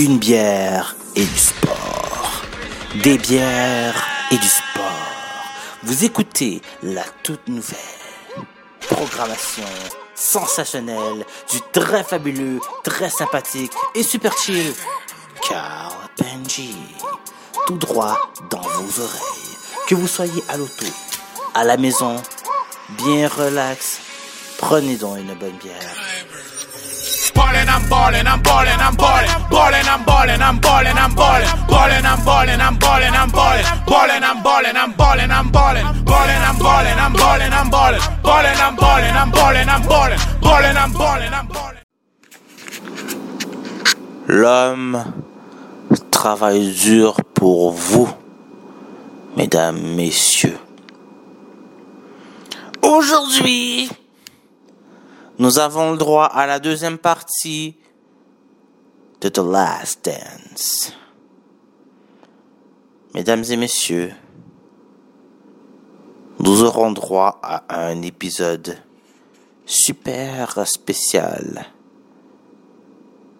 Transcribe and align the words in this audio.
Une 0.00 0.18
bière 0.18 0.94
et 1.16 1.24
du 1.24 1.38
sport. 1.38 2.42
Des 3.02 3.18
bières 3.18 4.06
et 4.30 4.36
du 4.36 4.46
sport. 4.46 4.84
Vous 5.82 6.04
écoutez 6.04 6.62
la 6.84 7.02
toute 7.24 7.48
nouvelle 7.48 7.76
programmation 8.78 9.64
sensationnelle 10.14 11.26
du 11.50 11.58
très 11.72 12.04
fabuleux, 12.04 12.60
très 12.84 13.10
sympathique 13.10 13.72
et 13.96 14.04
super 14.04 14.38
chill 14.38 14.72
Carl 15.48 15.92
Benji. 16.16 16.76
Tout 17.66 17.78
droit 17.78 18.20
dans 18.50 18.60
vos 18.60 19.02
oreilles. 19.02 19.56
Que 19.88 19.96
vous 19.96 20.06
soyez 20.06 20.44
à 20.48 20.58
l'auto, 20.58 20.86
à 21.54 21.64
la 21.64 21.76
maison, 21.76 22.22
bien 22.90 23.26
relax, 23.26 23.98
prenez 24.58 24.94
donc 24.94 25.18
une 25.18 25.34
bonne 25.34 25.56
bière. 25.56 26.17
L'homme 44.26 45.04
travaille 46.10 46.72
dur 46.72 47.16
pour 47.32 47.72
vous, 47.72 48.08
mesdames, 49.36 49.80
messieurs. 49.96 50.58
Aujourd'hui, 52.82 53.88
nous 55.38 55.58
avons 55.58 55.92
le 55.92 55.98
droit 55.98 56.24
à 56.24 56.46
la 56.46 56.58
deuxième 56.58 56.98
partie 56.98 57.76
de 59.20 59.28
The 59.28 59.38
Last 59.38 60.04
Dance. 60.04 60.92
Mesdames 63.14 63.44
et 63.48 63.56
messieurs, 63.56 64.12
nous 66.40 66.62
aurons 66.64 66.90
droit 66.90 67.38
à 67.42 67.86
un 67.88 68.02
épisode 68.02 68.78
super 69.64 70.66
spécial. 70.66 71.66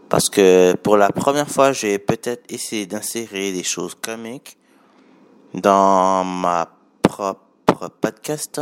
Parce 0.08 0.30
que 0.30 0.74
pour 0.77 0.96
la 0.96 1.10
première 1.10 1.48
fois, 1.48 1.72
j'ai 1.72 1.98
peut-être 1.98 2.52
essayé 2.52 2.86
d'insérer 2.86 3.52
des 3.52 3.62
choses 3.64 3.94
comiques 3.94 4.56
dans 5.52 6.24
ma 6.24 6.70
propre 7.02 7.88
podcast. 8.00 8.60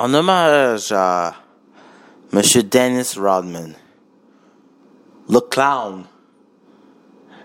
En 0.00 0.14
hommage 0.14 0.92
à 0.92 1.34
Monsieur 2.30 2.62
Dennis 2.62 3.14
Rodman, 3.16 3.74
le 5.28 5.40
clown, 5.40 6.04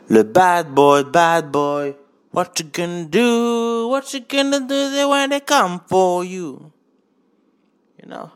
le 0.08 0.22
bad 0.22 0.72
boy, 0.72 1.04
bad 1.04 1.50
boy. 1.50 1.96
What 2.31 2.59
you 2.59 2.68
gonna 2.72 3.06
do? 3.06 3.88
What 3.90 4.14
you 4.14 4.20
gonna 4.30 4.59
do 4.59 5.09
when 5.09 5.31
they 5.31 5.40
come 5.40 5.80
for 5.90 6.24
you? 6.24 6.72
You 8.00 8.08
know? 8.08 8.30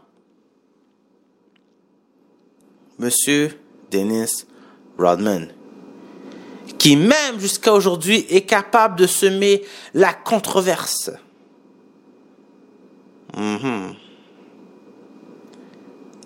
Monsieur 2.97 3.51
Dennis 3.91 4.47
Rodman, 4.97 5.49
qui 6.79 6.95
même 6.95 7.39
jusqu'à 7.39 7.71
aujourd'hui 7.71 8.25
est 8.29 8.47
capable 8.47 8.95
de 8.95 9.05
semer 9.05 9.63
la 9.93 10.15
controverse. 10.15 11.11
Mhm. 13.37 14.06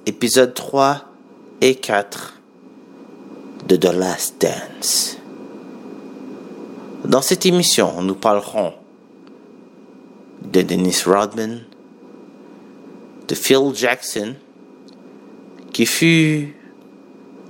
Épisode 0.07 0.55
3 0.55 1.05
et 1.61 1.75
4 1.75 2.33
de 3.67 3.75
The 3.75 3.93
Last 3.93 4.41
Dance. 4.41 5.17
Dans 7.05 7.21
cette 7.21 7.45
émission, 7.45 8.01
nous 8.01 8.15
parlerons 8.15 8.73
de 10.41 10.63
Dennis 10.63 11.03
Rodman, 11.05 11.61
de 13.27 13.35
Phil 13.35 13.75
Jackson, 13.75 14.33
qui 15.71 15.85
fut 15.85 16.55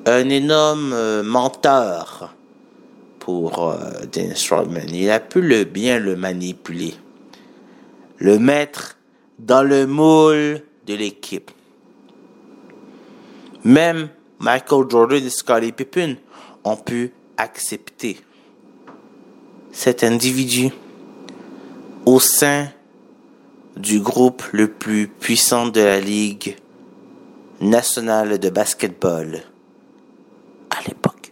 un 0.05 0.27
énorme 0.27 0.91
euh, 0.91 1.23
menteur 1.23 2.35
pour 3.19 3.69
euh, 3.69 3.77
Dennis 4.11 4.49
Rodman. 4.49 4.89
Il 4.93 5.09
a 5.09 5.21
pu 5.21 5.63
bien 5.63 5.99
le 5.99 6.17
manipuler, 6.17 6.95
le 8.17 8.39
mettre 8.39 8.97
dans 9.39 9.63
le 9.63 9.87
moule 9.87 10.63
de 10.85 10.95
l'équipe. 10.95 11.49
Même 13.63 14.09
Michael 14.39 14.85
Jordan 14.89 15.23
et 15.23 15.29
Scottie 15.29 15.71
Pippen 15.71 16.15
ont 16.63 16.77
pu 16.77 17.13
accepter 17.37 18.19
cet 19.71 20.03
individu 20.03 20.69
au 22.05 22.19
sein 22.19 22.67
du 23.77 23.99
groupe 23.99 24.43
le 24.51 24.67
plus 24.67 25.07
puissant 25.07 25.67
de 25.67 25.81
la 25.81 25.99
Ligue 25.99 26.57
nationale 27.61 28.39
de 28.39 28.49
basketball 28.49 29.43
à 30.69 30.81
l'époque. 30.87 31.31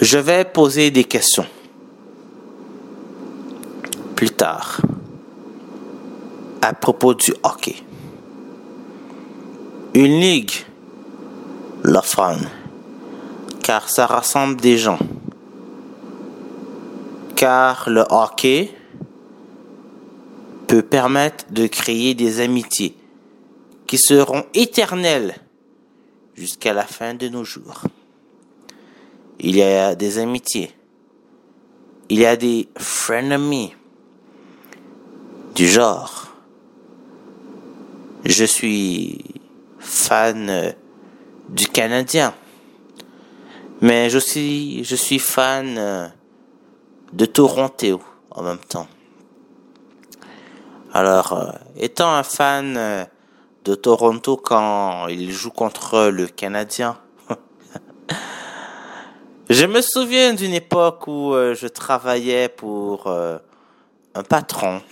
Je 0.00 0.18
vais 0.18 0.44
poser 0.46 0.90
des 0.90 1.04
questions 1.04 1.46
plus 4.16 4.30
tard 4.30 4.80
à 6.62 6.72
propos 6.72 7.14
du 7.14 7.32
hockey. 7.42 7.76
Une 9.92 10.20
ligue, 10.20 10.52
la 11.82 12.00
fun, 12.00 12.38
car 13.60 13.88
ça 13.88 14.06
rassemble 14.06 14.60
des 14.60 14.78
gens. 14.78 15.00
Car 17.34 17.90
le 17.90 18.04
hockey 18.08 18.70
peut 20.68 20.82
permettre 20.82 21.46
de 21.50 21.66
créer 21.66 22.14
des 22.14 22.38
amitiés 22.38 22.96
qui 23.88 23.98
seront 23.98 24.44
éternelles 24.54 25.34
jusqu'à 26.36 26.72
la 26.72 26.84
fin 26.84 27.14
de 27.14 27.28
nos 27.28 27.42
jours. 27.42 27.82
Il 29.40 29.56
y 29.56 29.62
a 29.64 29.96
des 29.96 30.18
amitiés. 30.18 30.70
Il 32.08 32.20
y 32.20 32.26
a 32.26 32.36
des 32.36 32.68
frenemies 32.78 33.74
du 35.56 35.66
genre. 35.66 36.28
Je 38.24 38.44
suis 38.44 39.39
fan 39.80 40.74
du 41.48 41.66
Canadien. 41.66 42.32
Mais 43.80 44.10
je 44.10 44.18
suis, 44.18 44.84
je 44.84 44.94
fan 45.18 46.12
de 47.12 47.26
Toronto 47.26 48.00
en 48.30 48.42
même 48.42 48.58
temps. 48.58 48.86
Alors, 50.92 51.32
euh, 51.32 51.52
étant 51.76 52.12
un 52.12 52.24
fan 52.24 52.76
euh, 52.76 53.04
de 53.64 53.76
Toronto 53.76 54.36
quand 54.36 55.06
il 55.06 55.30
joue 55.30 55.52
contre 55.52 56.08
le 56.08 56.26
Canadien, 56.26 56.98
je 59.50 59.66
me 59.66 59.80
souviens 59.80 60.34
d'une 60.34 60.52
époque 60.52 61.06
où 61.06 61.32
euh, 61.32 61.54
je 61.54 61.68
travaillais 61.68 62.48
pour 62.48 63.08
un 63.08 64.22
patron 64.28 64.82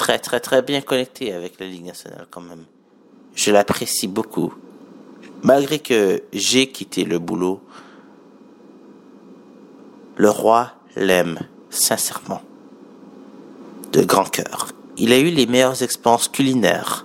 très 0.00 0.18
très 0.18 0.40
très 0.40 0.62
bien 0.62 0.80
connecté 0.80 1.34
avec 1.34 1.60
la 1.60 1.66
Ligue 1.66 1.84
nationale 1.84 2.26
quand 2.30 2.40
même. 2.40 2.64
Je 3.34 3.50
l'apprécie 3.52 4.08
beaucoup. 4.08 4.54
Malgré 5.42 5.78
que 5.78 6.22
j'ai 6.32 6.68
quitté 6.68 7.04
le 7.04 7.18
boulot, 7.18 7.60
le 10.16 10.30
roi 10.30 10.72
l'aime 10.96 11.40
sincèrement 11.68 12.40
de 13.92 14.02
grand 14.02 14.24
cœur. 14.24 14.68
Il 14.96 15.12
a 15.12 15.18
eu 15.18 15.28
les 15.28 15.46
meilleures 15.46 15.82
expériences 15.82 16.28
culinaires 16.28 17.04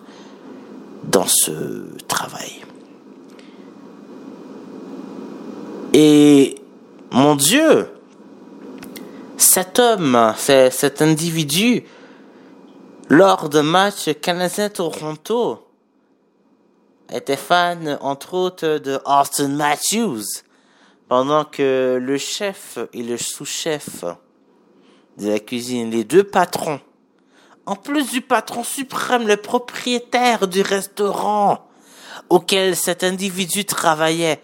dans 1.04 1.28
ce 1.28 1.52
travail. 2.08 2.54
Et 5.94 6.56
mon 7.12 7.36
Dieu, 7.36 7.90
cet 9.36 9.80
homme, 9.80 10.34
cet 10.38 11.02
individu, 11.02 11.84
lors 13.10 13.50
de 13.50 13.62
match 13.62 14.10
Canadien-Toronto, 14.22 15.68
était 17.12 17.38
fan 17.38 17.98
entre 18.02 18.34
autres 18.34 18.80
de 18.80 19.00
Austin 19.06 19.50
Matthews, 19.50 20.24
pendant 21.08 21.46
que 21.46 22.00
le 22.02 22.18
chef 22.18 22.80
et 22.94 23.04
le 23.04 23.18
sous-chef 23.18 24.04
de 25.18 25.30
la 25.30 25.40
cuisine, 25.40 25.92
les 25.92 26.04
deux 26.04 26.24
patrons. 26.24 26.82
En 27.68 27.76
plus 27.76 28.12
du 28.12 28.22
patron 28.22 28.64
suprême, 28.64 29.28
le 29.28 29.38
propriétaire 29.38 30.48
du 30.48 30.62
restaurant 30.62 31.68
auquel 32.30 32.76
cet 32.76 33.04
individu 33.04 33.66
travaillait, 33.66 34.42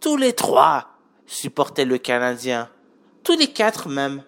tous 0.00 0.16
les 0.16 0.32
trois 0.32 0.88
supportaient 1.26 1.84
le 1.84 1.98
Canadien. 1.98 2.68
Tous 3.22 3.36
les 3.36 3.48
quatre 3.48 3.88
même. 3.88 4.22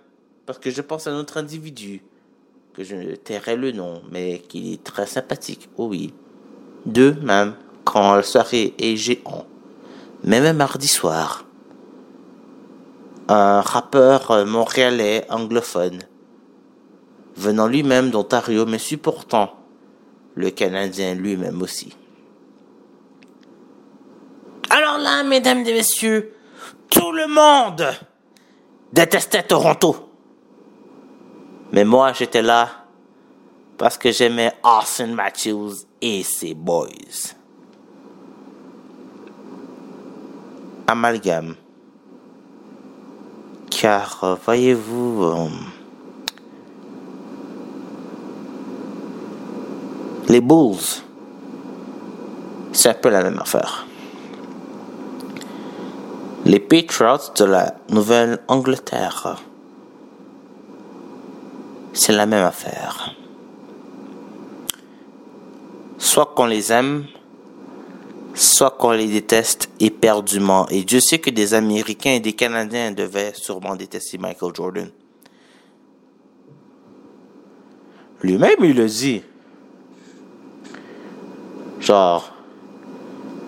Parce 0.46 0.58
que 0.58 0.70
je 0.70 0.80
pense 0.80 1.06
à 1.06 1.12
notre 1.12 1.36
individu, 1.36 2.02
que 2.78 2.84
je 2.84 3.16
tairai 3.16 3.56
le 3.56 3.72
nom, 3.72 4.02
mais 4.12 4.38
qui 4.38 4.74
est 4.74 4.84
très 4.84 5.06
sympathique. 5.06 5.68
Oh 5.76 5.86
oui. 5.86 6.14
deux 6.86 7.12
même, 7.22 7.54
quand 7.82 8.14
le 8.14 8.22
soirée 8.22 8.72
est 8.78 8.94
géant. 8.94 9.46
Même 10.22 10.56
mardi 10.56 10.86
soir, 10.86 11.44
un 13.26 13.60
rappeur 13.62 14.46
montréalais 14.46 15.26
anglophone, 15.28 15.98
venant 17.36 17.66
lui-même 17.66 18.10
d'Ontario, 18.10 18.64
mais 18.64 18.78
supportant 18.78 19.56
le 20.36 20.50
Canadien 20.50 21.16
lui-même 21.16 21.60
aussi. 21.60 21.96
Alors 24.70 24.98
là, 24.98 25.24
mesdames 25.24 25.66
et 25.66 25.74
messieurs, 25.74 26.32
tout 26.90 27.10
le 27.10 27.26
monde 27.26 27.88
détestait 28.92 29.42
Toronto. 29.42 30.07
Mais 31.72 31.84
moi, 31.84 32.12
j'étais 32.12 32.42
là 32.42 32.68
parce 33.76 33.96
que 33.96 34.10
j'aimais 34.10 34.52
Austin 34.64 35.08
Matthews 35.08 35.74
et 36.00 36.22
ses 36.22 36.54
boys. 36.54 36.88
Amalgame. 40.86 41.54
Car, 43.70 44.38
voyez-vous, 44.44 45.24
euh, 45.24 45.48
les 50.28 50.40
Bulls, 50.40 51.02
c'est 52.72 52.88
un 52.88 52.94
peu 52.94 53.10
la 53.10 53.22
même 53.22 53.38
affaire. 53.38 53.86
Les 56.44 56.58
Patriots 56.58 57.32
de 57.36 57.44
la 57.44 57.74
Nouvelle-Angleterre, 57.90 59.36
c'est 61.98 62.12
la 62.12 62.26
même 62.26 62.44
affaire. 62.44 63.12
Soit 65.98 66.26
qu'on 66.26 66.46
les 66.46 66.72
aime, 66.72 67.06
soit 68.34 68.70
qu'on 68.70 68.92
les 68.92 69.08
déteste 69.08 69.68
éperdument. 69.80 70.68
Et 70.68 70.84
Dieu 70.84 71.00
sait 71.00 71.18
que 71.18 71.30
des 71.30 71.54
Américains 71.54 72.12
et 72.12 72.20
des 72.20 72.34
Canadiens 72.34 72.92
devaient 72.92 73.32
sûrement 73.34 73.74
détester 73.74 74.16
Michael 74.16 74.52
Jordan. 74.54 74.90
Lui-même, 78.22 78.62
il 78.62 78.76
le 78.76 78.86
dit. 78.86 79.22
Genre, 81.80 82.32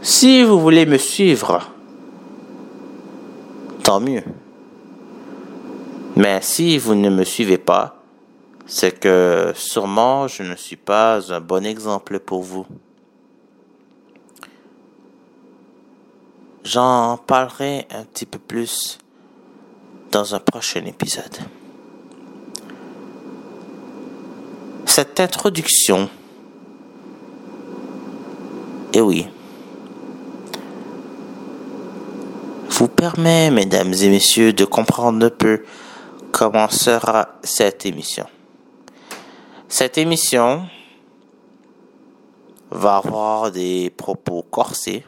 si 0.02 0.42
vous 0.42 0.58
voulez 0.58 0.86
me 0.86 0.98
suivre, 0.98 1.70
tant 3.84 4.00
mieux. 4.00 4.24
Mais 6.16 6.40
si 6.42 6.78
vous 6.78 6.96
ne 6.96 7.10
me 7.10 7.22
suivez 7.22 7.58
pas, 7.58 7.99
c'est 8.70 9.00
que 9.00 9.52
sûrement 9.56 10.28
je 10.28 10.44
ne 10.44 10.54
suis 10.54 10.76
pas 10.76 11.32
un 11.32 11.40
bon 11.40 11.66
exemple 11.66 12.20
pour 12.20 12.42
vous. 12.42 12.64
J'en 16.62 17.16
parlerai 17.16 17.88
un 17.90 18.04
petit 18.04 18.26
peu 18.26 18.38
plus 18.38 18.98
dans 20.12 20.36
un 20.36 20.38
prochain 20.38 20.84
épisode. 20.84 21.36
Cette 24.86 25.18
introduction, 25.18 26.08
et 28.92 29.00
oui, 29.00 29.26
vous 32.68 32.88
permet, 32.88 33.50
mesdames 33.50 33.94
et 33.94 34.08
messieurs, 34.08 34.52
de 34.52 34.64
comprendre 34.64 35.26
un 35.26 35.30
peu 35.30 35.64
comment 36.30 36.68
sera 36.68 37.30
cette 37.42 37.84
émission. 37.84 38.26
Cette 39.72 39.98
émission 39.98 40.66
va 42.72 42.96
avoir 42.96 43.52
des 43.52 43.90
propos 43.90 44.42
corsés, 44.42 45.04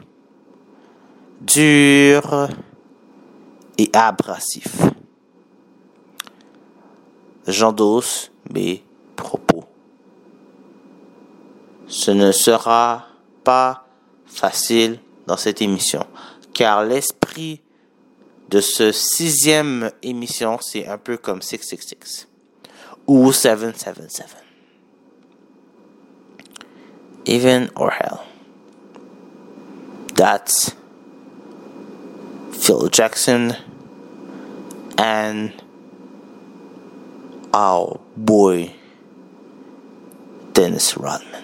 durs 1.41 2.47
et 3.77 3.89
abrasifs. 3.91 4.83
J'endosse 7.45 8.31
mes 8.53 8.85
propos. 9.17 9.65
Ce 11.87 12.11
ne 12.11 12.31
sera 12.31 13.07
pas 13.43 13.85
facile 14.25 14.97
dans 15.27 15.37
cette 15.37 15.61
émission, 15.61 16.05
car 16.53 16.85
l'esprit 16.85 17.59
de 18.49 18.61
ce 18.61 18.93
sixième 18.93 19.91
émission, 20.03 20.57
c'est 20.61 20.87
un 20.87 20.97
peu 20.97 21.17
comme 21.17 21.41
666 21.41 22.29
ou 23.07 23.33
777 23.33 24.42
even 27.25 27.69
or 27.75 27.91
hell. 27.91 28.25
That's 30.13 30.73
Phil 32.51 32.87
Jackson 32.89 33.55
and 34.97 35.61
our 37.53 37.99
boy 38.15 38.73
Dennis 40.53 40.95
Rodman. 40.97 41.42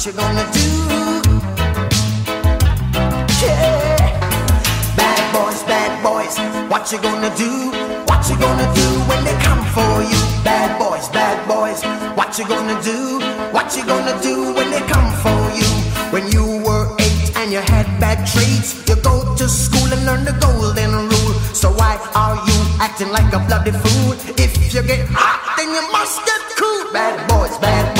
What 0.00 0.06
you 0.06 0.12
gonna 0.14 0.48
do? 0.54 0.68
Yeah. 3.44 4.96
Bad 4.96 5.22
boys, 5.34 5.62
bad 5.64 5.92
boys, 6.02 6.38
what 6.70 6.90
you 6.90 6.98
gonna 7.02 7.28
do? 7.36 7.68
What 8.08 8.24
you 8.30 8.36
gonna 8.40 8.72
do 8.72 8.88
when 9.10 9.24
they 9.24 9.36
come 9.44 9.62
for 9.76 10.00
you? 10.00 10.20
Bad 10.42 10.78
boys, 10.80 11.06
bad 11.10 11.36
boys. 11.46 11.84
What 12.16 12.38
you 12.38 12.48
gonna 12.48 12.80
do? 12.82 13.20
What 13.52 13.76
you 13.76 13.84
gonna 13.84 14.16
do 14.22 14.54
when 14.54 14.70
they 14.70 14.80
come 14.88 15.12
for 15.20 15.38
you? 15.52 15.68
When 16.08 16.32
you 16.32 16.64
were 16.64 16.96
eight 16.98 17.36
and 17.36 17.52
you 17.52 17.60
had 17.60 17.84
bad 18.00 18.26
traits, 18.26 18.88
you 18.88 18.96
go 19.02 19.36
to 19.36 19.48
school 19.50 19.92
and 19.92 20.06
learn 20.06 20.24
the 20.24 20.32
golden 20.40 20.92
rule. 21.12 21.34
So 21.52 21.72
why 21.72 22.00
are 22.14 22.36
you 22.48 22.58
acting 22.80 23.10
like 23.10 23.30
a 23.34 23.40
bloody 23.40 23.72
fool? 23.72 24.12
If 24.40 24.72
you 24.72 24.80
get 24.80 25.06
hot, 25.12 25.58
then 25.58 25.68
you 25.68 25.84
must 25.92 26.24
get 26.24 26.40
cool. 26.56 26.90
Bad 26.90 27.28
boys, 27.28 27.58
bad 27.58 27.84
boys. 27.96 27.99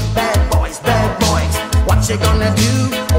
You 2.11 2.17
gonna 2.17 2.53
do? 2.55 2.71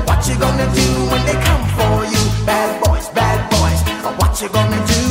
What 0.05 0.29
you 0.29 0.37
gonna 0.37 0.69
do 0.75 0.87
when 1.09 1.25
they 1.25 1.39
come 1.49 1.65
for 1.77 2.05
you? 2.05 2.23
Bad 2.45 2.85
boys, 2.85 3.09
bad 3.11 3.41
boys. 3.49 3.81
What 4.21 4.41
you 4.43 4.49
gonna 4.51 4.81
do? 4.93 5.03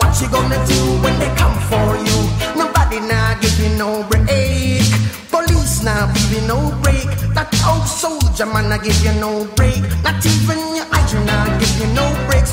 What 0.00 0.18
you 0.22 0.28
gonna 0.30 0.56
do 0.64 0.80
when 1.04 1.18
they 1.20 1.28
come 1.36 1.56
for 1.68 1.88
you? 2.08 2.18
Nobody 2.56 2.98
now 3.00 3.38
give 3.40 3.58
you 3.60 3.76
no 3.76 4.02
break. 4.08 4.88
Police 5.28 5.82
now 5.84 6.10
give 6.14 6.32
you 6.32 6.48
no 6.48 6.72
break. 6.82 7.08
That 7.36 7.52
old 7.68 7.86
soldier 7.86 8.46
man 8.46 8.72
I 8.72 8.78
give 8.78 9.04
you 9.04 9.12
no 9.20 9.44
break. 9.54 9.82
Not 10.02 10.24
even 10.24 10.58
your 10.74 10.86
eyes 10.96 11.12
now 11.12 11.44
give 11.60 11.76
you 11.80 11.88
no 11.92 12.06
breaks. 12.28 12.52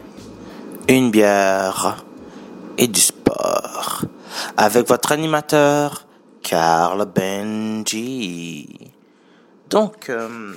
bière 1.11 2.03
et 2.77 2.87
du 2.87 2.99
sport 2.99 4.01
avec 4.57 4.87
votre 4.87 5.11
animateur 5.11 6.07
Carl 6.41 7.05
Benji. 7.05 8.91
Donc, 9.69 10.09
euh, 10.09 10.53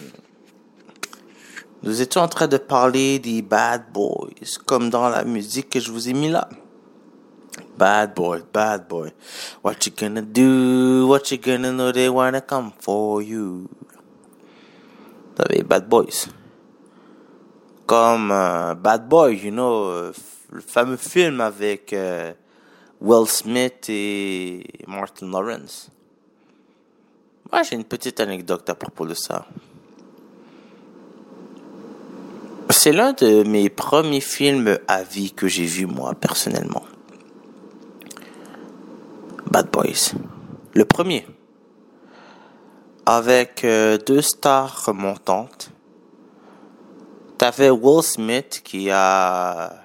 nous 1.83 2.01
étions 2.01 2.23
en 2.23 2.29
train 2.29 2.47
de 2.47 2.57
parler 2.57 3.19
des 3.19 3.43
bad 3.43 3.93
boys, 3.93 4.31
comme 4.65 4.91
dans 4.91 5.09
la 5.09 5.25
musique 5.25 5.71
que 5.71 5.81
je 5.81 5.91
vous 5.91 6.09
ai 6.09 6.15
mis 6.15 6.31
là. 6.31 6.49
Bad 7.77 8.15
boy, 8.15 8.43
bad 8.53 8.89
boy. 8.89 9.11
What 9.63 9.75
you 9.85 9.93
gonna 9.99 10.23
do? 10.23 11.07
What 11.09 11.31
you 11.31 11.39
gonna 11.39 11.71
know? 11.73 11.93
They 11.93 12.09
wanna 12.09 12.41
come 12.41 12.71
for 12.81 13.21
you. 13.23 13.69
Vous 15.37 15.43
savez, 15.43 15.63
bad 15.65 15.89
boys 15.89 16.29
comme 17.87 18.31
euh, 18.33 18.75
Bad 18.75 19.09
Boy, 19.09 19.37
you 19.37 19.51
know, 19.51 19.85
euh, 19.85 20.13
le 20.55 20.61
fameux 20.61 20.97
film 20.97 21.41
avec 21.41 21.93
euh, 21.93 22.33
Will 23.01 23.27
Smith 23.27 23.87
et 23.89 24.65
Martin 24.87 25.29
Lawrence. 25.29 25.91
Moi, 27.51 27.65
j'ai 27.65 27.75
une 27.75 27.85
petite 27.85 28.21
anecdote 28.21 28.71
à 28.71 28.77
propos 28.77 29.05
de 29.05 29.15
ça. 29.15 29.47
C'est 32.71 32.93
l'un 32.93 33.13
de 33.15 33.43
mes 33.43 33.69
premiers 33.69 34.21
films 34.21 34.79
à 34.87 35.03
vie 35.03 35.33
que 35.33 35.49
j'ai 35.49 35.67
vu 35.67 35.87
moi 35.87 36.15
personnellement. 36.15 36.85
Bad 39.51 39.71
Boys. 39.73 40.15
Le 40.73 40.85
premier. 40.85 41.27
Avec 43.07 43.65
euh, 43.65 43.99
deux 43.99 44.23
stars 44.23 44.85
remontantes. 44.87 45.71
T'avais 47.39 47.71
Will 47.71 48.05
Smith 48.05 48.63
qui 48.65 48.89
a 48.91 49.84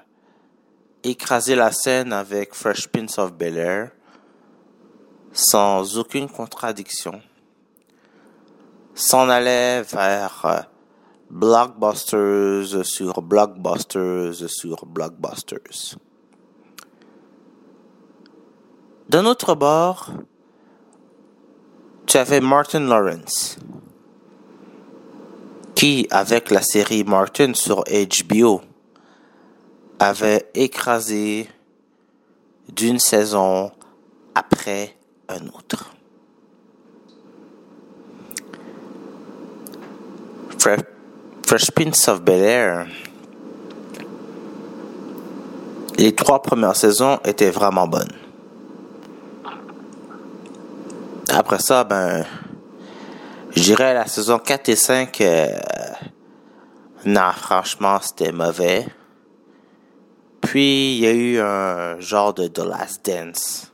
écrasé 1.04 1.54
la 1.54 1.72
scène 1.72 2.12
avec 2.12 2.54
Fresh 2.54 2.88
Prince 2.88 3.18
of 3.18 3.32
Bel 3.32 3.56
Air 3.56 3.90
sans 5.32 5.98
aucune 5.98 6.28
contradiction. 6.28 7.20
S'en 8.94 9.28
allait 9.28 9.82
vers 9.82 10.42
euh, 10.44 10.60
blockbusters 11.30 12.84
sur 12.84 13.22
blockbusters 13.22 14.48
sur 14.48 14.84
blockbusters. 14.84 15.96
D'un 19.08 19.26
autre 19.26 19.54
bord, 19.54 20.10
tu 22.06 22.16
avais 22.16 22.40
Martin 22.40 22.80
Lawrence 22.80 23.56
qui, 25.80 26.06
avec 26.10 26.50
la 26.50 26.60
série 26.60 27.04
Martin 27.04 27.54
sur 27.54 27.84
HBO, 27.84 28.60
avait 30.00 30.48
écrasé 30.54 31.46
d'une 32.72 32.98
saison 32.98 33.70
après 34.34 34.96
un 35.28 35.46
autre. 35.48 35.92
Fre- 40.58 40.84
Fresh 41.46 41.70
Prince 41.72 42.08
of 42.08 42.22
Bel 42.22 42.42
Air, 42.42 42.86
les 45.98 46.14
trois 46.14 46.40
premières 46.40 46.76
saisons 46.76 47.18
étaient 47.24 47.50
vraiment 47.50 47.86
bonnes. 47.86 48.12
Après 51.28 51.58
ça, 51.58 51.84
ben, 51.84 52.24
je 53.54 53.62
dirais 53.62 53.92
la 53.94 54.06
saison 54.06 54.38
4 54.38 54.68
et 54.70 54.76
5, 54.76 55.20
euh, 55.20 55.46
non, 57.04 57.30
franchement, 57.36 57.98
c'était 58.00 58.32
mauvais. 58.32 58.86
Puis, 60.40 60.96
il 60.96 61.00
y 61.00 61.06
a 61.06 61.12
eu 61.12 61.38
un 61.38 62.00
genre 62.00 62.34
de 62.34 62.46
The 62.48 62.58
Last 62.58 63.06
Dance 63.06 63.72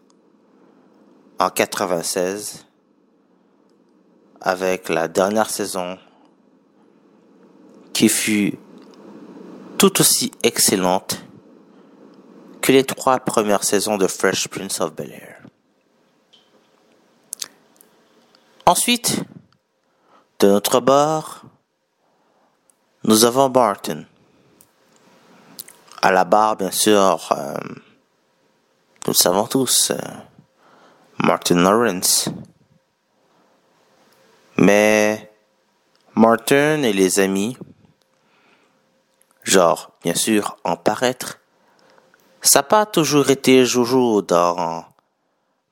en 1.38 1.50
96 1.50 2.66
avec 4.40 4.88
la 4.88 5.08
dernière 5.08 5.50
saison 5.50 5.98
qui 7.92 8.08
fut 8.08 8.58
tout 9.78 10.00
aussi 10.00 10.30
excellente 10.42 11.22
que 12.60 12.72
les 12.72 12.84
trois 12.84 13.20
premières 13.20 13.64
saisons 13.64 13.96
de 13.96 14.06
Fresh 14.06 14.48
Prince 14.48 14.80
of 14.80 14.94
Bel 14.94 15.12
Air. 15.12 15.42
Ensuite, 18.66 19.22
de 20.40 20.48
notre 20.48 20.80
bord, 20.80 21.42
nous 23.04 23.24
avons 23.24 23.48
Barton. 23.48 24.04
À 26.06 26.12
la 26.12 26.24
barre, 26.24 26.54
bien 26.54 26.70
sûr, 26.70 27.32
euh, 27.32 27.56
nous 27.64 29.08
le 29.08 29.12
savons 29.12 29.48
tous, 29.48 29.90
euh, 29.90 29.96
Martin 31.18 31.56
Lawrence. 31.56 32.28
Mais 34.56 35.32
Martin 36.14 36.84
et 36.84 36.92
les 36.92 37.18
amis, 37.18 37.58
genre, 39.42 39.90
bien 40.04 40.14
sûr, 40.14 40.56
en 40.62 40.76
paraître, 40.76 41.40
ça 42.40 42.60
n'a 42.60 42.62
pas 42.62 42.86
toujours 42.86 43.28
été 43.30 43.64
Jojo 43.64 44.22
dans 44.22 44.84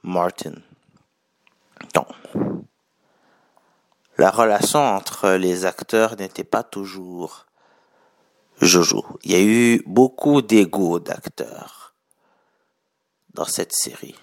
Martin. 0.02 0.54
Non. 1.94 2.06
La 4.18 4.32
relation 4.32 4.80
entre 4.80 5.30
les 5.30 5.64
acteurs 5.64 6.16
n'était 6.16 6.42
pas 6.42 6.64
toujours 6.64 7.46
Jojo. 8.60 9.04
Il 9.24 9.32
y 9.32 9.34
a 9.34 9.42
eu 9.42 9.82
beaucoup 9.86 10.42
d'ego 10.42 11.00
d'acteurs 11.00 11.94
dans 13.34 13.44
cette 13.44 13.72
série. 13.72 14.14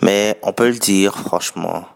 Mais 0.00 0.38
on 0.42 0.52
peut 0.52 0.68
le 0.68 0.78
dire 0.78 1.16
franchement, 1.16 1.86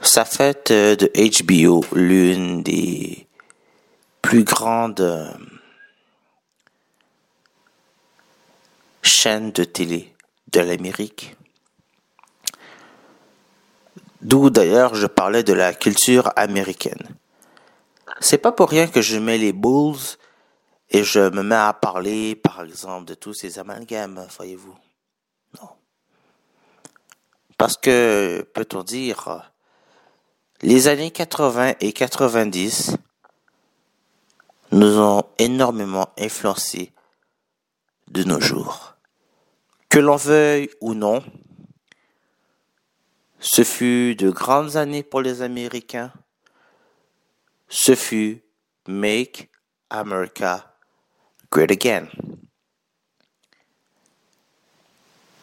ça 0.00 0.24
fait 0.24 0.70
euh, 0.70 0.96
de 0.96 1.10
HBO 1.14 1.84
l'une 1.94 2.62
des 2.62 3.26
plus 4.20 4.44
grandes 4.44 5.00
euh, 5.00 5.32
chaînes 9.02 9.52
de 9.52 9.64
télé 9.64 10.14
de 10.52 10.60
l'Amérique. 10.60 11.36
D'où 14.20 14.50
d'ailleurs 14.50 14.94
je 14.94 15.06
parlais 15.06 15.42
de 15.42 15.52
la 15.52 15.72
culture 15.72 16.30
américaine. 16.36 17.16
C'est 18.20 18.38
pas 18.38 18.52
pour 18.52 18.70
rien 18.70 18.86
que 18.86 19.00
je 19.00 19.18
mets 19.18 19.38
les 19.38 19.52
Bulls 19.52 20.16
et 20.90 21.04
je 21.04 21.20
me 21.20 21.42
mets 21.42 21.54
à 21.54 21.72
parler, 21.72 22.36
par 22.36 22.62
exemple, 22.62 23.06
de 23.06 23.14
tous 23.14 23.34
ces 23.34 23.58
amalgames, 23.58 24.26
voyez-vous. 24.36 24.76
Non. 25.60 25.68
Parce 27.56 27.76
que, 27.76 28.46
peut-on 28.54 28.82
dire, 28.82 29.52
les 30.62 30.88
années 30.88 31.10
80 31.10 31.74
et 31.80 31.92
90 31.92 32.96
nous 34.72 34.98
ont 34.98 35.24
énormément 35.38 36.08
influencés 36.18 36.92
de 38.08 38.24
nos 38.24 38.40
jours. 38.40 38.96
Que 39.88 39.98
l'on 39.98 40.16
veuille 40.16 40.70
ou 40.80 40.94
non, 40.94 41.22
ce 43.38 43.62
fut 43.62 44.16
de 44.16 44.30
grandes 44.30 44.76
années 44.76 45.02
pour 45.02 45.20
les 45.20 45.42
Américains. 45.42 46.12
Ce 47.68 47.94
fut 47.94 48.42
Make 48.86 49.50
America 49.90 50.76
Great 51.50 51.70
Again. 51.70 52.08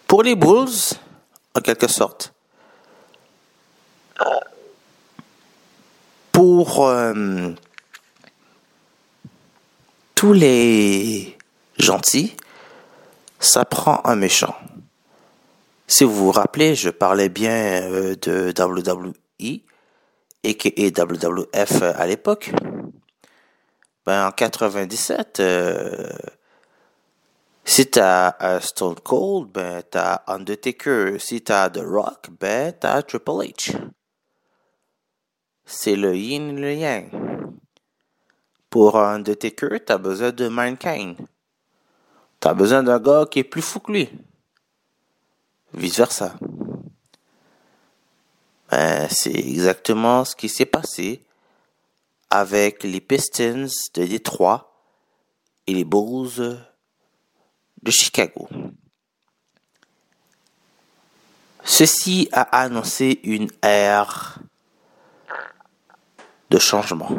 Pour 0.08 0.24
les 0.24 0.36
Bulls, 0.36 0.98
en 1.56 1.62
quelque 1.62 1.88
sorte. 1.88 2.34
Pour 6.32 6.88
euh, 6.88 7.52
tous 10.16 10.34
les 10.34 11.38
gentils, 11.78 12.36
ça 13.40 13.66
prend 13.66 14.02
un 14.06 14.16
méchant. 14.16 14.56
Si 15.88 16.04
vous 16.04 16.14
vous 16.14 16.32
rappelez, 16.32 16.76
je 16.76 16.90
parlais 16.90 17.30
bien 17.30 17.82
euh, 17.84 18.16
de 18.16 18.54
WWE 18.58 19.62
et 20.44 20.92
WWF 20.92 21.82
à 21.82 22.08
l'époque? 22.08 22.52
Ben, 24.06 24.28
en 24.28 24.32
97, 24.32 25.40
euh, 25.40 26.10
si 27.64 27.86
t'as 27.86 28.36
un 28.40 28.60
Stone 28.60 29.00
Cold, 29.04 29.52
ben 29.52 29.84
t'as 29.90 30.24
Undertaker. 30.28 31.20
Si 31.20 31.42
t'as 31.42 31.70
The 31.70 31.82
Rock, 31.86 32.30
ben 32.40 32.74
t'as 32.74 33.04
Triple 33.04 33.32
H. 33.32 33.78
C'est 35.66 35.96
le 35.96 36.16
yin 36.16 36.58
et 36.58 36.62
le 36.62 36.74
yang. 36.74 37.10
Pour 38.70 38.98
Undertaker, 38.98 39.80
t'as 39.86 39.98
besoin 39.98 40.32
de 40.32 40.48
Mankind. 40.48 41.16
T'as 42.40 42.54
besoin 42.56 42.82
d'un 42.82 43.00
gars 43.00 43.26
qui 43.30 43.40
est 43.40 43.44
plus 43.44 43.62
fou 43.62 43.80
que 43.80 43.92
lui. 43.92 44.10
Vice 45.74 45.98
versa. 45.98 46.34
Ben, 48.72 49.10
c'est 49.10 49.36
exactement 49.36 50.24
ce 50.24 50.34
qui 50.34 50.48
s'est 50.48 50.66
passé 50.66 51.26
avec 52.30 52.84
les 52.84 53.02
Pistons 53.02 53.68
de 53.94 54.06
Détroit 54.06 54.74
et 55.68 55.74
les 55.74 55.84
Bulls 55.84 56.58
de 57.84 57.92
Chicago. 57.92 58.48
Ceci 61.66 62.30
a 62.32 62.44
annoncé 62.62 63.20
une 63.24 63.50
ère 63.62 64.40
de 66.50 66.58
changement. 66.58 67.10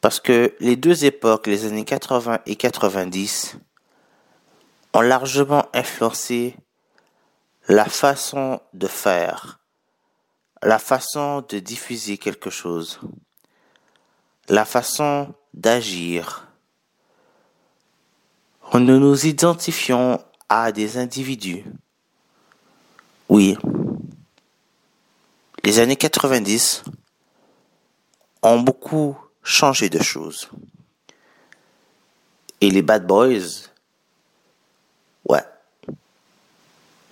Parce 0.00 0.20
que 0.20 0.54
les 0.60 0.76
deux 0.76 1.04
époques, 1.04 1.48
les 1.48 1.64
années 1.64 1.84
80 1.84 2.40
et 2.46 2.54
90, 2.54 3.56
ont 4.92 5.00
largement 5.00 5.66
influencé 5.74 6.54
la 7.68 7.86
façon 7.86 8.60
de 8.72 8.86
faire, 8.86 9.60
la 10.62 10.78
façon 10.78 11.44
de 11.48 11.58
diffuser 11.58 12.18
quelque 12.18 12.50
chose, 12.50 13.00
la 14.48 14.64
façon 14.64 15.34
d'agir. 15.54 16.48
Nous 18.74 18.98
nous 18.98 19.26
identifions 19.26 20.22
à 20.48 20.72
des 20.72 20.98
individus. 20.98 21.64
Oui. 23.28 23.56
Les 25.62 25.78
années 25.78 25.96
90 25.96 26.82
ont 28.42 28.60
beaucoup 28.60 29.16
changé 29.42 29.88
de 29.88 30.02
choses. 30.02 30.50
Et 32.60 32.70
les 32.70 32.82
Bad 32.82 33.06
Boys, 33.06 33.68
ouais, 35.28 35.44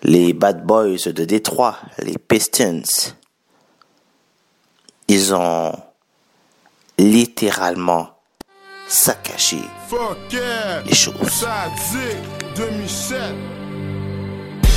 les 0.03 0.33
Bad 0.33 0.65
Boys 0.65 1.07
de 1.07 1.25
Détroit, 1.25 1.77
les 1.99 2.19
Pistons, 2.19 2.83
ils 5.09 5.35
ont 5.35 5.73
littéralement 6.99 8.09
saccagé 8.89 9.61
les 10.87 10.95
choses. 10.95 11.47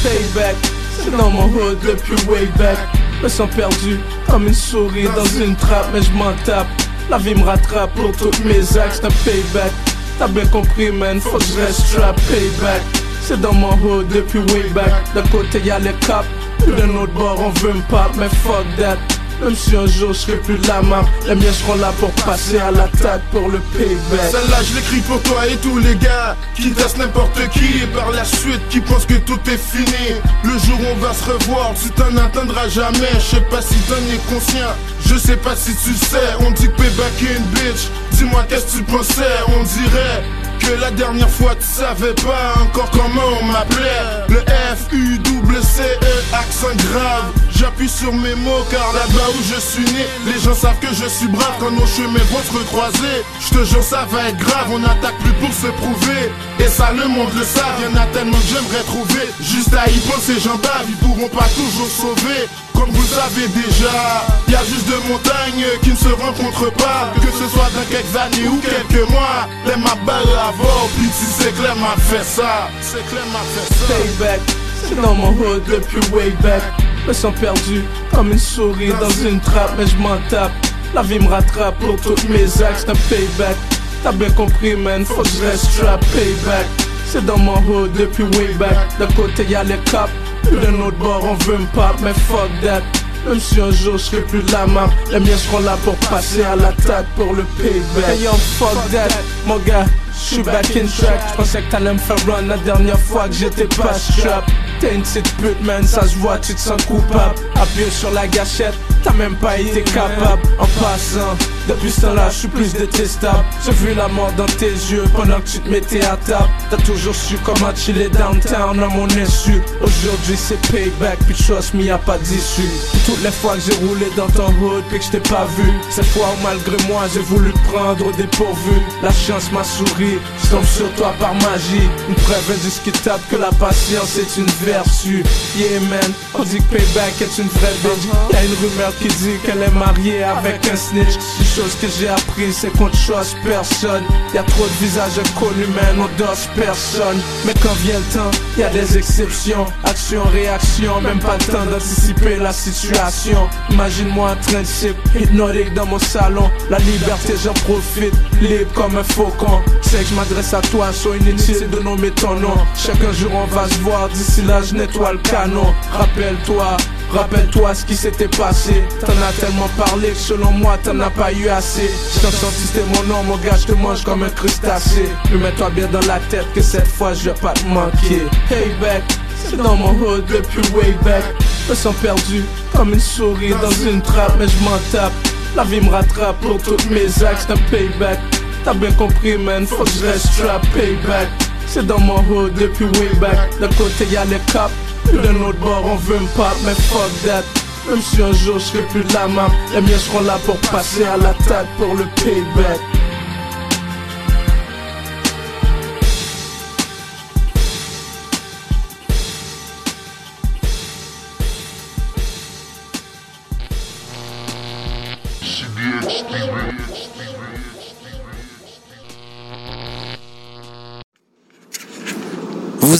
Payback, 0.03 0.55
c'est 0.99 1.11
dans 1.17 1.31
mon 1.31 1.45
hood 1.45 1.79
depuis 1.79 2.27
way 2.27 2.45
back. 2.57 2.77
Me 3.23 3.29
sens 3.29 3.49
perdu 3.55 3.99
comme 4.29 4.47
une 4.47 4.53
souris 4.53 5.07
dans 5.15 5.25
une 5.25 5.55
trappe, 5.55 5.87
mais 5.91 6.01
je 6.03 6.11
m'en 6.11 6.33
tape. 6.45 6.67
La 7.09 7.17
vie 7.17 7.33
me 7.33 7.43
rattrape 7.43 7.91
pour 7.95 8.11
toutes 8.15 8.43
mes 8.45 8.77
actes, 8.77 9.03
un 9.03 9.09
payback. 9.23 9.71
T'as 10.19 10.27
bien 10.27 10.45
compris, 10.47 10.91
man, 10.91 11.19
faut 11.19 11.37
que 11.39 11.43
je 11.43 11.59
reste 11.59 11.95
trap, 11.95 12.15
payback. 12.29 12.81
C'est 13.27 13.41
dans 13.41 13.53
mon 13.53 13.73
hood 13.73 14.07
depuis 14.09 14.37
way 14.37 14.69
back. 14.75 14.93
D'un 15.15 15.23
côté 15.23 15.59
y'a 15.59 15.79
les 15.79 15.93
cops, 16.05 16.27
puis 16.59 16.73
d'un 16.73 16.95
autre 16.95 17.13
bord 17.13 17.39
on 17.39 17.49
veut 17.59 17.73
me 17.73 17.81
pop, 17.89 18.11
mais 18.17 18.29
fuck 18.29 18.65
that. 18.77 18.97
Même 19.41 19.55
si 19.55 19.75
un 19.75 19.87
jour 19.87 20.13
je 20.13 20.19
serai 20.19 20.37
plus 20.37 20.59
de 20.59 20.67
la 20.67 20.83
map, 20.83 21.03
les 21.27 21.33
miens 21.33 21.51
seront 21.51 21.75
là 21.75 21.91
pour 21.99 22.11
passer 22.11 22.59
à 22.59 22.69
l'attaque 22.69 23.23
pour 23.31 23.49
le 23.49 23.57
payback. 23.75 24.31
Celle-là, 24.31 24.57
je 24.63 24.75
l'écris 24.75 25.01
pour 25.01 25.21
toi 25.23 25.47
et 25.47 25.57
tous 25.57 25.79
les 25.79 25.95
gars 25.95 26.37
qui 26.55 26.71
tassent 26.71 26.97
n'importe 26.97 27.49
qui 27.49 27.65
et 27.83 27.87
par 27.87 28.11
la 28.11 28.23
suite 28.23 28.61
qui 28.69 28.79
pensent 28.79 29.07
que 29.07 29.15
tout 29.15 29.39
est 29.47 29.57
fini. 29.57 30.21
Le 30.43 30.51
jour 30.51 30.79
où 30.79 30.85
on 30.95 31.05
va 31.05 31.11
se 31.13 31.23
revoir, 31.25 31.73
tu 31.73 31.89
t'en 31.89 32.15
atteindras 32.15 32.69
jamais. 32.69 33.11
Je 33.15 33.35
sais 33.37 33.45
pas 33.49 33.61
si 33.61 33.75
t'en 33.89 33.95
es 33.95 34.19
conscient, 34.33 34.71
je 35.05 35.17
sais 35.17 35.37
pas 35.37 35.55
si 35.55 35.75
tu 35.75 35.93
sais. 35.95 36.35
On 36.41 36.51
dit 36.51 36.67
que 36.67 36.81
payback 36.81 37.21
est 37.23 37.37
une 37.37 37.43
bitch. 37.45 37.89
Dis-moi 38.11 38.45
qu'est-ce 38.47 38.77
que 38.77 38.77
tu 38.77 38.83
pensais, 38.83 39.23
on 39.47 39.63
dirait 39.63 40.23
que 40.59 40.79
la 40.79 40.91
dernière 40.91 41.29
fois 41.29 41.55
tu 41.55 41.65
savais 41.65 42.13
pas 42.13 42.53
encore 42.61 42.89
comment 42.91 43.39
on 43.41 43.45
m'appelait. 43.45 44.25
Le 44.29 44.39
F 44.39 44.91
U 44.91 45.19
C 45.61 45.81
E 45.81 46.35
accent 46.35 46.75
grave. 46.91 47.31
J'appuie 47.55 47.89
sur 47.89 48.11
mes 48.13 48.35
mots 48.35 48.65
car 48.69 48.91
là-bas 48.93 49.29
où 49.29 49.41
je 49.43 49.59
suis 49.59 49.85
né 49.93 50.05
Les 50.25 50.39
gens 50.39 50.53
savent 50.53 50.79
que 50.79 50.93
je 50.93 51.07
suis 51.07 51.27
brave 51.27 51.53
quand 51.59 51.71
nos 51.71 51.85
chemins 51.85 52.19
vont 52.29 52.43
se 52.43 52.57
recroiser. 52.57 53.23
Je 53.39 53.57
te 53.57 53.63
jure 53.63 53.83
ça 53.83 54.05
va 54.11 54.29
être 54.29 54.37
grave 54.37 54.67
On 54.71 54.83
attaque 54.83 55.17
plus 55.19 55.33
pour 55.33 55.53
se 55.53 55.67
prouver. 55.67 56.31
Et 56.59 56.67
ça 56.67 56.91
le 56.91 57.07
monde 57.07 57.31
le 57.35 57.43
savent 57.43 57.79
Y'en 57.81 58.01
a 58.01 58.05
tellement 58.07 58.37
que 58.37 58.47
j'aimerais 58.47 58.83
trouver. 58.85 59.29
Juste 59.41 59.73
à 59.73 59.89
y 59.89 59.99
penser 59.99 60.33
j'en 60.43 60.57
bave 60.57 60.85
Ils 60.89 60.97
pourront 60.97 61.29
pas 61.29 61.47
toujours 61.55 61.89
sauver 61.89 62.49
comme 62.75 62.91
vous 62.91 63.07
savez 63.07 63.47
déjà, 63.47 64.25
y 64.47 64.55
a 64.55 64.63
juste 64.63 64.87
deux 64.87 65.01
montagnes 65.09 65.65
qui 65.81 65.91
ne 65.91 65.95
se 65.95 66.09
rencontrent 66.09 66.71
pas. 66.73 67.11
Que 67.15 67.31
ce 67.31 67.47
soit 67.49 67.69
dans 67.73 67.85
quelques 67.89 68.15
années 68.15 68.47
ou 68.47 68.59
quelques 68.59 69.09
mois, 69.09 69.47
les 69.65 69.75
ma 69.81 69.95
balle 70.05 70.29
avant, 70.37 70.87
puis 70.95 71.09
si 71.11 71.25
c'est 71.25 71.55
clair 71.55 71.75
m'a 71.75 71.95
fait 71.97 72.23
ça. 72.23 72.69
C'est 72.81 73.05
clair 73.07 73.23
m'a 73.31 73.39
fait 73.53 73.73
ça. 73.73 73.93
Payback, 73.93 74.41
c'est 74.83 75.01
dans 75.01 75.15
mon 75.15 75.31
hood 75.31 75.63
depuis 75.65 76.01
way 76.13 76.31
back. 76.41 76.61
Me 77.07 77.13
sens 77.13 77.33
perdu 77.39 77.83
comme 78.13 78.31
une 78.31 78.39
souris 78.39 78.93
dans 78.99 79.29
une 79.29 79.39
trappe, 79.39 79.73
mais 79.77 79.87
je 79.87 79.95
m'en 79.97 80.17
tape. 80.29 80.51
La 80.93 81.01
vie 81.01 81.19
me 81.19 81.27
rattrape 81.29 81.77
pour 81.79 81.99
toutes 82.01 82.27
mes 82.29 82.61
actes, 82.63 82.89
un 82.89 82.95
payback. 83.09 83.55
T'as 84.03 84.11
bien 84.11 84.29
compris, 84.31 84.75
man, 84.75 85.05
faut 85.05 85.21
que 85.21 85.29
je 85.29 85.45
reste 85.45 85.79
trap, 85.79 86.03
payback. 86.13 86.65
C'est 87.07 87.25
dans 87.25 87.37
mon 87.37 87.57
hood 87.67 87.93
depuis 87.93 88.23
way 88.23 88.53
back. 88.57 88.77
D'un 88.99 89.07
côté 89.07 89.45
y'a 89.45 89.63
les 89.63 89.77
cops, 89.91 90.11
d'un 90.51 90.79
autre 90.81 90.97
bord 90.97 91.23
on 91.23 91.35
veut 91.45 91.57
me 91.57 91.65
pop, 91.67 91.95
mais 92.01 92.13
fuck 92.13 92.49
that. 92.63 92.81
Même 93.27 93.39
si 93.39 93.59
un 93.59 93.71
jour 93.71 93.97
je 93.97 94.03
serai 94.03 94.21
plus 94.21 94.43
de 94.43 94.51
la 94.51 94.67
map, 94.67 94.87
les 95.11 95.19
miens 95.19 95.35
seront 95.35 95.61
là 95.61 95.75
pour 95.83 95.95
passer 95.95 96.43
à 96.43 96.55
l'attaque 96.55 97.07
pour 97.15 97.33
le 97.33 97.43
payback. 97.57 98.09
Hey 98.09 98.23
yo, 98.23 98.31
fuck 98.59 98.77
that, 98.91 99.07
mon 99.47 99.57
gars, 99.59 99.85
j'suis 100.15 100.43
back 100.43 100.75
in 100.75 100.85
track. 100.85 101.19
J'pensais 101.33 101.61
que 101.63 101.71
t'allais 101.71 101.93
me 101.93 101.97
faire 101.97 102.17
run 102.27 102.43
la 102.43 102.57
dernière 102.57 102.99
fois 102.99 103.27
que 103.27 103.33
j'étais 103.33 103.65
pas 103.65 103.93
strap. 103.93 104.45
T'es 104.79 104.93
une 104.93 105.01
petite 105.01 105.31
pute, 105.37 105.59
man, 105.63 105.83
ça 105.87 106.07
se 106.07 106.15
voit, 106.17 106.37
tu 106.37 106.53
te 106.53 106.59
sens 106.59 106.79
coupable. 106.85 107.33
Appuyé 107.55 107.89
sur 107.89 108.11
la 108.11 108.27
gâchette, 108.27 108.75
t'as 109.03 109.13
même 109.13 109.35
pas 109.37 109.57
été 109.57 109.81
capable. 109.81 110.41
En 110.59 110.67
passant, 110.79 111.35
depuis 111.67 111.91
ce 111.91 112.01
temps-là, 112.01 112.29
j'suis 112.29 112.47
plus 112.47 112.73
détestable. 112.73 113.43
J'ai 113.65 113.71
vu 113.71 113.93
la 113.93 114.07
mort 114.07 114.31
dans 114.37 114.45
tes 114.45 114.71
yeux 114.71 115.03
pendant 115.15 115.39
que 115.39 115.47
tu 115.47 115.59
te 115.59 115.69
mettais 115.69 116.03
à 116.05 116.17
table. 116.17 116.49
T'as 116.69 116.77
toujours 116.77 117.15
su 117.15 117.37
comment 117.43 117.73
chiller 117.75 118.09
downtown 118.09 118.81
à 118.81 118.87
mon 118.87 119.07
insu. 119.17 119.61
Aujourd'hui, 119.81 120.37
c'est 120.37 120.59
payback, 120.71 121.19
puis 121.25 121.35
trust 121.35 121.73
me, 121.73 121.83
y'a 121.83 121.97
pas 121.97 122.17
d'issue. 122.17 122.69
Toutes 123.05 123.23
les 123.23 123.31
fois 123.31 123.55
que 123.55 123.61
j'ai 123.61 123.85
roulé 123.85 124.07
dans 124.15 124.27
ton 124.27 124.49
hood, 124.61 124.83
puis 124.89 124.99
que 124.99 125.05
je 125.05 125.11
t'ai 125.11 125.19
pas 125.19 125.47
vu. 125.57 125.71
Cette 125.89 126.05
fois 126.05 126.27
malgré 126.43 126.77
moi, 126.87 127.03
j'ai 127.13 127.21
voulu 127.21 127.51
te 127.51 127.71
prendre 127.71 128.05
au 128.05 128.11
dépourvu. 128.11 128.81
La 129.01 129.11
chance 129.11 129.51
m'a 129.51 129.63
souri, 129.63 130.19
je 130.43 130.49
tombe 130.49 130.65
sur 130.65 130.91
toi 130.93 131.13
par 131.19 131.33
magie. 131.35 131.89
Une 132.07 132.15
preuve 132.15 132.51
indiscutable 132.51 133.23
que 133.29 133.37
la 133.37 133.51
patience 133.51 134.17
est 134.17 134.37
une 134.37 134.51
vertu. 134.65 135.23
Yeah 135.57 135.79
man, 135.89 136.11
on 136.33 136.43
dit 136.43 136.57
que 136.57 136.77
payback 136.77 137.21
est 137.21 137.37
une 137.41 137.49
vraie 137.49 137.73
bitch. 137.83 138.05
Y'a 138.33 138.43
une 138.43 138.55
rumeur 138.61 138.93
qui 138.99 139.07
dit 139.07 139.37
qu'elle 139.43 139.63
est 139.63 139.71
mariée 139.71 140.23
avec 140.23 140.67
un 140.67 140.75
snitch. 140.75 141.15
Chose 141.55 141.75
que 141.75 141.87
j'ai 141.87 142.09
appris, 142.09 142.51
c'est 142.51 142.69
qu'on 142.77 142.91
choisit 142.91 143.37
personne. 143.45 144.03
Y'a 144.33 144.43
trop 144.43 144.65
de 144.65 144.85
visages 144.85 145.17
inconnus, 145.17 145.69
man, 145.69 146.01
on 146.01 146.17
dose 146.17 146.49
personne. 146.53 147.17
Mais 147.45 147.53
quand 147.63 147.73
vient 147.75 147.97
le 147.97 148.13
temps, 148.13 148.31
y 148.57 148.63
a 148.63 148.69
des 148.69 148.97
exceptions. 148.97 149.65
Action, 149.85 150.23
réaction, 150.33 150.99
même 150.99 151.19
pas 151.19 151.37
le 151.37 151.45
temps 151.45 151.65
d'anticiper 151.65 152.35
la 152.35 152.51
situation. 152.51 153.47
Imagine-moi 153.69 154.35
de 154.35 154.65
sip, 154.65 154.97
hypnotique 155.17 155.73
dans 155.73 155.85
mon 155.85 155.99
salon. 155.99 156.51
La 156.69 156.79
liberté, 156.79 157.35
j'en 157.41 157.53
profite, 157.53 158.13
libre 158.41 158.73
comme 158.73 158.97
un 158.97 159.03
faucon. 159.03 159.61
C'est 159.81 159.99
que 159.99 160.09
je 160.09 160.13
m'adresse 160.13 160.53
à 160.53 160.59
toi, 160.59 160.91
sois 160.91 161.15
inutile 161.15 161.69
de 161.69 161.79
nommer 161.79 162.11
ton 162.11 162.35
nom. 162.35 162.57
Chaque 162.75 162.99
jour 163.13 163.31
on 163.33 163.45
va 163.45 163.69
se 163.69 163.75
voir, 163.75 164.09
d'ici 164.09 164.41
là 164.41 164.61
je 164.61 164.75
nettoie 164.75 165.13
le 165.13 165.19
canon. 165.19 165.73
Rappelle-toi, 165.93 166.75
Rappelle-toi 167.15 167.73
ce 167.73 167.85
qui 167.85 167.95
s'était 167.95 168.27
passé. 168.27 168.83
T'en 168.99 169.13
as 169.27 169.31
tellement 169.39 169.69
parlé 169.77 170.09
que 170.09 170.17
selon 170.17 170.51
moi 170.51 170.77
t'en 170.83 170.99
as 170.99 171.09
pas 171.09 171.31
eu 171.31 171.47
assez. 171.47 171.89
Je 172.13 172.19
t'en 172.19 172.31
senti 172.31 172.67
c'était 172.67 172.85
mon 172.93 173.03
nom, 173.03 173.23
mon 173.23 173.37
gars, 173.37 173.55
je 173.57 173.67
te 173.67 173.71
mange 173.71 174.03
comme 174.03 174.23
un 174.23 174.29
crustacé. 174.29 175.09
Puis 175.25 175.37
mets-toi 175.37 175.69
bien 175.69 175.87
dans 175.87 176.05
la 176.07 176.19
tête 176.29 176.45
que 176.53 176.61
cette 176.61 176.87
fois 176.87 177.13
je 177.13 177.29
vais 177.29 177.39
pas 177.39 177.53
te 177.53 177.65
manquer. 177.65 178.23
Hey 178.51 178.71
back, 178.81 179.03
C'est 179.37 179.57
dans 179.57 179.75
mon 179.75 179.93
hood 179.93 180.25
depuis 180.25 180.61
way 180.75 180.91
back. 181.03 181.23
Me 181.69 181.75
sens 181.75 181.95
perdu 182.01 182.43
comme 182.75 182.93
une 182.93 182.99
souris 182.99 183.53
dans 183.61 183.89
une 183.89 184.01
trappe, 184.01 184.33
mais 184.37 184.47
je 184.47 184.63
m'en 184.63 184.77
tape. 184.91 185.13
La 185.55 185.63
vie 185.63 185.79
me 185.79 185.89
rattrape 185.89 186.39
pour 186.41 186.61
toutes 186.61 186.89
mes 186.89 187.23
actes, 187.23 187.49
un 187.49 187.57
payback. 187.71 188.19
T'as 188.65 188.73
bien 188.73 188.91
compris, 188.91 189.37
man, 189.37 189.65
faut 189.65 189.83
que 189.85 189.89
je 189.89 190.05
reste 190.05 190.27
trap, 190.37 190.65
payback. 190.73 191.29
C'est 191.67 191.85
dans 191.85 191.99
mon 191.99 192.19
hood 192.29 192.53
depuis 192.53 192.85
way 192.85 193.13
back. 193.19 193.37
D'un 193.59 193.69
côté 193.69 194.05
y'a 194.11 194.25
les 194.25 194.39
cops, 194.51 194.71
puis 195.05 195.17
d'un 195.17 195.35
autre 195.41 195.59
bord 195.59 195.83
on 195.85 195.95
veut 195.95 196.19
me 196.19 196.27
pop, 196.35 196.55
mais 196.65 196.73
fuck 196.73 197.11
that. 197.25 197.43
Même 197.89 198.01
si 198.01 198.21
un 198.21 198.31
jour 198.33 198.59
je 198.59 198.65
serai 198.65 198.83
plus 198.87 199.03
de 199.03 199.13
la 199.13 199.27
map, 199.27 199.49
les 199.73 199.81
miens 199.81 199.97
seront 199.97 200.21
là 200.21 200.37
pour 200.45 200.57
passer 200.57 201.03
à 201.03 201.17
l'attaque 201.17 201.67
pour 201.77 201.93
le 201.93 202.05
payback. 202.15 202.79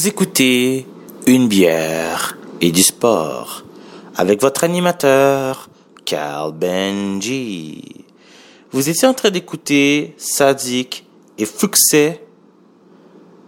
Écoutez 0.08 0.86
une 1.26 1.48
bière 1.48 2.38
et 2.62 2.72
du 2.72 2.84
sport 2.84 3.64
avec 4.16 4.40
votre 4.40 4.64
animateur 4.64 5.68
Carl 6.06 6.54
Benji. 6.54 8.06
Vous 8.72 8.88
étiez 8.88 9.08
en 9.08 9.16
train 9.16 9.32
d'écouter 9.32 10.14
Sadik 10.18 11.08
et 11.40 11.48
Fuxé 11.48 12.22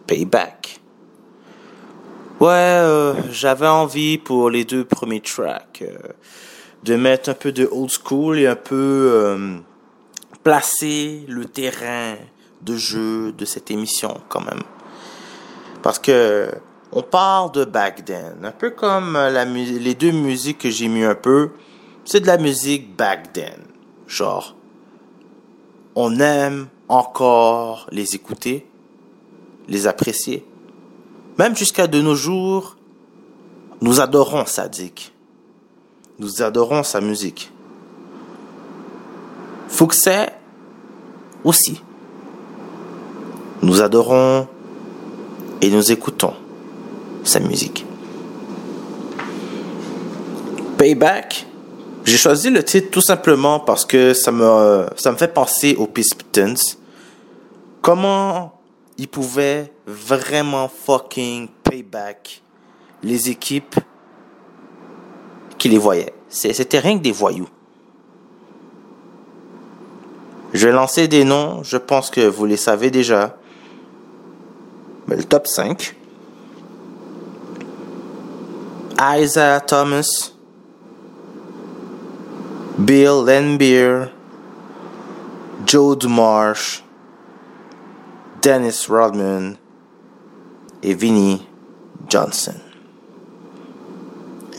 Payback. 0.07 0.81
Ouais, 2.39 2.49
euh, 2.49 3.13
j'avais 3.31 3.67
envie 3.67 4.17
pour 4.17 4.49
les 4.49 4.65
deux 4.65 4.83
premiers 4.83 5.21
tracks 5.21 5.83
euh, 5.83 5.95
de 6.81 6.95
mettre 6.95 7.29
un 7.29 7.35
peu 7.35 7.51
de 7.51 7.69
old 7.71 7.91
school 7.91 8.39
et 8.39 8.47
un 8.47 8.55
peu 8.55 9.11
euh, 9.13 9.57
placer 10.41 11.23
le 11.27 11.45
terrain 11.45 12.15
de 12.63 12.75
jeu 12.75 13.31
de 13.31 13.45
cette 13.45 13.69
émission 13.69 14.21
quand 14.27 14.41
même. 14.41 14.63
Parce 15.88 16.00
que 16.00 16.52
on 16.91 17.02
parle 17.02 17.54
de 17.54 17.63
back 17.63 18.04
then, 18.04 18.43
un 18.43 18.52
peu 18.52 18.71
comme 18.71 19.13
la 19.13 19.45
mu- 19.45 19.80
les 19.80 19.95
deux 19.95 20.12
musiques 20.12 20.58
que 20.58 20.69
j'ai 20.69 20.89
mis 20.89 21.06
un 21.06 21.15
peu, 21.15 21.52
c'est 22.04 22.19
de 22.19 22.28
la 22.28 22.38
musique 22.38 22.93
back 22.97 23.32
then. 23.32 23.62
Genre, 24.06 24.54
on 25.95 26.19
aime 26.19 26.67
encore 26.89 27.88
les 27.93 28.15
écouter, 28.15 28.67
les 29.69 29.88
apprécier. 29.88 30.45
Même 31.38 31.56
jusqu'à 31.56 31.88
de 31.88 32.02
nos 32.02 32.15
jours, 32.15 32.76
nous 33.80 34.02
adorons 34.02 34.45
Sadik. 34.45 35.13
Nous 36.19 36.41
adorons 36.41 36.84
sa 36.84 37.00
musique. 37.00 37.50
Fouxet 39.69 40.34
aussi. 41.45 41.82
Nous 43.62 43.82
adorons 43.82 44.50
et 45.61 45.69
nous 45.69 45.91
écoutons 45.91 46.33
sa 47.23 47.39
musique. 47.39 47.85
Payback, 50.77 51.45
j'ai 52.05 52.17
choisi 52.17 52.49
le 52.49 52.63
titre 52.63 52.91
tout 52.91 53.01
simplement 53.01 53.59
parce 53.59 53.85
que 53.85 54.13
ça 54.13 54.31
me, 54.31 54.85
ça 54.95 55.11
me 55.11 55.17
fait 55.17 55.33
penser 55.33 55.75
aux 55.75 55.87
Pistons. 55.87 56.53
Comment 57.81 58.53
ils 58.97 59.07
pouvaient 59.07 59.71
vraiment 59.85 60.69
fucking 60.69 61.47
payback 61.63 62.41
les 63.03 63.29
équipes 63.29 63.75
qui 65.57 65.69
les 65.69 65.77
voyaient. 65.77 66.13
C'était 66.29 66.79
rien 66.79 66.97
que 66.97 67.03
des 67.03 67.11
voyous. 67.11 67.47
Je 70.53 70.67
vais 70.67 70.73
lancer 70.73 71.07
des 71.07 71.23
noms, 71.23 71.61
je 71.63 71.77
pense 71.77 72.09
que 72.09 72.21
vous 72.21 72.45
les 72.45 72.57
savez 72.57 72.89
déjà. 72.89 73.37
Mais 75.07 75.15
le 75.15 75.23
top 75.23 75.47
5. 75.47 75.95
Isaiah 78.99 79.61
Thomas. 79.61 80.31
Bill 82.77 83.23
Lenbeer. 83.25 84.11
Joe 85.65 85.97
DeMarsh. 85.97 86.83
Dennis 88.41 88.87
Rodman. 88.89 89.55
Et 90.83 90.93
Vinnie 90.93 91.47
Johnson. 92.09 92.55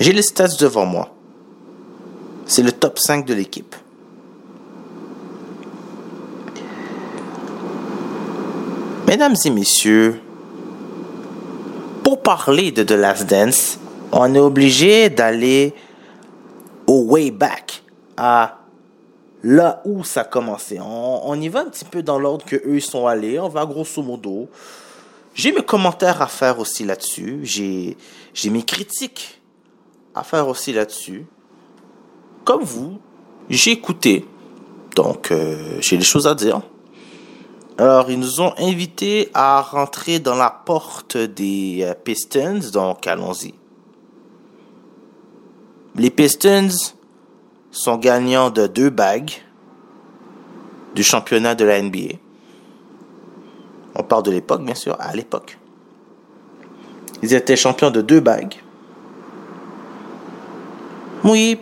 J'ai 0.00 0.12
les 0.12 0.22
stats 0.22 0.56
devant 0.60 0.86
moi. 0.86 1.14
C'est 2.46 2.62
le 2.62 2.72
top 2.72 2.98
5 2.98 3.26
de 3.26 3.34
l'équipe. 3.34 3.74
Mesdames 9.06 9.36
et 9.44 9.50
messieurs, 9.50 10.20
pour 12.08 12.22
parler 12.22 12.72
de 12.72 12.84
The 12.84 12.92
Last 12.92 13.28
Dance, 13.28 13.78
on 14.12 14.34
est 14.34 14.38
obligé 14.38 15.10
d'aller 15.10 15.74
au 16.86 17.02
way 17.02 17.30
back, 17.30 17.82
à 18.16 18.60
là 19.42 19.82
où 19.84 20.02
ça 20.04 20.22
a 20.22 20.24
commencé. 20.24 20.78
On, 20.80 21.38
y 21.38 21.50
va 21.50 21.60
un 21.60 21.66
petit 21.66 21.84
peu 21.84 22.02
dans 22.02 22.18
l'ordre 22.18 22.46
que 22.46 22.56
eux 22.64 22.80
sont 22.80 23.06
allés. 23.06 23.38
On 23.38 23.50
va 23.50 23.66
grosso 23.66 24.02
modo. 24.02 24.48
J'ai 25.34 25.52
mes 25.52 25.60
commentaires 25.60 26.22
à 26.22 26.28
faire 26.28 26.58
aussi 26.60 26.82
là-dessus. 26.82 27.40
J'ai, 27.42 27.98
j'ai 28.32 28.48
mes 28.48 28.62
critiques 28.62 29.42
à 30.14 30.22
faire 30.22 30.48
aussi 30.48 30.72
là-dessus. 30.72 31.26
Comme 32.42 32.62
vous, 32.62 32.98
j'ai 33.50 33.72
écouté. 33.72 34.24
Donc, 34.96 35.30
euh, 35.30 35.76
j'ai 35.80 35.98
des 35.98 36.04
choses 36.04 36.26
à 36.26 36.34
dire. 36.34 36.62
Alors, 37.80 38.10
ils 38.10 38.18
nous 38.18 38.40
ont 38.40 38.52
invités 38.58 39.30
à 39.34 39.60
rentrer 39.60 40.18
dans 40.18 40.34
la 40.34 40.50
porte 40.50 41.16
des 41.16 41.84
euh, 41.84 41.94
Pistons, 41.94 42.58
donc 42.72 43.06
allons-y. 43.06 43.54
Les 45.94 46.10
Pistons 46.10 46.92
sont 47.70 47.96
gagnants 47.96 48.50
de 48.50 48.66
deux 48.66 48.90
bagues 48.90 49.30
du 50.96 51.04
championnat 51.04 51.54
de 51.54 51.64
la 51.64 51.80
NBA. 51.80 52.16
On 53.94 54.02
parle 54.02 54.24
de 54.24 54.32
l'époque, 54.32 54.64
bien 54.64 54.74
sûr, 54.74 54.96
à 54.98 55.14
l'époque. 55.14 55.56
Ils 57.22 57.32
étaient 57.32 57.54
champions 57.54 57.92
de 57.92 58.00
deux 58.00 58.20
bagues. 58.20 58.56
Oui, 61.22 61.60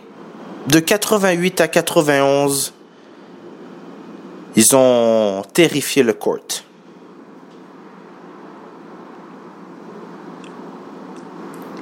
de 0.65 0.79
88 0.79 1.61
à 1.61 1.67
91, 1.67 2.73
ils 4.57 4.75
ont 4.75 5.43
terrifié 5.53 6.01
le 6.01 6.13
court. 6.13 6.63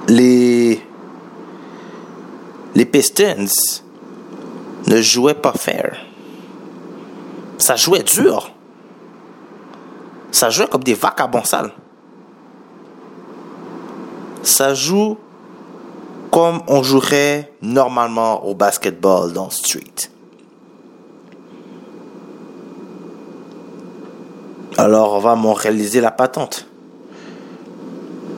Les, 0.09 0.81
les 2.75 2.85
Pistons 2.85 3.47
ne 4.87 5.01
jouaient 5.01 5.33
pas 5.33 5.53
fair. 5.53 6.05
Ça 7.57 7.77
jouait 7.77 8.03
dur. 8.03 8.51
Ça 10.31 10.49
jouait 10.49 10.67
comme 10.67 10.83
des 10.83 10.95
vagabonds 10.95 11.45
sales. 11.45 11.71
Ça 14.43 14.73
joue 14.73 15.17
comme 16.29 16.61
on 16.67 16.83
jouerait 16.83 17.53
normalement 17.61 18.45
au 18.45 18.53
basketball 18.53 19.31
dans 19.31 19.45
le 19.45 19.51
street. 19.51 20.09
Alors 24.77 25.13
on 25.13 25.19
va 25.19 25.35
montréaliser 25.35 26.01
la 26.01 26.11
patente. 26.11 26.67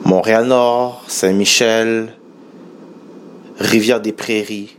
Montréal-Nord, 0.04 1.02
Saint-Michel, 1.08 2.14
Rivière-des-Prairies, 3.58 4.76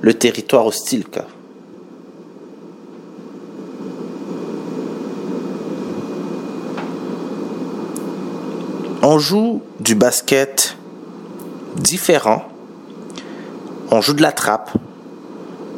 le 0.00 0.14
territoire 0.14 0.66
hostile. 0.66 1.04
On 9.02 9.18
joue 9.18 9.62
du 9.80 9.96
basket 9.96 10.76
différent. 11.76 12.44
On 13.90 14.00
joue 14.00 14.14
de 14.14 14.22
la 14.22 14.32
trappe. 14.32 14.70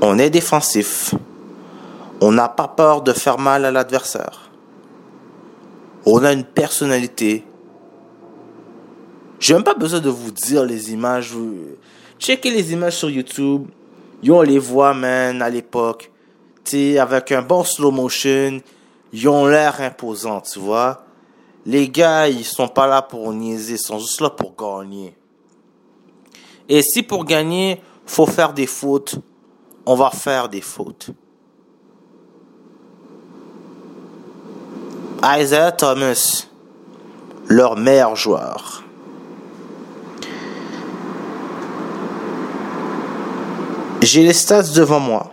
On 0.02 0.18
est 0.18 0.30
défensif. 0.30 1.14
On 2.20 2.32
n'a 2.32 2.48
pas 2.48 2.68
peur 2.68 3.02
de 3.02 3.12
faire 3.12 3.38
mal 3.38 3.64
à 3.64 3.70
l'adversaire. 3.70 4.50
On 6.06 6.24
a 6.24 6.32
une 6.32 6.44
personnalité. 6.44 7.44
J'ai 9.38 9.54
même 9.54 9.64
pas 9.64 9.74
besoin 9.74 10.00
de 10.00 10.08
vous 10.08 10.30
dire 10.30 10.64
les 10.64 10.92
images. 10.92 11.34
Checkez 12.18 12.50
les 12.50 12.72
images 12.72 12.96
sur 12.96 13.10
YouTube. 13.10 13.68
Yo, 14.22 14.36
on 14.38 14.42
les 14.42 14.58
voit, 14.58 14.94
man, 14.94 15.42
à 15.42 15.50
l'époque. 15.50 16.10
Tu 16.64 16.98
avec 16.98 17.32
un 17.32 17.42
bon 17.42 17.64
slow 17.64 17.90
motion. 17.90 18.60
Ils 19.12 19.28
ont 19.28 19.46
l'air 19.46 19.80
imposants, 19.80 20.40
tu 20.40 20.58
vois. 20.58 21.04
les 21.66 21.88
gars, 21.88 22.28
ils 22.28 22.44
sont 22.44 22.68
pas 22.68 22.86
là 22.86 23.02
pour 23.02 23.32
niaiser, 23.32 23.74
ils 23.74 23.78
sont 23.78 23.98
juste 23.98 24.20
là 24.20 24.30
pour 24.30 24.54
gagner. 24.56 25.16
Et 26.68 26.82
si 26.82 27.02
pour 27.02 27.24
gagner, 27.24 27.80
faut 28.06 28.26
faire 28.26 28.52
des 28.52 28.66
fautes, 28.66 29.16
on 29.84 29.94
va 29.94 30.10
faire 30.10 30.48
des 30.48 30.60
fautes. 30.60 31.10
Isaiah 35.24 35.72
Thomas, 35.72 36.46
leur 37.48 37.76
meilleur 37.76 38.16
joueur. 38.16 38.84
J'ai 44.02 44.22
les 44.22 44.34
stats 44.34 44.74
devant 44.74 45.00
moi. 45.00 45.30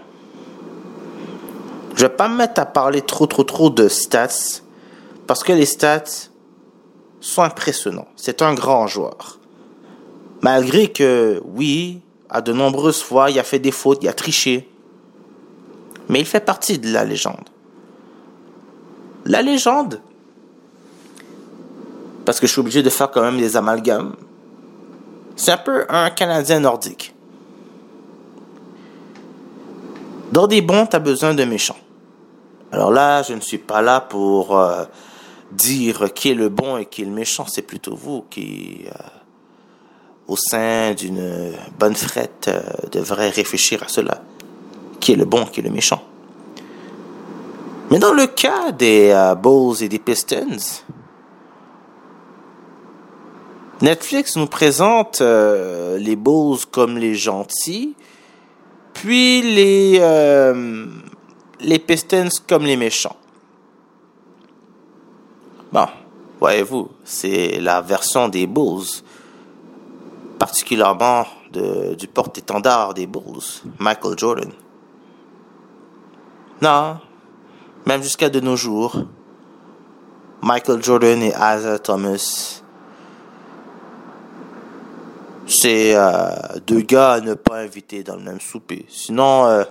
Je 1.96 2.04
vais 2.04 2.10
pas 2.10 2.28
me 2.28 2.38
mettre 2.38 2.62
à 2.62 2.66
parler 2.66 3.02
trop 3.02 3.28
trop 3.28 3.44
trop 3.44 3.70
de 3.70 3.88
stats 3.88 4.62
parce 5.28 5.44
que 5.44 5.52
les 5.52 5.66
stats 5.66 6.30
sont 7.20 7.44
impressionnants. 7.44 8.08
C'est 8.16 8.42
un 8.42 8.54
grand 8.54 8.88
joueur. 8.88 9.40
Malgré 10.42 10.92
que, 10.92 11.42
oui, 11.46 12.02
à 12.30 12.42
de 12.42 12.52
nombreuses 12.52 13.02
fois, 13.04 13.30
il 13.30 13.40
a 13.40 13.44
fait 13.44 13.60
des 13.60 13.72
fautes, 13.72 14.00
il 14.02 14.08
a 14.08 14.14
triché. 14.14 14.70
Mais 16.10 16.20
il 16.20 16.26
fait 16.26 16.44
partie 16.44 16.80
de 16.80 16.92
la 16.92 17.06
légende. 17.06 17.50
La 19.26 19.42
légende, 19.42 20.02
parce 22.26 22.40
que 22.40 22.48
je 22.48 22.52
suis 22.52 22.60
obligé 22.60 22.84
de 22.84 22.90
faire 22.90 23.10
quand 23.12 23.22
même 23.22 23.38
des 23.38 23.56
amalgames, 23.56 24.16
c'est 25.36 25.52
un 25.52 25.58
peu 25.58 25.86
un 25.90 26.10
Canadien 26.10 26.60
nordique. 26.60 27.16
Dans 30.32 30.48
des 30.48 30.62
bons, 30.62 30.88
tu 30.88 30.96
as 30.96 31.00
besoin 31.00 31.34
de 31.34 31.44
méchants. 31.44 31.78
Alors 32.72 32.92
là, 32.92 33.22
je 33.22 33.34
ne 33.34 33.40
suis 33.40 33.60
pas 33.60 33.82
là 33.82 34.02
pour 34.02 34.58
euh, 34.58 34.84
dire 35.52 36.12
qui 36.14 36.32
est 36.32 36.36
le 36.36 36.50
bon 36.50 36.78
et 36.78 36.86
qui 36.86 37.04
est 37.04 37.06
le 37.06 37.12
méchant. 37.12 37.46
C'est 37.48 37.62
plutôt 37.62 37.96
vous 37.96 38.26
qui, 38.30 38.86
euh, 38.88 38.94
au 40.28 40.36
sein 40.36 40.94
d'une 40.94 41.54
bonne 41.78 41.96
frette, 41.96 42.48
euh, 42.48 42.62
devrez 42.92 43.30
réfléchir 43.30 43.84
à 43.84 43.88
cela. 43.88 44.22
Qui 45.00 45.14
est 45.14 45.16
le 45.16 45.26
bon, 45.26 45.46
qui 45.46 45.60
est 45.60 45.64
le 45.64 45.70
méchant. 45.70 46.02
Mais 47.92 48.00
dans 48.00 48.14
le 48.14 48.28
cas 48.28 48.72
des 48.72 49.34
Bulls 49.42 49.82
et 49.82 49.90
des 49.90 50.00
Pistons, 50.00 50.82
Netflix 53.82 54.36
nous 54.36 54.48
présente 54.48 55.22
les 55.22 56.16
Bulls 56.16 56.66
comme 56.72 56.98
les 56.98 57.16
gentils, 57.16 57.96
puis 58.94 59.42
les 59.42 60.00
les 61.60 61.80
Pistons 61.80 62.30
comme 62.48 62.64
les 62.64 62.78
méchants. 62.78 63.16
Bon, 65.72 65.88
voyez-vous, 66.40 66.90
c'est 67.04 67.60
la 67.60 67.82
version 67.82 68.28
des 68.28 68.48
Bulls, 68.48 69.04
particulièrement 70.40 71.26
du 71.52 72.08
porte-étendard 72.08 72.94
des 72.94 73.08
Bulls, 73.08 73.62
Michael 73.80 74.18
Jordan. 74.18 74.52
Non, 76.62 76.98
même 77.86 78.02
jusqu'à 78.02 78.30
de 78.30 78.40
nos 78.40 78.56
jours, 78.56 79.04
Michael 80.42 80.84
Jordan 80.84 81.22
et 81.22 81.30
Isaiah 81.30 81.80
Thomas, 81.80 82.62
c'est 85.46 85.96
euh, 85.96 86.30
deux 86.66 86.82
gars 86.82 87.14
à 87.14 87.22
ne 87.22 87.34
pas 87.34 87.58
inviter 87.58 88.04
dans 88.04 88.16
le 88.16 88.24
même 88.24 88.40
souper. 88.40 88.86
Sinon, 88.90 89.46
euh, 89.46 89.64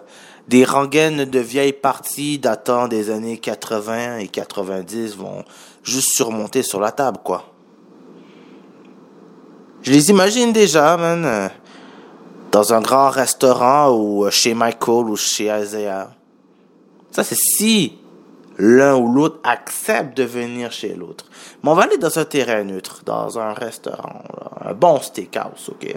des 0.49 0.65
rengaines 0.65 1.25
de 1.25 1.39
vieilles 1.39 1.73
parties 1.73 2.39
datant 2.39 2.89
des 2.89 3.11
années 3.11 3.39
80 3.39 4.19
et 4.19 4.29
90 4.29 5.17
vont 5.17 5.45
juste 5.83 6.13
surmonter 6.15 6.63
sur 6.63 6.81
la 6.81 6.93
table, 6.93 7.19
quoi. 7.25 7.53
Je 9.83 9.91
les 9.91 10.11
imagine 10.11 10.53
déjà, 10.53 10.97
man, 10.97 11.25
euh, 11.25 11.49
dans 12.53 12.73
un 12.75 12.81
grand 12.81 13.11
restaurant 13.11 13.91
ou 13.91 14.31
chez 14.31 14.55
Michael 14.55 15.09
ou 15.09 15.17
chez 15.17 15.47
Isaiah. 15.47 16.11
Ça, 17.11 17.25
c'est 17.25 17.39
si 17.39 17.99
l'un 18.63 18.97
ou 18.97 19.13
l'autre 19.13 19.41
accepte 19.43 20.17
de 20.17 20.23
venir 20.23 20.71
chez 20.71 20.95
l'autre. 20.95 21.27
Mais 21.63 21.71
on 21.71 21.75
va 21.75 21.83
aller 21.83 21.99
dans 21.99 22.19
un 22.19 22.25
terrain 22.25 22.63
neutre, 22.65 23.03
dans 23.05 23.39
un 23.39 23.53
restaurant, 23.53 24.23
un 24.61 24.73
bon 24.73 25.01
steakhouse, 25.01 25.71
ok? 25.71 25.97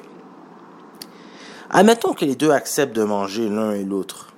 Admettons 1.69 2.13
que 2.13 2.25
les 2.25 2.36
deux 2.36 2.51
acceptent 2.51 2.95
de 2.95 3.04
manger 3.04 3.49
l'un 3.49 3.71
et 3.71 3.84
l'autre 3.84 4.36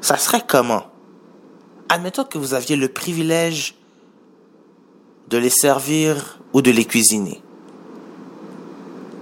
ça 0.00 0.16
serait 0.16 0.42
comment? 0.46 0.84
Admettons 1.88 2.24
que 2.24 2.38
vous 2.38 2.54
aviez 2.54 2.76
le 2.76 2.88
privilège 2.88 3.74
de 5.28 5.38
les 5.38 5.50
servir 5.50 6.38
ou 6.52 6.62
de 6.62 6.70
les 6.70 6.84
cuisiner. 6.84 7.42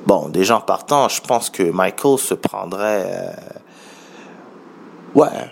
Bon, 0.06 0.28
déjà 0.28 0.58
en 0.58 0.60
partant, 0.60 1.08
je 1.08 1.20
pense 1.20 1.50
que 1.50 1.62
Michael 1.62 2.18
se 2.18 2.34
prendrait... 2.34 3.04
Euh, 3.06 3.32
ouais, 5.14 5.50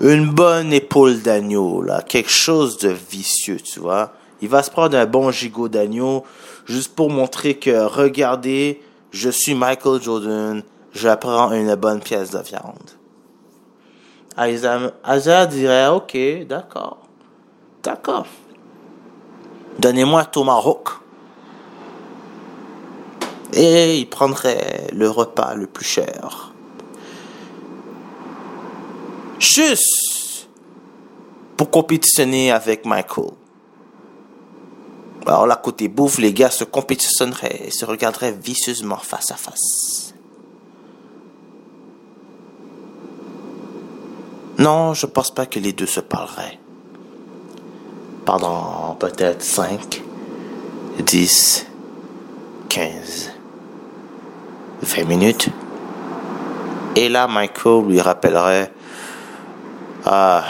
une 0.00 0.30
bonne 0.30 0.72
épaule 0.72 1.20
d'agneau, 1.20 1.82
là, 1.82 2.02
quelque 2.02 2.30
chose 2.30 2.78
de 2.78 2.88
vicieux, 2.88 3.60
tu 3.60 3.80
vois. 3.80 4.12
Il 4.40 4.48
va 4.48 4.62
se 4.62 4.70
prendre 4.70 4.96
un 4.96 5.04
bon 5.04 5.30
gigot 5.30 5.68
d'agneau 5.68 6.24
juste 6.64 6.94
pour 6.94 7.10
montrer 7.10 7.58
que, 7.58 7.84
regardez, 7.84 8.80
je 9.10 9.28
suis 9.28 9.54
Michael 9.54 10.00
Jordan, 10.00 10.62
je 10.92 11.08
prends 11.16 11.52
une 11.52 11.74
bonne 11.74 12.00
pièce 12.00 12.30
de 12.30 12.38
viande. 12.38 12.90
Isaiah 14.38 15.46
dirait, 15.46 15.88
ok, 15.88 16.16
d'accord, 16.46 16.98
d'accord. 17.82 18.26
Donnez-moi 19.78 20.24
tomahawk. 20.24 20.88
Et 23.52 23.98
il 23.98 24.06
prendrait 24.08 24.86
le 24.92 25.10
repas 25.10 25.54
le 25.54 25.66
plus 25.66 25.84
cher. 25.84 26.49
Juste 29.40 30.48
pour 31.56 31.70
compétitionner 31.70 32.52
avec 32.52 32.84
Michael. 32.84 33.30
Alors 35.26 35.46
là, 35.46 35.56
côté 35.56 35.88
bouffe, 35.88 36.18
les 36.18 36.32
gars 36.32 36.50
se 36.50 36.64
compétitionneraient 36.64 37.62
et 37.66 37.70
se 37.70 37.86
regarderaient 37.86 38.32
vicieusement 38.32 38.98
face 38.98 39.30
à 39.30 39.36
face. 39.36 40.14
Non, 44.58 44.92
je 44.92 45.06
pense 45.06 45.30
pas 45.30 45.46
que 45.46 45.58
les 45.58 45.72
deux 45.72 45.86
se 45.86 46.00
parleraient. 46.00 46.58
Pendant 48.26 48.94
peut-être 49.00 49.42
5, 49.42 50.02
10, 50.98 51.66
15, 52.68 53.30
20 54.82 55.04
minutes. 55.04 55.48
Et 56.94 57.08
là, 57.08 57.26
Michael 57.26 57.86
lui 57.86 58.00
rappellerait 58.00 58.70
ah, 60.06 60.44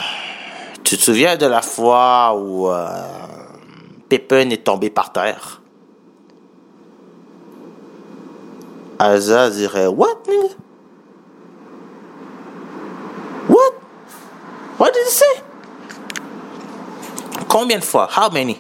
Tu 0.85 0.97
te 0.97 1.03
souviens 1.03 1.37
de 1.37 1.47
la 1.47 1.63
fois 1.63 2.35
où 2.37 2.69
euh, 2.69 2.89
Pépin 4.09 4.51
est 4.51 4.65
tombé 4.65 4.91
par 4.91 5.13
terre? 5.13 5.61
Asa 8.99 9.51
dirait 9.51 9.87
What, 9.87 10.21
What 14.81 14.95
did 14.95 15.05
he 15.05 15.11
say? 15.11 15.43
Combien 17.49 17.79
de 17.81 17.85
fois? 17.85 18.09
How 18.11 18.31
many? 18.31 18.59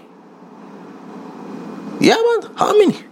Yeah, 1.98 2.16
man. 2.16 2.50
How 2.56 2.76
many? 2.76 3.09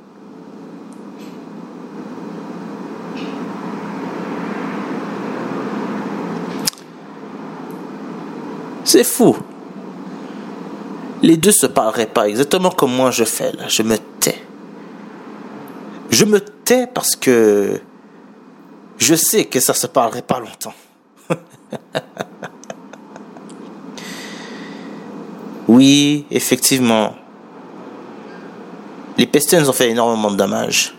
C'est 8.88 9.05
fou. 9.05 9.37
Les 11.22 11.37
deux 11.37 11.53
se 11.53 11.66
parleraient 11.66 12.07
pas 12.07 12.27
exactement 12.27 12.70
comme 12.70 12.94
moi 12.94 13.11
je 13.11 13.24
fais 13.24 13.53
là. 13.53 13.68
Je 13.68 13.83
me 13.83 13.98
tais. 14.18 14.42
Je 16.09 16.24
me 16.24 16.40
tais 16.40 16.87
parce 16.87 17.14
que 17.14 17.83
je 18.96 19.14
sais 19.14 19.44
que 19.44 19.61
ça 19.61 19.74
se 19.74 19.87
parlerait 19.87 20.22
pas 20.22 20.40
longtemps. 20.40 20.72
Oui, 25.68 26.24
effectivement. 26.31 27.14
Les 29.18 29.27
Pistons 29.27 29.68
ont 29.68 29.72
fait 29.74 29.90
énormément 29.90 30.31
de 30.31 30.37
dommages. 30.37 30.94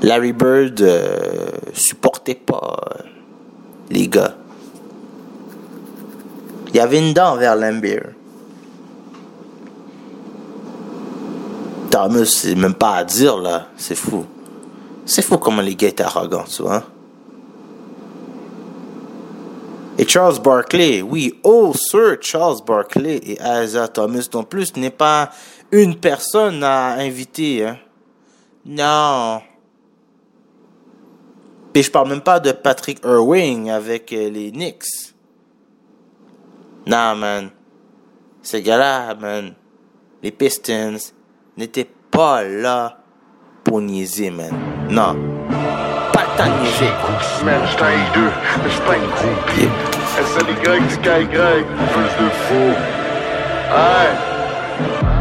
Larry 0.00 0.32
Bird 0.32 0.80
euh, 0.80 1.50
supportait 1.74 2.36
pas 2.36 2.78
euh, 2.88 3.02
les 3.90 4.08
gars. 4.08 4.34
Il 6.70 6.76
y 6.76 6.80
avait 6.80 6.98
une 6.98 7.12
dent 7.12 7.36
vers 7.36 7.56
Lambeer. 7.56 8.14
Thomas, 11.90 12.24
c'est 12.24 12.54
même 12.54 12.74
pas 12.74 12.96
à 12.96 13.04
dire 13.04 13.36
là. 13.36 13.66
C'est 13.76 13.96
fou. 13.96 14.24
C'est 15.04 15.22
fou 15.22 15.38
comment 15.38 15.62
les 15.62 15.74
gars 15.74 15.88
étaient 15.88 16.04
arrogants, 16.04 16.44
tu 16.44 16.62
vois. 16.62 16.84
Et 19.98 20.08
Charles 20.08 20.40
Barkley, 20.40 21.02
oui, 21.02 21.38
oh 21.42 21.74
Sir 21.74 22.16
Charles 22.22 22.64
Barkley 22.64 23.16
et 23.16 23.38
Isaiah 23.42 23.88
Thomas 23.88 24.26
non 24.32 24.44
plus 24.44 24.74
n'est 24.76 24.88
pas 24.88 25.30
une 25.72 25.96
personne 25.96 26.62
à 26.62 26.92
inviter. 26.92 27.66
Hein. 27.66 27.76
Non. 28.64 29.42
Puis 31.72 31.82
je 31.82 31.90
parle 31.90 32.08
même 32.08 32.22
pas 32.22 32.40
de 32.40 32.52
Patrick 32.52 33.00
Irving 33.04 33.70
avec 33.70 34.12
euh, 34.12 34.30
les 34.30 34.50
Knicks. 34.50 35.09
Non, 36.86 37.14
man. 37.14 37.50
Ces 38.42 38.62
gars-là, 38.62 39.14
man, 39.14 39.54
les 40.22 40.30
Pistons 40.30 40.96
n'étaient 41.56 41.90
pas 42.10 42.42
là 42.42 42.98
pour 43.64 43.80
niaiser, 43.80 44.30
man. 44.30 44.50
Non. 44.88 45.14
Pas 46.12 46.22
le 46.22 46.38
temps 46.38 46.56
de 46.56 46.62
niaiser. 46.62 46.90
Man, 47.44 47.60
j'étais 47.66 47.82
un 47.82 48.12
deux, 48.14 48.32
mais 48.62 48.70
j'étais 48.70 48.86
pas 48.86 48.96
une 48.96 49.10
groupie. 49.10 49.68
SLY, 50.16 50.90
SkyY, 50.90 51.64
plus 51.92 52.24
de 52.24 52.30
fou. 52.30 52.74
Aïe. 53.72 55.19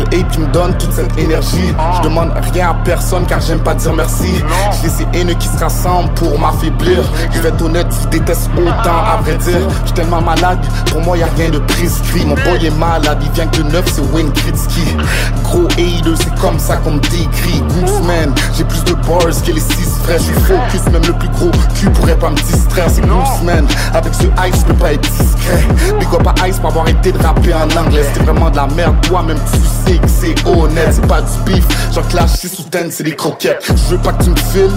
Hate 0.00 0.28
qui 0.30 0.40
me 0.40 0.46
donne 0.48 0.76
toute 0.78 0.92
cette 0.92 1.16
énergie. 1.18 1.74
Je 1.98 2.02
demande 2.02 2.32
rien 2.52 2.70
à 2.70 2.74
personne 2.84 3.24
car 3.26 3.40
j'aime 3.40 3.60
pas 3.60 3.74
dire 3.74 3.92
merci. 3.92 4.42
J'ai 4.82 4.88
ces 4.88 5.06
haineux 5.12 5.34
qui 5.34 5.48
se 5.48 5.58
rassemblent 5.58 6.12
pour 6.14 6.38
m'affaiblir. 6.38 7.02
Je 7.32 7.40
vais 7.40 7.48
être 7.48 7.62
honnête, 7.62 7.86
je 8.02 8.08
déteste 8.08 8.50
autant 8.56 8.72
à 8.74 9.20
vrai 9.22 9.36
dire. 9.36 9.68
Je 9.80 9.86
suis 9.86 9.92
tellement 9.94 10.20
malade, 10.20 10.58
pour 10.90 11.00
moi 11.02 11.16
y 11.16 11.22
a 11.22 11.28
rien 11.36 11.50
de 11.50 11.58
prescrit. 11.58 12.24
Mon 12.24 12.34
boy 12.34 12.66
est 12.66 12.78
malade, 12.78 13.18
il 13.22 13.30
vient 13.32 13.46
que 13.46 13.62
neuf, 13.62 13.84
c'est 13.92 14.02
Wayne 14.14 14.32
Kritsky. 14.32 14.96
Gros 15.44 15.66
hater, 15.66 16.14
c'est 16.16 16.34
comme 16.40 16.58
ça 16.58 16.76
qu'on 16.76 16.92
me 16.92 17.00
décrit. 17.00 17.62
Gooseman, 17.68 18.34
j'ai 18.56 18.64
plus 18.64 18.84
de 18.84 18.94
bars 18.94 19.20
que 19.20 19.52
les 19.52 19.60
six 19.60 19.88
frères. 20.02 20.18
Je 20.18 20.24
suis 20.24 20.34
focus, 20.34 20.92
même 20.92 21.02
le 21.06 21.12
plus 21.14 21.28
gros 21.28 21.50
cul 21.78 21.90
pourrait 21.90 22.18
pas 22.18 22.30
me 22.30 22.36
distraire. 22.36 22.88
C'est 22.88 23.02
Gooseman, 23.02 23.66
avec 23.94 24.14
ce 24.14 24.24
ice, 24.24 24.60
je 24.60 24.64
peux 24.66 24.74
pas 24.74 24.92
être 24.92 25.08
discret. 25.10 25.66
Big 25.98 26.08
up 26.14 26.26
à 26.26 26.48
Ice 26.48 26.58
pour 26.58 26.70
avoir 26.70 26.88
été 26.88 27.12
de 27.12 27.22
rapper 27.22 27.54
en 27.54 27.64
anglais. 27.78 28.04
C'était 28.12 28.24
vraiment 28.24 28.50
de 28.50 28.56
la 28.56 28.66
merde, 28.68 28.96
toi-même 29.02 29.38
tu 29.52 29.58
c'est 30.06 30.46
honnête, 30.46 30.88
c'est 30.92 31.06
pas 31.06 31.22
du 31.22 31.38
beef. 31.44 31.66
Genre 31.92 32.06
clash 32.08 32.30
6 32.32 32.58
ou 32.60 32.62
10, 32.70 32.90
c'est 32.90 33.04
des 33.04 33.16
croquettes. 33.16 33.64
Je 33.66 33.94
veux 33.94 34.02
pas 34.02 34.12
que 34.12 34.24
tu 34.24 34.30
me 34.30 34.36
files, 34.36 34.70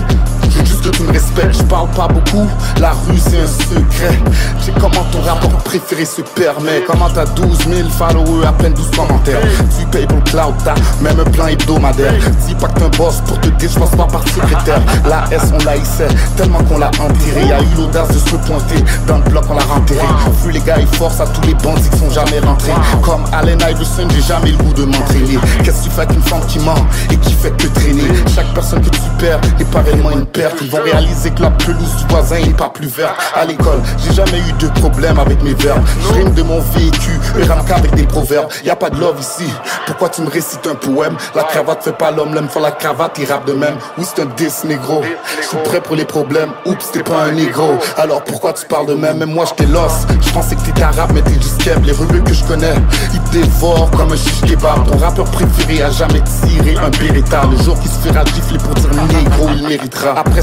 je 0.86 0.92
tu 0.92 1.04
me 1.04 1.12
respectes. 1.12 1.58
Je 1.58 1.64
parle 1.64 1.90
pas 1.90 2.08
beaucoup, 2.08 2.48
la 2.80 2.92
rue 2.92 3.18
c'est 3.18 3.40
un 3.40 3.48
secret. 3.48 4.20
J'ai 4.64 4.72
comment 4.74 5.04
ton 5.12 5.22
rapport 5.22 5.50
préféré 5.64 6.06
se 6.06 6.22
permet. 6.22 6.84
Comment 6.88 7.10
t'as 7.10 7.26
12 7.26 7.58
000 7.68 7.90
followers 7.90 8.46
à 8.46 8.52
peine 8.54 8.74
12 8.74 8.92
commentaires. 8.92 9.40
Tu 9.78 9.86
payes 9.88 10.06
pour 10.06 10.18
le 10.18 10.24
cloud, 10.24 10.54
t'as 10.64 10.76
même 11.02 11.20
un 11.20 11.30
plan 11.32 11.48
hebdomadaire. 11.48 12.14
Dis 12.48 12.56
pas 12.56 12.68
que 12.68 12.80
t'es 12.80 12.86
un 12.86 12.90
boss 12.90 13.22
pour 13.26 13.40
te 13.42 13.50
dire, 13.50 13.70
pas 13.98 14.06
par 14.06 14.28
secrétaire. 14.28 14.82
La 15.08 15.26
S 15.32 15.52
on 15.54 15.64
l'a 15.64 15.78
hissé, 15.78 16.06
tellement 16.38 16.64
qu'on 16.64 16.78
l'a 16.78 16.90
enterré. 16.90 17.52
A 17.52 17.62
eu 17.62 17.76
l'audace 17.78 18.10
de 18.10 18.20
se 18.20 18.36
pointer, 18.36 18.84
dans 19.08 19.18
le 19.18 19.24
bloc 19.24 19.46
on 19.50 19.56
l'a 19.56 19.64
renterré. 19.64 20.06
Vu 20.44 20.52
les 20.52 20.60
gars, 20.62 20.78
ils 20.80 20.88
forcent 20.98 21.22
à 21.22 21.28
tous 21.28 21.42
les 21.48 21.56
bandits 21.56 21.90
qui 21.90 22.00
sont 22.00 22.12
jamais 22.12 22.40
rentrés. 22.40 22.74
Comme 23.02 23.24
Allen 23.32 23.60
Iverson, 23.60 24.08
j'ai 24.14 24.22
jamais 24.22 24.52
le 24.52 24.58
goût 24.58 24.74
de 24.74 24.86
m'entraîner. 24.86 25.40
Qu'est-ce 25.64 25.80
que 25.80 25.84
tu 25.86 25.90
fais 25.90 26.02
avec 26.02 26.16
une 26.16 26.24
femme 26.24 26.46
qui 26.48 26.60
ment 26.60 26.76
et 27.12 27.18
qui 27.18 27.34
fait 27.34 27.56
que 27.58 27.68
traîner? 27.68 28.04
Chaque 28.34 28.54
personne 28.54 28.82
que 28.82 28.90
tu 28.90 29.02
perds 29.18 29.40
est 29.60 29.72
pas 29.72 29.82
réellement 29.82 30.12
une 30.12 30.26
perte. 30.26 30.56
Vont 30.76 30.84
réaliser 30.84 31.32
que 31.32 31.42
la 31.42 31.52
pelouse 31.52 31.96
du 31.98 32.06
voisin 32.10 32.38
est 32.38 32.58
pas 32.58 32.70
plus 32.70 32.88
verte. 32.88 33.16
À 33.36 33.46
l'école, 33.46 33.82
j'ai 34.04 34.14
jamais 34.14 34.40
eu 34.40 34.54
de 34.54 34.68
problème 34.80 35.20
avec 35.20 35.42
mes 35.44 35.54
verbes. 35.54 35.84
Je 36.02 36.14
rime 36.14 36.34
de 36.34 36.44
mon 36.44 36.60
vécu, 36.60 37.20
et 37.40 37.44
rame 37.44 37.64
qu'avec 37.66 37.94
des 37.96 38.06
proverbes. 38.06 38.50
Y 38.64 38.70
a 38.70 38.76
pas 38.76 38.90
de 38.90 39.00
love 39.00 39.20
ici. 39.20 39.50
Pourquoi 39.86 40.10
tu 40.10 40.22
me 40.22 40.30
récites 40.30 40.68
un 40.68 40.76
poème? 40.76 41.16
La 41.36 41.44
cravate 41.44 41.84
fait 41.84 41.98
pas 41.98 42.12
l'homme, 42.12 42.34
l'homme 42.34 42.50
fait 42.50 42.60
la 42.60 42.72
cravate, 42.72 43.18
il 43.20 43.32
rappe 43.32 43.46
de 43.46 43.54
même. 43.54 43.76
Oui, 43.98 44.06
c'est 44.06 44.22
un 44.22 44.26
diss 44.38 44.64
négro. 44.64 45.02
Je 45.42 45.48
suis 45.48 45.58
prêt 45.64 45.82
pour 45.82 45.96
les 45.96 46.06
problèmes. 46.06 46.50
Oups, 46.66 46.92
t'es 46.92 47.04
pas 47.04 47.24
un 47.24 47.32
négro. 47.32 47.78
Alors 47.98 48.24
pourquoi 48.24 48.54
tu 48.54 48.66
parles 48.66 48.88
de 48.88 48.96
même? 48.96 49.18
Même 49.18 49.34
moi, 49.34 49.46
j'étais 49.48 49.72
lost. 49.72 50.08
Je 50.22 50.32
pensais 50.32 50.56
que 50.56 50.62
t'étais 50.62 50.84
arabe, 50.84 51.12
mais 51.14 51.22
t'es 51.22 51.32
du 51.32 51.48
skeb. 51.48 51.84
Les 51.86 51.94
rebeux 51.94 52.22
que 52.22 52.34
je 52.34 52.44
connais, 52.46 52.76
ils 53.14 53.24
dévorent 53.32 53.92
comme 53.92 54.12
un 54.12 54.16
chiche. 54.16 54.42
Ton 54.86 54.98
rappeur 54.98 55.26
préféré 55.26 55.84
a 55.84 55.92
jamais 55.92 56.22
tiré 56.42 56.76
un 56.78 56.90
Beretta. 56.90 57.44
Le 57.52 57.58
jour 57.64 57.80
qui 57.80 57.88
se 57.88 58.08
fera 58.08 58.24
gifler 58.26 58.58
pour 58.58 58.74
dire 58.74 58.90
négro, 59.14 59.50
il 59.56 59.68
méritera. 59.68 60.18
Après 60.18 60.42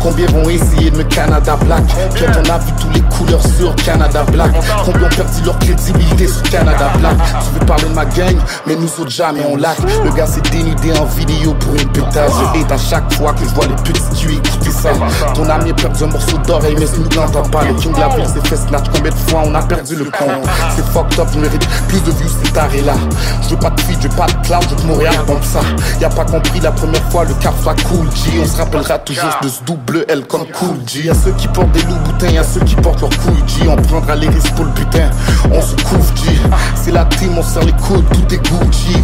combien 0.00 0.26
vont 0.26 0.48
essayer 0.48 0.90
de 0.90 0.98
me 0.98 1.04
Canada 1.04 1.56
Black? 1.64 1.82
Quand 2.18 2.40
on 2.40 2.50
a 2.50 2.58
vu 2.58 2.72
tous 2.80 2.90
les 2.90 3.00
couleurs 3.02 3.42
sur 3.56 3.74
Canada 3.76 4.24
Black. 4.30 4.52
Combien 4.84 5.06
ont 5.06 5.08
perdu 5.08 5.42
leur 5.44 5.58
crédibilité 5.58 6.26
sur 6.26 6.42
Canada 6.42 6.90
Black? 6.98 7.16
Tu 7.16 7.58
veux 7.58 7.66
parler 7.66 7.84
de 7.84 7.94
ma 7.94 8.04
gang, 8.04 8.36
mais 8.66 8.76
nous 8.76 8.88
autres 9.00 9.10
jamais 9.10 9.40
on 9.48 9.56
lac 9.56 9.78
Le 10.04 10.10
gars 10.10 10.26
s'est 10.26 10.40
dénudé 10.42 10.92
en 10.98 11.04
vidéo 11.06 11.54
pour 11.54 11.74
une 11.74 11.88
pétasse 11.90 12.32
Je 12.54 12.60
hate 12.60 12.72
à 12.72 12.78
chaque 12.78 13.12
fois 13.14 13.32
que 13.32 13.44
je 13.44 13.54
vois 13.54 13.66
les 13.66 13.74
petits 13.76 14.26
cuits 14.26 14.40
écouter 14.44 14.70
ça. 14.70 14.90
Ton 15.34 15.48
ami 15.48 15.70
a 15.70 15.74
perdu 15.74 16.04
un 16.04 16.08
morceau 16.08 16.38
d'oreille, 16.46 16.76
mais 16.78 16.86
nous 16.98 17.20
n'entend 17.20 17.42
pas 17.42 17.64
Le 17.64 17.74
king 17.74 17.92
de 17.92 18.00
la 18.00 18.08
ville 18.08 18.26
s'est 18.26 18.48
fait 18.48 18.56
snatch, 18.56 18.86
combien 18.92 19.10
de 19.10 19.30
fois 19.30 19.42
on 19.44 19.54
a 19.54 19.62
perdu 19.62 19.96
le 19.96 20.04
compte 20.04 20.48
C'est 20.76 20.84
fucked 20.86 21.18
up, 21.18 21.28
je 21.32 21.38
mérite 21.38 21.66
plus 21.88 22.00
de 22.00 22.10
views 22.10 22.30
cet 22.44 22.56
arrêt 22.56 22.82
là. 22.82 22.94
Je 23.42 23.50
veux 23.50 23.56
pas 23.56 23.70
de 23.70 23.80
feed, 23.80 23.98
je 24.02 24.08
veux 24.08 24.16
pas 24.16 24.26
de 24.26 24.46
cloud, 24.46 24.62
je 24.62 24.74
veux 24.74 24.76
que 24.76 24.86
Montréal 24.86 25.14
bombe 25.26 25.42
ça. 25.42 25.60
Y'a 26.00 26.08
pas 26.08 26.24
compris 26.24 26.60
la 26.60 26.72
première 26.72 27.02
fois 27.10 27.24
le 27.24 27.34
cap 27.34 27.54
soit 27.62 27.74
cool 27.88 28.08
G 28.14 28.40
On 28.42 28.46
se 28.46 28.56
rappellera 28.56 28.98
toujours 28.98 29.29
de 29.42 29.48
ce 29.48 29.62
double 29.64 30.04
L 30.08 30.24
comme 30.26 30.46
cool 30.46 30.76
G. 30.86 31.04
Y'a 31.04 31.14
ceux 31.14 31.32
qui 31.32 31.48
portent 31.48 31.72
des 31.72 31.82
loups 31.82 31.98
boutins, 32.04 32.28
y'a 32.28 32.44
ceux 32.44 32.60
qui 32.60 32.74
portent 32.76 33.00
leurs 33.00 33.10
couilles 33.10 33.42
G. 33.46 33.68
On 33.68 33.76
prendra 33.76 34.16
les 34.16 34.28
risques 34.28 34.54
pour 34.54 34.64
le 34.64 34.70
butin, 34.72 35.10
on 35.52 35.60
se 35.60 35.74
couvre 35.84 36.12
G. 36.16 36.32
C'est 36.74 36.92
la 36.92 37.04
team, 37.04 37.36
on 37.38 37.42
serre 37.42 37.64
les 37.64 37.72
coudes, 37.72 38.04
tout 38.12 38.34
est 38.34 38.38
Gucci. 38.38 38.96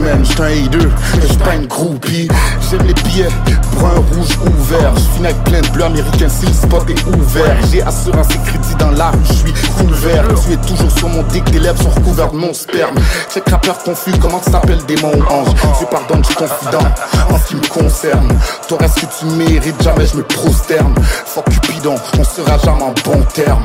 Man, 0.00 0.24
j'suis 0.24 0.42
un 0.42 0.46
hater, 0.46 0.88
j'suis 1.22 1.36
pas 1.38 1.54
une 1.54 1.66
groupie. 1.66 2.28
J'aime 2.70 2.86
les 2.86 2.94
billets, 2.94 3.28
brun, 3.74 3.90
rouge, 4.12 4.38
ouvert 4.46 4.92
J'finis 4.96 5.26
avec 5.26 5.44
plein 5.44 5.60
de 5.60 5.68
bleu 5.68 5.84
américain 5.84 6.28
si 6.28 6.46
le 6.46 6.52
spot 6.52 6.88
est 6.88 7.06
ouvert. 7.06 7.56
J'ai 7.70 7.82
assurance 7.82 8.28
et 8.30 8.38
crédit 8.48 8.74
dans 8.78 8.88
rue, 8.88 9.18
j'suis 9.24 9.52
couvert. 9.76 10.24
Tu 10.46 10.52
es 10.52 10.56
toujours 10.56 10.90
sur 10.90 11.08
mon 11.08 11.22
dick, 11.24 11.44
tes 11.44 11.58
lèvres 11.58 11.82
sont 11.82 11.90
recouvertes 11.90 12.32
de 12.32 12.38
mon 12.38 12.52
sperme. 12.54 12.94
Check 13.32 13.48
rappeur 13.48 13.78
confus, 13.82 14.12
comment 14.20 14.38
t'appelles 14.38 14.84
démon 14.86 15.12
ou 15.16 15.22
ange 15.32 15.48
Je 15.80 15.86
pardonne, 15.86 16.24
j'suis 16.24 16.34
confident 16.34 16.84
en 17.30 17.38
ce 17.38 17.48
qui 17.48 17.56
me 17.56 17.66
concerne. 17.66 18.28
T'aurais 18.68 18.88
ce 18.88 19.00
que 19.00 19.06
tu 19.18 19.26
mérites, 19.36 19.71
jamais 19.80 20.06
je 20.06 20.16
me 20.16 20.22
prosterne 20.22 20.94
Fuck 21.02 21.48
Cupidon, 21.50 21.94
on 22.18 22.24
sera 22.24 22.58
jamais 22.58 22.82
en 22.82 22.94
bon 23.04 23.22
terme 23.32 23.64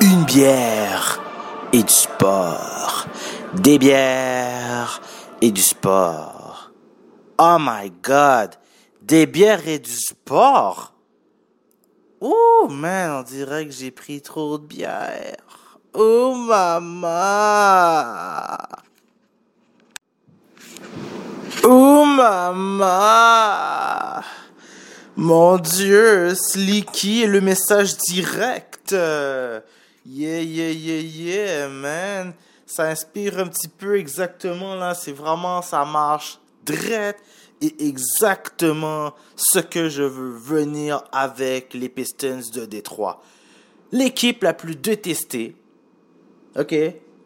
Une 0.00 0.24
bière 0.24 1.20
et 1.72 1.82
du 1.82 1.92
sport. 1.92 3.06
Des 3.54 3.78
bières 3.78 5.00
et 5.40 5.50
du 5.50 5.60
sport. 5.60 6.70
Oh 7.38 7.56
my 7.58 7.90
god. 8.02 8.54
Des 9.02 9.26
bières 9.26 9.66
et 9.66 9.78
du 9.78 9.90
sport? 9.90 10.92
Oh 12.20 12.68
man, 12.70 13.20
on 13.20 13.22
dirait 13.22 13.66
que 13.66 13.72
j'ai 13.72 13.90
pris 13.90 14.20
trop 14.20 14.58
de 14.58 14.66
bière. 14.66 15.36
Oh 15.94 16.34
maman. 16.34 17.08
Oh 21.64 22.04
maman. 22.04 23.38
Mon 25.16 25.58
Dieu, 25.58 26.34
Slicky 26.34 27.26
le 27.26 27.40
message 27.40 27.96
direct. 27.96 28.92
Yeah, 28.92 29.62
yeah, 30.06 30.70
yeah, 30.70 31.00
yeah, 31.00 31.68
man. 31.68 32.32
Ça 32.66 32.84
inspire 32.84 33.38
un 33.38 33.46
petit 33.48 33.68
peu 33.68 33.98
exactement 33.98 34.74
là. 34.74 34.94
C'est 34.94 35.12
vraiment, 35.12 35.60
ça 35.60 35.84
marche 35.84 36.38
drette 36.64 37.18
et 37.60 37.74
exactement 37.88 39.12
ce 39.36 39.58
que 39.58 39.88
je 39.88 40.04
veux 40.04 40.30
venir 40.30 41.02
avec 41.12 41.74
les 41.74 41.88
Pistons 41.88 42.40
de 42.54 42.64
Détroit. 42.64 43.22
L'équipe 43.90 44.42
la 44.42 44.54
plus 44.54 44.76
détestée. 44.76 45.56
Ok? 46.56 46.74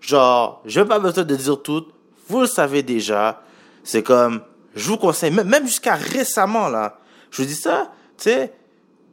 Genre, 0.00 0.62
je 0.64 0.80
n'ai 0.80 0.86
pas 0.86 0.98
besoin 0.98 1.24
de 1.24 1.36
dire 1.36 1.62
tout. 1.62 1.86
Vous 2.32 2.40
le 2.40 2.46
savez 2.46 2.82
déjà. 2.82 3.42
C'est 3.84 4.02
comme, 4.02 4.40
je 4.74 4.88
vous 4.88 4.96
conseille, 4.96 5.30
même 5.30 5.66
jusqu'à 5.66 5.96
récemment 5.96 6.68
là. 6.70 6.96
Je 7.30 7.42
vous 7.42 7.46
dis 7.48 7.54
ça, 7.54 7.92
tu 8.16 8.24
sais, 8.30 8.54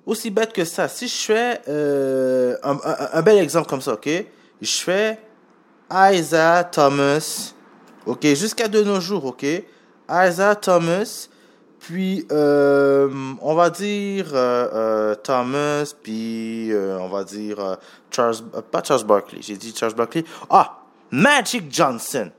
aussi 0.05 0.29
bête 0.29 0.53
que 0.53 0.63
ça. 0.63 0.87
Si 0.87 1.09
je 1.09 1.17
fais 1.17 1.61
euh, 1.67 2.55
un, 2.63 2.77
un- 3.13 3.21
bel 3.21 3.37
exemple 3.39 3.67
comme 3.67 3.81
ça, 3.81 3.93
ok? 3.93 4.09
Je 4.61 4.71
fais 4.77 5.19
Isaiah 5.91 6.63
Thomas, 6.63 7.53
ok? 8.05 8.23
Jusqu'à 8.35 8.69
de 8.69 8.81
nos 8.83 9.01
jours, 9.01 9.25
ok? 9.25 9.43
Isaiah 10.09 10.55
Thomas, 10.55 11.27
puis 11.79 12.25
euh, 12.31 13.09
on 13.41 13.53
va 13.53 13.69
dire 13.69 14.27
euh, 14.33 15.13
Thomas, 15.15 15.93
puis 16.01 16.71
on 16.73 17.09
va 17.09 17.25
dire 17.25 17.77
Charles, 18.11 18.37
pas 18.71 18.81
Charles 18.81 19.03
Barkley, 19.03 19.39
j'ai 19.41 19.57
dit 19.57 19.73
Charles 19.77 19.93
Barkley. 19.93 20.23
Ah, 20.49 20.77
Magic 21.11 21.65
Johnson. 21.69 22.31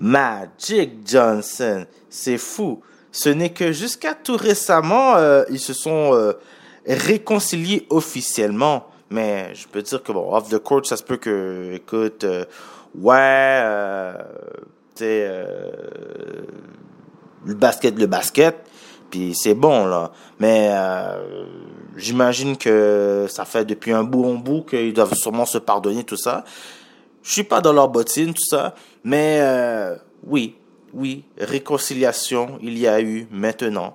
Magic 0.00 1.06
Johnson. 1.06 1.86
C'est 2.08 2.38
fou. 2.38 2.80
Ce 3.10 3.28
n'est 3.28 3.50
que 3.50 3.72
jusqu'à 3.72 4.14
tout 4.14 4.36
récemment, 4.36 5.16
euh, 5.16 5.44
ils 5.50 5.58
se 5.58 5.72
sont 5.72 6.14
euh, 6.14 6.32
réconciliés 6.86 7.86
officiellement. 7.90 8.86
Mais 9.10 9.54
je 9.54 9.66
peux 9.66 9.82
dire 9.82 10.02
que, 10.02 10.12
bon, 10.12 10.34
off 10.34 10.48
the 10.50 10.58
court, 10.58 10.86
ça 10.86 10.96
se 10.96 11.02
peut 11.02 11.16
que, 11.16 11.72
écoute, 11.74 12.24
euh, 12.24 12.44
ouais, 12.94 13.62
tu 14.94 15.04
sais, 15.04 15.30
le 17.46 17.54
basket, 17.54 17.98
le 17.98 18.06
basket. 18.06 18.56
Puis 19.10 19.34
c'est 19.34 19.54
bon, 19.54 19.86
là. 19.86 20.12
Mais 20.38 20.70
j'imagine 21.96 22.58
que 22.58 23.26
ça 23.30 23.46
fait 23.46 23.64
depuis 23.64 23.92
un 23.92 24.04
bon 24.04 24.34
bout 24.34 24.62
qu'ils 24.62 24.92
doivent 24.92 25.14
sûrement 25.14 25.46
se 25.46 25.56
pardonner 25.56 26.04
tout 26.04 26.18
ça. 26.18 26.44
Je 27.22 27.32
suis 27.32 27.44
pas 27.44 27.60
dans 27.60 27.72
leur 27.72 27.88
bottine, 27.88 28.32
tout 28.34 28.44
ça. 28.44 28.74
Mais 29.04 29.38
euh, 29.40 29.96
oui, 30.26 30.56
oui, 30.94 31.24
réconciliation, 31.38 32.58
il 32.62 32.78
y 32.78 32.86
a 32.86 33.00
eu 33.00 33.26
maintenant. 33.30 33.94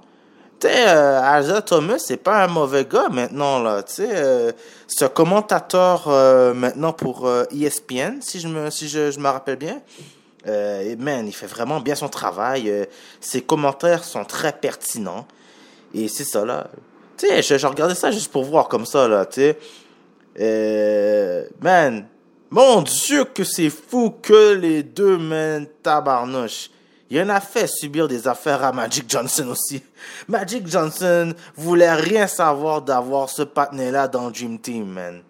Tu 0.59 0.67
sais, 0.67 0.88
euh, 0.88 1.39
Isaiah 1.39 1.61
Thomas, 1.61 1.97
c'est 1.97 2.17
pas 2.17 2.43
un 2.43 2.47
mauvais 2.47 2.86
gars 2.86 3.09
maintenant, 3.09 3.59
là. 3.59 3.84
Tu 3.84 3.93
sais, 3.93 4.09
euh, 4.13 4.51
c'est 4.88 5.05
un 5.05 5.09
commentateur 5.09 6.05
euh, 6.07 6.53
maintenant 6.53 6.93
pour 6.93 7.28
euh, 7.28 7.43
ESPN, 7.51 8.21
si 8.21 8.39
je 8.39 8.47
me, 8.47 8.69
si 8.69 8.88
je, 8.88 9.11
je 9.11 9.19
me 9.19 9.28
rappelle 9.28 9.57
bien. 9.57 9.82
Euh, 10.47 10.95
man, 10.97 11.26
il 11.28 11.34
fait 11.34 11.47
vraiment 11.47 11.80
bien 11.80 11.95
son 11.95 12.09
travail. 12.09 12.69
euh, 12.69 12.86
ses 13.19 13.41
commentaires 13.41 14.03
sont 14.03 14.26
très 14.26 14.53
pertinents. 14.53 15.26
Et 15.93 16.07
c'est 16.07 16.24
ça, 16.24 16.45
là. 16.45 16.67
Tu 17.17 17.28
sais, 17.28 17.57
je, 17.57 17.67
regardais 17.67 17.95
ça 17.95 18.11
juste 18.11 18.32
pour 18.32 18.43
voir 18.43 18.67
comme 18.67 18.86
ça, 18.86 19.07
là, 19.07 19.26
tu 19.26 19.53
sais. 20.36 21.49
Man, 21.61 22.07
mon 22.54 22.84
Dieu 22.84 23.26
que 23.26 23.43
c'est 23.43 23.72
fou 23.72 24.14
que 24.22 24.54
les 24.54 24.84
deux, 24.84 25.18
man, 25.18 25.66
tabarnouche. 25.82 26.70
Il 27.10 27.20
en 27.20 27.30
a 27.30 27.39
fait 27.39 27.66
subir 27.66 28.08
des 28.08 28.28
affaires 28.28 28.64
à 28.64 28.72
Magic 28.72 29.10
Johnson 29.10 29.47
aussi. 29.47 29.82
Magic 30.28 30.68
Johnson 30.68 31.34
voulait 31.56 31.95
rien 31.95 32.28
savoir 32.28 32.84
d'avoir 32.84 33.30
ce 33.30 33.41
patinet-là 33.41 34.08
dans 34.08 34.30
Dream 34.30 34.60
Team, 34.60 34.86
man. 34.86 35.24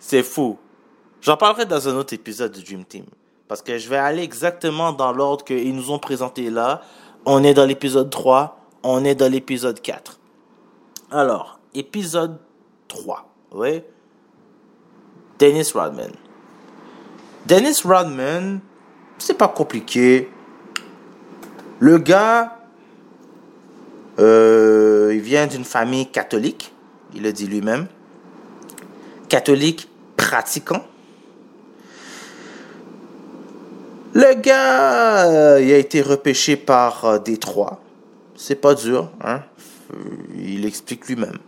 C'est 0.00 0.24
fou. 0.24 0.58
J'en 1.20 1.36
parlerai 1.36 1.66
dans 1.66 1.88
un 1.88 1.94
autre 1.94 2.14
épisode 2.14 2.50
du 2.50 2.64
Dream 2.64 2.84
Team. 2.84 3.04
Parce 3.46 3.62
que 3.62 3.78
je 3.78 3.88
vais 3.88 3.96
aller 3.96 4.22
exactement 4.22 4.92
dans 4.92 5.12
l'ordre 5.12 5.44
qu'ils 5.44 5.76
nous 5.76 5.92
ont 5.92 6.00
présenté 6.00 6.50
là. 6.50 6.82
On 7.24 7.44
est 7.44 7.54
dans 7.54 7.66
l'épisode 7.66 8.10
3. 8.10 8.58
On 8.82 9.04
est 9.04 9.14
dans 9.14 9.30
l'épisode 9.30 9.80
4. 9.80 10.18
Alors, 11.12 11.60
épisode 11.74 12.40
3. 12.88 13.32
Oui. 13.52 13.82
Dennis 15.40 15.72
Rodman. 15.74 16.12
Dennis 17.46 17.82
Rodman, 17.82 18.60
c'est 19.18 19.36
pas 19.38 19.48
compliqué. 19.48 20.28
Le 21.78 21.96
gars, 21.96 22.58
euh, 24.18 25.12
il 25.14 25.20
vient 25.20 25.46
d'une 25.46 25.64
famille 25.64 26.10
catholique. 26.10 26.72
Il 27.14 27.22
le 27.22 27.32
dit 27.32 27.46
lui-même. 27.46 27.86
Catholique 29.30 29.88
pratiquant. 30.16 30.84
Le 34.12 34.34
gars, 34.34 35.26
euh, 35.26 35.62
il 35.62 35.72
a 35.72 35.78
été 35.78 36.02
repêché 36.02 36.56
par 36.56 37.04
euh, 37.04 37.18
Détroit. 37.18 37.80
C'est 38.36 38.60
pas 38.60 38.74
dur, 38.74 39.10
hein. 39.22 39.42
Euh, 39.92 39.96
Il 40.36 40.66
explique 40.66 41.06
lui-même. 41.06 41.38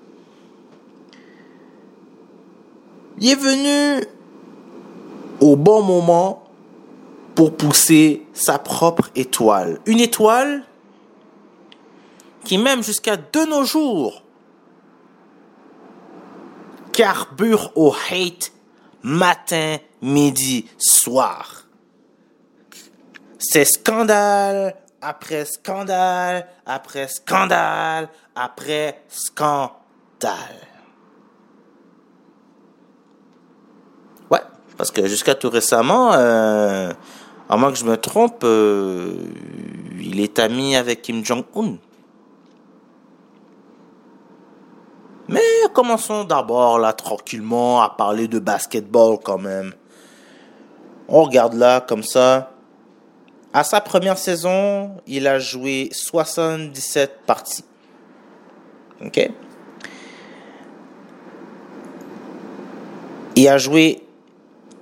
Il 3.19 3.31
est 3.31 3.35
venu 3.35 4.05
au 5.41 5.57
bon 5.57 5.83
moment 5.83 6.45
pour 7.35 7.57
pousser 7.57 8.27
sa 8.33 8.59
propre 8.59 9.11
étoile. 9.15 9.81
Une 9.87 10.01
étoile 10.01 10.65
qui 12.45 12.59
même 12.59 12.83
jusqu'à 12.83 13.17
de 13.17 13.49
nos 13.49 13.65
jours 13.65 14.23
carbure 16.93 17.73
au 17.75 17.95
hate 18.11 18.53
matin, 19.03 19.77
midi, 20.01 20.69
soir. 20.79 21.65
C'est 23.39 23.65
scandale 23.65 24.77
après 25.01 25.45
scandale 25.45 26.47
après 26.65 27.09
scandale 27.09 28.09
après 28.35 29.03
scandale. 29.09 29.73
Ouais, 34.31 34.41
parce 34.83 34.91
que 34.91 35.07
jusqu'à 35.07 35.37
tout 35.37 35.49
récemment, 35.49 36.13
euh, 36.15 36.93
à 37.49 37.57
moins 37.57 37.71
que 37.71 37.79
je 37.79 37.85
me 37.85 37.97
trompe, 37.97 38.43
euh, 38.43 39.15
il 40.01 40.19
est 40.19 40.41
ami 40.41 40.75
avec 40.75 41.03
Kim 41.03 41.25
Jong-un. 41.25 41.77
Mais 45.29 45.41
commençons 45.73 46.25
d'abord 46.25 46.81
là 46.81 46.93
tranquillement 46.93 47.81
à 47.81 47.91
parler 47.91 48.27
de 48.27 48.41
basketball 48.41 49.19
quand 49.23 49.39
même. 49.39 49.73
On 51.07 51.23
regarde 51.23 51.55
là 51.55 51.81
comme 51.81 52.03
ça. 52.03 52.51
À 53.53 53.63
sa 53.63 53.81
première 53.81 54.19
saison, 54.19 54.97
il 55.07 55.29
a 55.29 55.39
joué 55.39 55.91
77 55.93 57.21
parties. 57.25 57.65
OK? 59.01 59.31
Il 63.37 63.47
a 63.47 63.59
joué 63.59 64.03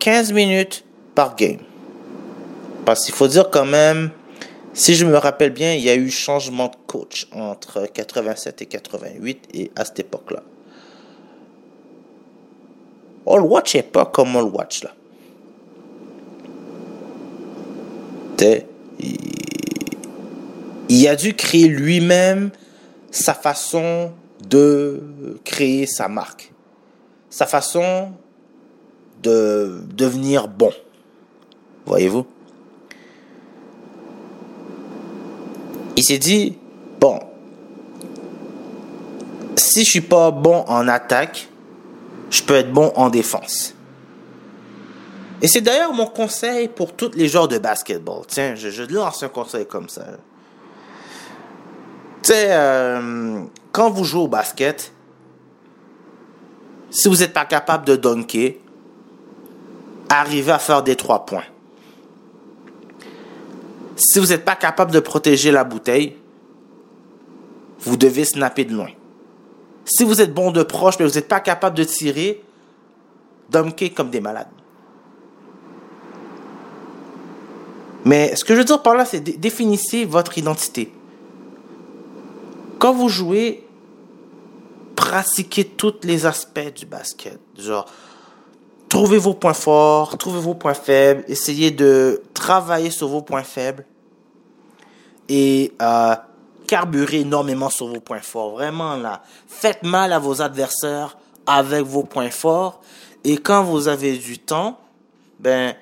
15 0.00 0.32
minutes 0.32 0.84
par 1.14 1.36
game. 1.36 1.58
Parce 2.84 3.04
qu'il 3.04 3.14
faut 3.14 3.28
dire 3.28 3.50
quand 3.50 3.66
même, 3.66 4.10
si 4.72 4.94
je 4.94 5.06
me 5.06 5.16
rappelle 5.16 5.50
bien, 5.50 5.74
il 5.74 5.82
y 5.82 5.90
a 5.90 5.94
eu 5.94 6.10
changement 6.10 6.68
de 6.68 6.76
coach 6.86 7.28
entre 7.32 7.86
87 7.86 8.62
et 8.62 8.66
88 8.66 9.48
et 9.54 9.70
à 9.76 9.84
cette 9.84 10.00
époque-là. 10.00 10.42
On 13.26 13.36
le 13.36 13.44
watchait 13.44 13.82
pas 13.82 14.06
comme 14.06 14.34
on 14.34 14.40
le 14.40 14.50
watch 14.50 14.82
là. 14.82 14.90
Il 20.88 21.06
a 21.08 21.14
dû 21.14 21.34
créer 21.34 21.68
lui-même 21.68 22.50
sa 23.10 23.34
façon 23.34 24.12
de 24.48 25.38
créer 25.44 25.84
sa 25.86 26.08
marque. 26.08 26.52
Sa 27.28 27.46
façon 27.46 28.12
de 29.22 29.82
devenir 29.94 30.48
bon. 30.48 30.72
Voyez-vous? 31.86 32.26
Il 35.96 36.04
s'est 36.04 36.18
dit, 36.18 36.56
bon, 36.98 37.20
si 39.56 39.84
je 39.84 39.90
suis 39.90 40.00
pas 40.00 40.30
bon 40.30 40.64
en 40.66 40.88
attaque, 40.88 41.48
je 42.30 42.42
peux 42.42 42.54
être 42.54 42.72
bon 42.72 42.92
en 42.96 43.10
défense. 43.10 43.74
Et 45.42 45.48
c'est 45.48 45.60
d'ailleurs 45.60 45.92
mon 45.92 46.06
conseil 46.06 46.68
pour 46.68 46.94
tous 46.94 47.12
les 47.14 47.28
genres 47.28 47.48
de 47.48 47.58
basketball. 47.58 48.22
Tiens, 48.26 48.54
je, 48.54 48.68
je 48.70 48.82
lance 48.84 49.22
un 49.22 49.28
conseil 49.28 49.66
comme 49.66 49.88
ça. 49.88 50.04
Tu 52.22 52.32
sais, 52.32 52.48
euh, 52.50 53.42
quand 53.72 53.90
vous 53.90 54.04
jouez 54.04 54.22
au 54.22 54.28
basket, 54.28 54.92
si 56.90 57.08
vous 57.08 57.16
n'êtes 57.16 57.32
pas 57.32 57.46
capable 57.46 57.86
de 57.86 57.96
dunker, 57.96 58.56
arrivez 60.10 60.52
à 60.52 60.58
faire 60.58 60.82
des 60.82 60.96
trois 60.96 61.24
points. 61.24 61.44
Si 63.96 64.18
vous 64.18 64.26
n'êtes 64.26 64.44
pas 64.44 64.56
capable 64.56 64.92
de 64.92 65.00
protéger 65.00 65.50
la 65.50 65.64
bouteille, 65.64 66.16
vous 67.80 67.96
devez 67.96 68.24
snapper 68.24 68.64
de 68.64 68.74
loin. 68.74 68.88
Si 69.84 70.04
vous 70.04 70.20
êtes 70.20 70.34
bon 70.34 70.50
de 70.50 70.62
proche, 70.62 70.98
mais 70.98 71.06
vous 71.06 71.14
n'êtes 71.14 71.28
pas 71.28 71.40
capable 71.40 71.76
de 71.76 71.84
tirer, 71.84 72.42
dunker 73.50 73.92
comme 73.94 74.10
des 74.10 74.20
malades. 74.20 74.48
Mais 78.04 78.34
ce 78.36 78.44
que 78.44 78.54
je 78.54 78.58
veux 78.60 78.64
dire 78.64 78.82
par 78.82 78.94
là, 78.94 79.04
c'est 79.04 79.20
dé- 79.20 79.36
définissez 79.36 80.04
votre 80.04 80.38
identité. 80.38 80.92
Quand 82.78 82.92
vous 82.94 83.08
jouez, 83.10 83.66
pratiquez 84.96 85.64
tous 85.64 85.96
les 86.04 86.24
aspects 86.24 86.74
du 86.74 86.86
basket. 86.86 87.38
Genre, 87.58 87.84
trouvez 88.90 89.18
vos 89.18 89.34
points 89.34 89.54
forts, 89.54 90.18
trouvez 90.18 90.40
vos 90.40 90.54
points 90.54 90.74
faibles, 90.74 91.24
essayez 91.28 91.70
de 91.70 92.22
travailler 92.34 92.90
sur 92.90 93.08
vos 93.08 93.22
points 93.22 93.44
faibles 93.44 93.86
et 95.28 95.72
euh, 95.80 96.16
carburez 96.66 97.20
énormément 97.20 97.70
sur 97.70 97.86
vos 97.86 98.00
points 98.00 98.20
forts. 98.20 98.50
Vraiment 98.50 98.96
là, 98.96 99.22
faites 99.46 99.84
mal 99.84 100.12
à 100.12 100.18
vos 100.18 100.42
adversaires 100.42 101.16
avec 101.46 101.84
vos 101.84 102.02
points 102.02 102.30
forts 102.30 102.80
et 103.24 103.38
quand 103.38 103.62
vous 103.62 103.86
avez 103.86 104.18
du 104.18 104.38
temps, 104.38 104.78
ben 105.38 105.74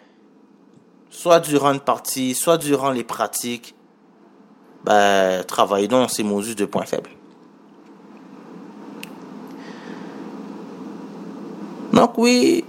soit 1.09 1.41
durant 1.41 1.73
une 1.73 1.81
partie, 1.81 2.35
soit 2.35 2.59
durant 2.59 2.91
les 2.91 3.05
pratiques, 3.05 3.75
ben 4.85 5.43
travaillez 5.45 5.89
donc 5.89 6.11
ces 6.11 6.23
modules 6.23 6.55
de 6.55 6.67
points 6.67 6.85
faibles. 6.85 7.11
Donc 11.95 12.19
oui, 12.19 12.65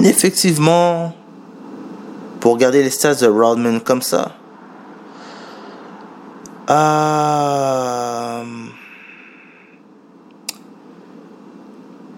effectivement, 0.00 1.14
pour 2.40 2.54
regarder 2.54 2.82
les 2.82 2.90
stats 2.90 3.16
de 3.16 3.26
Rodman 3.26 3.80
comme 3.80 4.02
ça, 4.02 4.32
euh, 6.70 8.44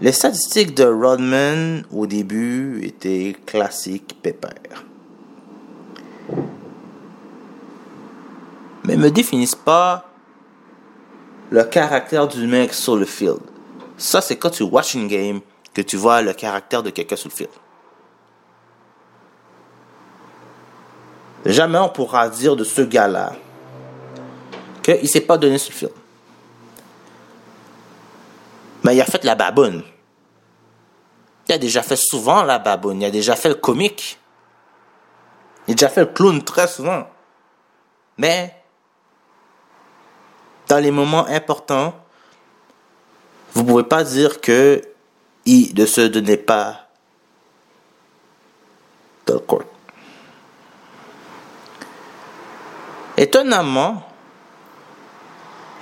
les 0.01 0.13
statistiques 0.13 0.75
de 0.75 0.85
Rodman 0.85 1.85
au 1.93 2.07
début 2.07 2.81
étaient 2.85 3.37
classiques 3.47 4.17
pépères. 4.23 4.85
mais 8.85 8.97
me 8.97 9.11
définissent 9.11 9.55
pas 9.55 10.09
le 11.51 11.63
caractère 11.65 12.29
du 12.29 12.47
mec 12.47 12.73
sur 12.75 12.97
le 12.97 13.05
field. 13.05 13.39
Ça, 13.97 14.21
c'est 14.21 14.37
quand 14.37 14.51
tu 14.51 14.63
watch 14.63 14.95
une 14.95 15.09
game 15.09 15.41
que 15.75 15.83
tu 15.83 15.97
vois 15.97 16.23
le 16.23 16.33
caractère 16.33 16.83
de 16.83 16.91
quelqu'un 16.91 17.17
sur 17.17 17.29
le 17.29 17.35
field. 17.35 17.51
Jamais 21.45 21.79
on 21.79 21.89
pourra 21.89 22.29
dire 22.29 22.57
de 22.57 22.65
ce 22.65 22.83
gars-là 22.83 23.33
qu'il 24.83 25.09
s'est 25.09 25.23
pas 25.23 25.39
donné 25.39 25.59
sur 25.59 25.73
le 25.73 25.77
field. 25.77 25.93
Mais 28.83 28.97
il 28.97 29.01
a 29.01 29.05
fait 29.05 29.25
la 29.25 29.35
baboune. 29.35 29.83
Il 31.49 31.53
a 31.53 31.59
déjà 31.59 31.83
fait 31.83 31.97
souvent 31.97 32.43
la 32.43 32.59
baboune. 32.59 33.03
Il 33.03 33.05
a 33.05 33.11
déjà 33.11 33.37
fait 33.37 33.49
le 33.49 33.57
comique. 33.57 34.19
Il 35.67 35.73
a 35.73 35.75
déjà 35.75 35.89
fait 35.89 36.03
le 36.03 36.07
clown 36.07 36.43
très 36.43 36.69
souvent. 36.69 37.07
Mais, 38.17 38.55
dans 40.69 40.79
les 40.79 40.91
moments 40.91 41.27
importants, 41.27 41.95
vous 43.55 43.65
pouvez 43.65 43.85
pas 43.85 44.05
dire 44.05 44.41
que 44.41 44.83
il 45.45 45.75
ne 45.75 45.87
se 45.87 46.03
donnait 46.03 46.37
pas 46.37 46.89
dans 49.27 49.39
court. 49.41 49.70
Étonnamment, 53.21 54.03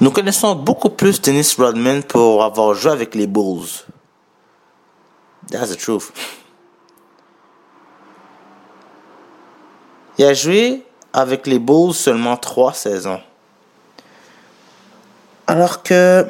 nous 0.00 0.10
connaissons 0.10 0.56
beaucoup 0.56 0.90
plus 0.90 1.22
Dennis 1.22 1.54
Rodman 1.56 2.02
pour 2.02 2.42
avoir 2.42 2.74
joué 2.74 2.90
avec 2.90 3.14
les 3.14 3.28
Bulls. 3.28 3.68
That's 5.48 5.70
the 5.70 5.78
truth. 5.78 6.12
Il 10.18 10.24
a 10.24 10.34
joué 10.34 10.84
avec 11.12 11.46
les 11.46 11.60
Bulls 11.60 11.94
seulement 11.94 12.36
trois 12.36 12.72
saisons. 12.72 13.22
Alors 15.46 15.84
que 15.84 16.26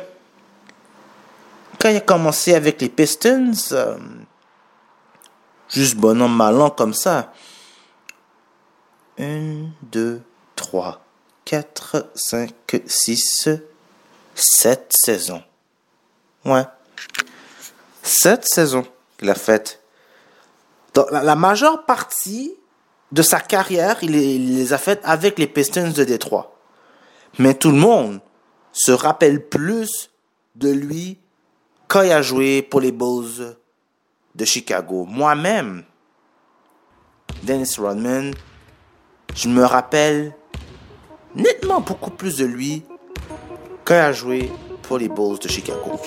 quand 1.80 1.88
il 1.88 1.96
a 1.96 2.00
commencé 2.00 2.54
avec 2.54 2.82
les 2.82 2.90
Pistons, 2.90 3.52
euh, 3.72 3.96
juste 5.70 5.96
bonhomme 5.96 6.36
malin 6.36 6.68
comme 6.68 6.92
ça. 6.92 7.32
Une, 9.16 9.72
deux, 9.80 10.20
trois, 10.58 11.00
quatre, 11.44 12.10
cinq, 12.14 12.82
six, 12.86 13.48
sept 14.34 14.92
saisons. 14.94 15.42
Ouais. 16.44 16.64
Sept 18.02 18.44
saisons 18.44 18.86
qu'il 19.16 19.30
a 19.30 19.34
faites. 19.34 19.80
La, 21.12 21.36
majeure 21.36 21.84
partie 21.84 22.54
de 23.12 23.22
sa 23.22 23.40
carrière, 23.40 23.98
il, 24.02 24.16
il 24.16 24.56
les 24.56 24.72
a 24.72 24.78
faites 24.78 25.00
avec 25.04 25.38
les 25.38 25.46
Pistons 25.46 25.92
de 25.92 26.04
Détroit. 26.04 26.58
Mais 27.38 27.54
tout 27.54 27.70
le 27.70 27.78
monde 27.78 28.20
se 28.72 28.90
rappelle 28.90 29.46
plus 29.48 30.10
de 30.56 30.70
lui 30.70 31.18
quand 31.86 32.02
il 32.02 32.10
a 32.10 32.20
joué 32.20 32.62
pour 32.62 32.80
les 32.80 32.92
Bulls 32.92 33.56
de 34.34 34.44
Chicago. 34.44 35.06
Moi-même, 35.08 35.84
Dennis 37.44 37.76
Rodman, 37.78 38.34
je 39.34 39.48
me 39.48 39.64
rappelle 39.64 40.34
nettement 41.38 41.80
beaucoup 41.80 42.10
plus 42.10 42.36
de 42.36 42.44
lui 42.44 42.82
quand 43.84 43.94
il 43.94 43.98
a 43.98 44.12
joué 44.12 44.50
pour 44.82 44.98
les 44.98 45.08
Bulls 45.08 45.38
de 45.38 45.48
Chicago. 45.48 45.98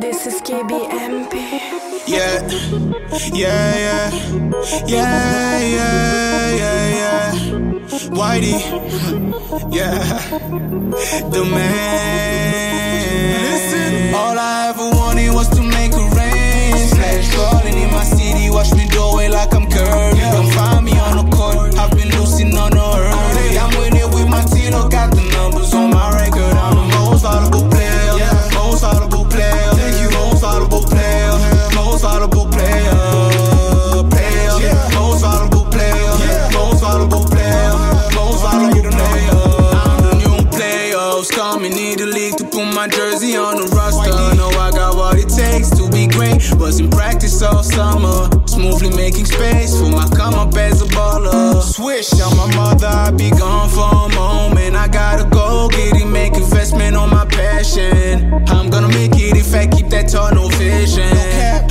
This 0.00 0.26
is 0.26 0.40
KBMP. 0.42 1.34
Yeah, 2.06 2.40
yeah, 3.32 3.76
yeah, 3.76 4.10
yeah, 4.86 5.60
yeah, 5.60 6.56
yeah, 6.56 6.88
yeah. 6.96 7.69
Whitey, 7.88 8.60
yeah, 9.72 9.98
the 11.30 11.44
man. 11.44 13.42
Listen, 13.42 14.14
all 14.14 14.38
I 14.38 14.68
ever 14.68 14.90
wanted 14.96 15.32
was 15.32 15.48
to 15.50 15.62
make 15.62 15.92
a 15.92 16.04
rain. 16.16 16.76
Splash 16.88 17.28
falling 17.34 17.78
in 17.78 17.90
my 17.92 18.04
city, 18.04 18.50
watch 18.50 18.72
me 18.72 18.86
do 18.88 19.18
it 19.20 19.30
like 19.30 19.52
I'm 19.54 19.68
Curry. 19.70 20.20
Come 20.20 20.50
find 20.50 20.79
Was 46.70 46.78
in 46.78 46.88
practice 46.88 47.42
all 47.42 47.64
summer, 47.64 48.30
smoothly 48.46 48.94
making 48.94 49.24
space 49.24 49.76
for 49.76 49.90
my 49.90 50.06
come 50.10 50.34
up 50.34 50.54
as 50.54 50.80
a 50.80 50.86
baller. 51.20 51.62
Swish 51.62 52.12
on 52.20 52.36
my 52.36 52.54
mother, 52.56 52.86
I 52.86 53.10
be 53.10 53.30
gone 53.30 53.68
for 53.68 53.84
a 53.84 54.14
moment. 54.14 54.76
I 54.76 54.88
gotta 54.88 55.28
go 55.28 55.68
get 55.68 55.96
it, 55.96 56.06
make 56.06 56.34
investment 56.34 56.96
on 56.96 57.10
my 57.10 57.24
passion. 57.26 58.32
I'm 58.48 58.70
gonna 58.70 58.88
make 58.88 59.12
it 59.14 59.36
if 59.36 59.54
I 59.54 59.66
keep 59.66 59.88
that 59.90 60.08
tunnel 60.08 60.48
vision. 60.50 61.12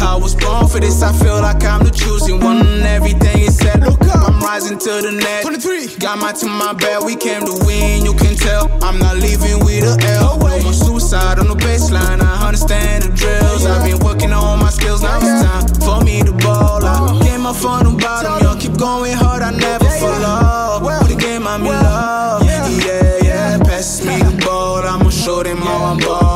I 0.01 0.15
was 0.15 0.35
born 0.35 0.67
for 0.67 0.79
this, 0.79 1.01
I 1.01 1.11
feel 1.13 1.41
like 1.41 1.63
I'm 1.63 1.83
the 1.83 1.91
choosing 1.91 2.39
one. 2.39 2.83
Everything 2.83 3.41
is 3.41 3.57
set. 3.57 3.79
Look 3.81 4.01
up, 4.07 4.29
I'm 4.29 4.39
rising 4.39 4.77
to 4.79 5.01
the 5.01 5.11
net. 5.11 5.43
23. 5.43 5.97
Got 5.97 6.19
my 6.19 6.31
to 6.33 6.47
my 6.47 6.73
bed, 6.73 7.03
we 7.03 7.15
came 7.15 7.45
to 7.45 7.55
win, 7.65 8.05
you 8.05 8.13
can 8.13 8.35
tell. 8.35 8.69
I'm 8.81 8.99
not 8.99 9.17
leaving 9.17 9.59
with 9.65 9.83
a 9.83 9.95
L. 10.21 10.37
No 10.39 10.59
more 10.63 10.73
suicide 10.73 11.39
on 11.39 11.47
the 11.47 11.55
baseline, 11.55 12.21
I 12.21 12.47
understand 12.47 13.03
the 13.03 13.09
drills. 13.09 13.65
I've 13.65 13.83
been 13.83 13.99
working 13.99 14.31
on 14.31 14.59
my 14.59 14.69
skills, 14.69 15.01
now 15.01 15.17
it's 15.17 15.43
time 15.43 15.67
for 15.81 16.03
me 16.03 16.23
to 16.23 16.33
ball. 16.33 16.85
I 16.85 17.28
up 17.45 17.55
from 17.55 17.83
the 17.83 17.91
bottom, 18.01 18.43
yo, 18.43 18.55
keep 18.55 18.77
going 18.77 19.13
hard, 19.13 19.41
I 19.41 19.51
never 19.51 19.85
fall 19.99 20.25
off. 20.25 20.81
With 20.81 21.09
the 21.09 21.15
game, 21.15 21.47
I'm 21.47 21.61
in 21.61 21.67
love. 21.67 22.43
Yeah, 22.43 23.17
yeah, 23.23 23.57
pass 23.59 24.03
me 24.03 24.17
the 24.17 24.43
ball, 24.45 24.77
I'ma 24.85 25.09
show 25.09 25.43
them 25.43 25.57
how 25.57 25.85
I'm 25.91 25.97
ballin'. 25.97 26.28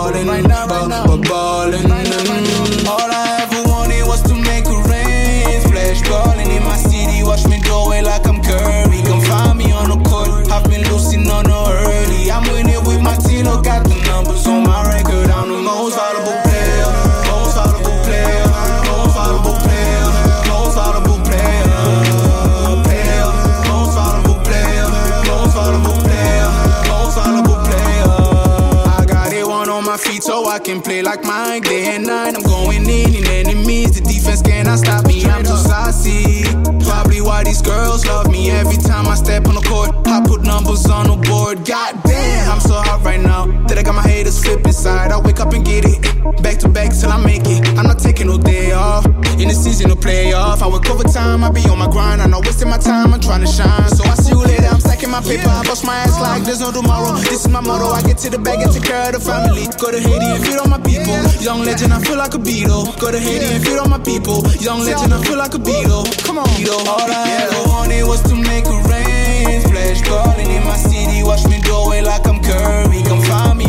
Day 31.21 31.95
and 31.95 32.05
night. 32.07 32.35
I'm 32.35 32.43
going 32.43 32.89
in 32.89 33.15
in 33.15 33.27
enemies. 33.27 33.99
The 33.99 34.01
defense 34.01 34.41
cannot 34.41 34.79
stop 34.79 35.05
me. 35.05 35.23
I'm 35.25 35.43
too 35.43 35.57
saucy. 35.57 36.43
Probably 36.85 37.21
why 37.21 37.43
these 37.43 37.61
girls 37.61 38.05
love 38.05 38.31
me 38.31 38.49
every 38.49 38.77
time 38.77 39.07
I 39.07 39.15
step 39.15 39.47
on 39.47 39.55
the 39.55 39.61
court. 39.61 39.91
I 40.07 40.23
put 40.25 40.41
numbers 40.41 40.85
on 40.89 41.07
the 41.07 41.15
board. 41.29 41.65
God 41.65 42.01
damn, 42.03 42.51
I'm 42.51 42.59
so 42.59 42.73
hot 42.75 43.03
right 43.03 43.19
now 43.19 43.45
that 43.67 43.77
I 43.77 43.83
got 43.83 43.95
my 43.95 44.01
haters 44.01 44.43
flipping 44.43 44.67
inside. 44.67 45.11
I 45.11 45.19
wake 45.19 45.39
up 45.39 45.53
and 45.53 45.65
get 45.65 45.85
it 45.85 46.01
back 46.41 46.57
to 46.59 46.69
back 46.69 46.91
till 46.93 47.11
I 47.11 47.23
make 47.23 47.45
it. 47.45 47.67
I'm 47.77 47.85
not 47.85 47.99
taking 47.99 48.27
no 48.27 48.37
day 48.37 48.71
off. 48.71 49.05
In 49.43 49.49
the 49.49 49.55
season 49.55 49.89
to 49.89 49.95
play 49.97 50.31
off, 50.31 50.63
I 50.63 50.69
work 50.71 50.89
overtime. 50.89 51.43
I 51.43 51.51
be 51.51 51.59
on 51.67 51.77
my 51.77 51.91
grind. 51.91 52.21
I'm 52.21 52.31
not 52.31 52.45
wasting 52.47 52.69
my 52.69 52.77
time. 52.77 53.13
I'm 53.13 53.19
trying 53.19 53.41
to 53.43 53.51
shine. 53.51 53.89
So 53.91 54.05
I 54.07 54.15
see 54.15 54.31
you 54.31 54.39
later. 54.39 54.71
I'm 54.71 54.79
stacking 54.79 55.11
my 55.11 55.19
paper. 55.19 55.51
I 55.51 55.67
bust 55.67 55.83
my 55.83 55.99
ass 55.99 56.15
like 56.21 56.47
there's 56.47 56.61
no 56.61 56.71
tomorrow. 56.71 57.11
This 57.27 57.43
is 57.43 57.49
my 57.51 57.59
motto. 57.59 57.91
I 57.91 58.01
get 58.03 58.17
to 58.23 58.29
the 58.29 58.39
bag 58.39 58.63
and 58.63 58.71
take 58.71 58.87
care 58.87 59.11
of 59.11 59.11
the 59.11 59.19
family. 59.19 59.67
Go 59.75 59.91
to 59.91 59.99
Haiti 59.99 60.31
and 60.31 60.39
feed 60.47 60.55
all 60.63 60.71
my 60.71 60.79
people. 60.79 61.19
Young 61.43 61.59
legend, 61.59 61.91
I 61.91 61.99
feel 61.99 62.15
like 62.15 62.33
a 62.33 62.39
beetle. 62.39 62.87
Go 63.03 63.11
to 63.11 63.19
Haiti 63.19 63.51
and 63.51 63.59
feed 63.67 63.75
all 63.83 63.91
my 63.91 63.99
people. 63.99 64.47
Young 64.63 64.79
legend, 64.79 65.11
I 65.11 65.19
feel 65.19 65.35
like 65.35 65.53
a 65.53 65.59
beetle. 65.59 66.07
Come 66.23 66.39
on, 66.39 66.47
Beatle. 66.55 66.87
All 66.87 67.03
I 67.03 67.43
ever 67.43 67.67
wanted 67.67 68.07
was 68.07 68.23
to 68.31 68.35
make 68.39 68.63
a 68.63 68.77
rain. 68.87 69.59
Splash 69.59 70.07
ballin' 70.07 70.55
in 70.55 70.63
my 70.63 70.79
city. 70.79 71.19
Watch 71.27 71.43
me 71.51 71.59
do 71.59 71.91
it 71.91 72.07
like 72.07 72.23
I'm 72.23 72.39
Curry. 72.39 73.03
Come 73.03 73.19
find 73.27 73.59
me 73.59 73.62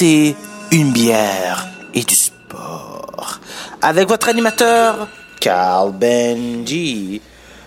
Une 0.00 0.92
bière 0.92 1.66
et 1.92 2.04
du 2.04 2.14
sport 2.14 3.40
avec 3.82 4.06
votre 4.06 4.28
animateur 4.28 5.08
Carl 5.40 5.90
Benji. 5.90 7.20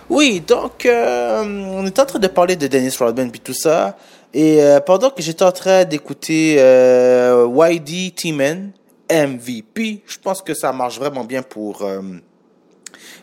Oui, 0.08 0.40
donc 0.40 0.86
euh, 0.86 1.44
on 1.44 1.84
est 1.84 1.98
en 1.98 2.06
train 2.06 2.18
de 2.18 2.26
parler 2.28 2.56
de 2.56 2.68
Dennis 2.68 2.96
Rodman 2.98 3.30
puis 3.30 3.40
tout 3.40 3.52
ça. 3.52 3.98
Et 4.32 4.62
euh, 4.62 4.80
pendant 4.80 5.10
que 5.10 5.20
j'étais 5.20 5.44
en 5.44 5.52
train 5.52 5.84
d'écouter 5.84 6.56
euh, 6.58 7.46
YD 7.70 8.14
T-Man, 8.14 8.72
MVP, 9.10 10.02
je 10.06 10.18
pense 10.18 10.40
que 10.40 10.54
ça 10.54 10.72
marche 10.72 10.98
vraiment 10.98 11.24
bien 11.24 11.42
pour 11.42 11.82
euh, 11.82 12.00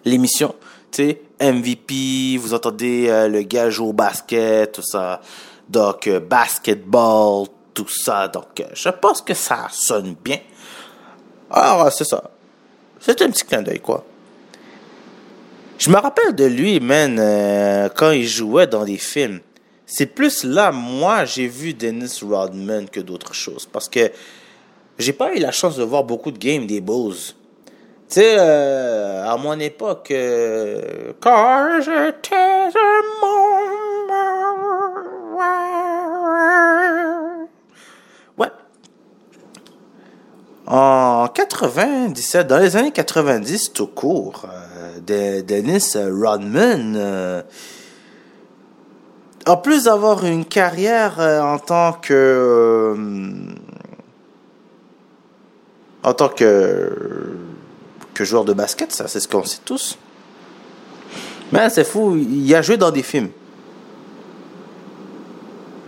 l'émission. 0.06 0.54
Tu 0.92 1.04
sais, 1.04 1.22
MVP, 1.42 2.38
vous 2.38 2.54
entendez 2.54 3.08
le 3.28 3.42
gars 3.42 3.72
jouer 3.72 3.88
au 3.88 3.94
basket, 3.94 4.72
tout 4.72 4.84
ça. 4.84 5.20
Donc, 5.68 6.08
basketball, 6.30 7.48
ça. 7.88 8.28
Donc, 8.28 8.60
euh, 8.60 8.66
je 8.74 8.90
pense 8.90 9.22
que 9.22 9.34
ça 9.34 9.68
sonne 9.72 10.16
bien. 10.24 10.40
Alors, 11.50 11.86
euh, 11.86 11.90
c'est 11.90 12.04
ça. 12.04 12.32
C'est 13.00 13.22
un 13.22 13.30
petit 13.30 13.44
clin 13.44 13.62
d'œil, 13.62 13.80
quoi. 13.80 14.06
Je 15.78 15.90
me 15.90 15.98
rappelle 15.98 16.36
de 16.36 16.46
lui, 16.46 16.80
man, 16.80 17.18
euh, 17.20 17.88
quand 17.96 18.12
il 18.12 18.28
jouait 18.28 18.68
dans 18.68 18.84
des 18.84 18.98
films. 18.98 19.40
C'est 19.86 20.08
plus 20.08 20.44
là, 20.44 20.72
moi, 20.72 21.26
j'ai 21.26 21.48
vu 21.48 21.74
Dennis 21.74 22.20
Rodman 22.22 22.90
que 22.90 23.00
d'autres 23.00 23.34
choses. 23.34 23.66
Parce 23.66 23.88
que 23.88 24.12
j'ai 24.98 25.14
pas 25.14 25.34
eu 25.34 25.40
la 25.40 25.52
chance 25.52 25.78
de 25.78 25.84
voir 25.84 26.04
beaucoup 26.04 26.32
de 26.32 26.38
games 26.38 26.68
des 26.68 26.82
Bulls. 26.82 27.16
Tu 27.16 28.16
sais, 28.16 28.36
euh, 28.38 29.26
à 29.26 29.38
mon 29.38 29.58
époque, 29.60 30.08
j'étais 30.10 31.16
un 32.36 33.04
En 40.72 41.28
97, 41.34 42.46
dans 42.48 42.60
les 42.60 42.76
années 42.78 42.92
90 42.92 43.74
tout 43.74 43.88
court, 43.88 44.46
euh, 44.48 45.00
de- 45.00 45.42
Dennis 45.42 45.96
Rodman, 45.96 46.94
euh, 46.96 47.42
en 49.48 49.58
plus 49.58 49.86
d'avoir 49.86 50.24
une 50.26 50.46
carrière 50.46 51.20
euh, 51.20 51.42
en 51.42 51.58
tant 51.58 51.94
que 51.94 52.14
euh, 52.14 52.96
en 56.04 56.14
tant 56.14 56.30
que 56.30 57.36
que 58.14 58.24
joueur 58.24 58.46
de 58.46 58.54
basket, 58.54 58.92
ça 58.92 59.08
c'est 59.08 59.20
ce 59.20 59.28
qu'on 59.28 59.44
sait 59.44 59.62
tous. 59.66 59.98
Mais 61.52 61.68
c'est 61.72 61.84
fou, 61.84 62.16
il 62.16 62.54
a 62.54 62.62
joué 62.62 62.78
dans 62.78 62.92
des 62.92 63.02
films. 63.02 63.30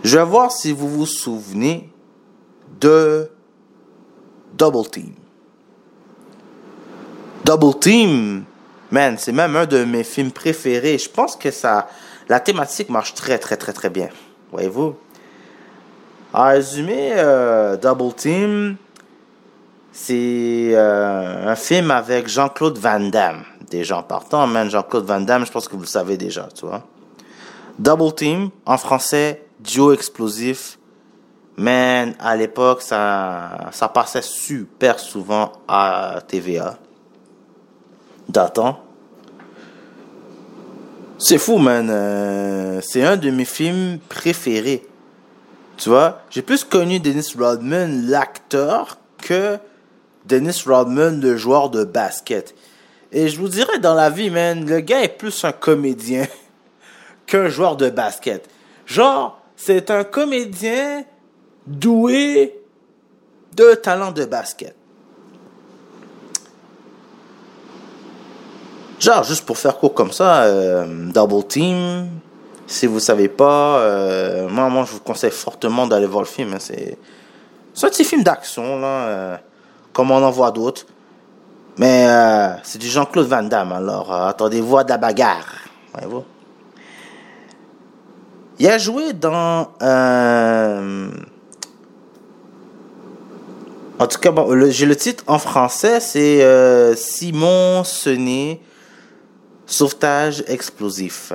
Je 0.02 0.18
vais 0.18 0.24
voir 0.24 0.50
si 0.50 0.72
vous 0.72 0.88
vous 0.88 1.06
souvenez 1.06 1.88
de 2.80 3.30
Double 4.52 4.88
Team. 4.88 5.14
Double 7.44 7.78
Team, 7.78 8.44
man, 8.90 9.16
c'est 9.18 9.32
même 9.32 9.56
un 9.56 9.66
de 9.66 9.84
mes 9.84 10.04
films 10.04 10.30
préférés. 10.30 10.98
Je 10.98 11.08
pense 11.08 11.36
que 11.36 11.50
ça, 11.50 11.88
la 12.28 12.40
thématique 12.40 12.88
marche 12.88 13.14
très 13.14 13.38
très 13.38 13.56
très 13.56 13.72
très 13.72 13.90
bien. 13.90 14.08
Voyez-vous? 14.52 14.94
En 16.32 16.44
résumé, 16.48 17.12
euh, 17.16 17.76
Double 17.76 18.14
Team, 18.14 18.76
c'est 19.92 20.70
euh, 20.72 21.50
un 21.50 21.56
film 21.56 21.90
avec 21.90 22.28
Jean-Claude 22.28 22.78
Van 22.78 23.00
Damme. 23.00 23.44
Déjà 23.70 23.98
en 23.98 24.02
partant, 24.02 24.46
man, 24.46 24.70
Jean-Claude 24.70 25.04
Van 25.04 25.20
Damme, 25.20 25.44
je 25.44 25.52
pense 25.52 25.68
que 25.68 25.74
vous 25.74 25.82
le 25.82 25.86
savez 25.86 26.16
déjà, 26.16 26.48
tu 26.54 26.66
vois. 26.66 26.84
Double 27.78 28.14
Team, 28.14 28.50
en 28.64 28.78
français, 28.78 29.44
duo 29.60 29.92
explosif. 29.92 30.78
Man, 31.56 32.14
à 32.18 32.34
l'époque, 32.34 32.82
ça, 32.82 33.68
ça 33.72 33.88
passait 33.88 34.22
super 34.22 34.98
souvent 34.98 35.52
à 35.68 36.20
TVA. 36.26 36.78
Datant. 38.28 38.80
C'est 41.18 41.38
fou, 41.38 41.58
man. 41.58 41.88
Euh, 41.90 42.80
c'est 42.82 43.04
un 43.04 43.16
de 43.16 43.30
mes 43.30 43.44
films 43.44 43.98
préférés. 44.08 44.86
Tu 45.76 45.88
vois, 45.88 46.22
j'ai 46.30 46.42
plus 46.42 46.64
connu 46.64 47.00
Dennis 47.00 47.34
Rodman, 47.38 48.06
l'acteur, 48.08 48.98
que 49.18 49.58
Dennis 50.24 50.62
Rodman, 50.66 51.20
le 51.20 51.36
joueur 51.36 51.70
de 51.70 51.84
basket. 51.84 52.54
Et 53.12 53.28
je 53.28 53.38
vous 53.38 53.48
dirais, 53.48 53.78
dans 53.78 53.94
la 53.94 54.10
vie, 54.10 54.30
man, 54.30 54.66
le 54.66 54.80
gars 54.80 55.02
est 55.02 55.16
plus 55.16 55.44
un 55.44 55.52
comédien 55.52 56.26
qu'un 57.26 57.48
joueur 57.48 57.76
de 57.76 57.90
basket. 57.90 58.48
Genre, 58.86 59.40
c'est 59.56 59.90
un 59.90 60.04
comédien 60.04 61.04
doué 61.66 62.58
de 63.54 63.74
talent 63.74 64.12
de 64.12 64.24
basket. 64.24 64.74
Genre, 68.98 69.24
juste 69.24 69.44
pour 69.44 69.58
faire 69.58 69.78
court 69.78 69.94
comme 69.94 70.12
ça, 70.12 70.44
euh, 70.44 71.10
Double 71.12 71.44
Team, 71.48 72.08
si 72.68 72.86
vous 72.86 73.00
savez 73.00 73.28
pas, 73.28 73.78
euh, 73.78 74.48
moi, 74.48 74.84
je 74.86 74.92
vous 74.92 75.00
conseille 75.00 75.32
fortement 75.32 75.88
d'aller 75.88 76.06
voir 76.06 76.22
le 76.22 76.28
film. 76.28 76.54
hein, 76.54 76.58
c'est, 76.60 76.96
un 77.82 77.88
petit 77.88 78.04
film 78.04 78.22
d'action, 78.22 78.78
là, 78.78 78.86
euh, 78.86 79.36
comme 79.92 80.12
on 80.12 80.22
en 80.22 80.30
voit 80.30 80.52
d'autres. 80.52 80.86
Mais 81.78 82.06
c'est 82.62 82.78
du 82.78 82.86
Jean-Claude 82.86 83.26
Van 83.26 83.42
Damme, 83.42 83.72
alors 83.72 84.12
attendez-vous 84.12 84.76
à 84.76 84.84
de 84.84 84.90
la 84.90 84.98
bagarre. 84.98 85.48
Il 88.58 88.68
a 88.68 88.76
joué 88.76 89.14
dans... 89.14 89.68
en 93.98 94.06
tout 94.06 94.18
cas, 94.18 94.30
bon, 94.30 94.70
j'ai 94.70 94.86
le 94.86 94.96
titre 94.96 95.24
en 95.26 95.38
français, 95.38 96.00
c'est 96.00 96.42
euh, 96.42 96.94
Simon 96.96 97.84
Sené, 97.84 98.60
Sauvetage 99.66 100.44
explosif. 100.48 101.32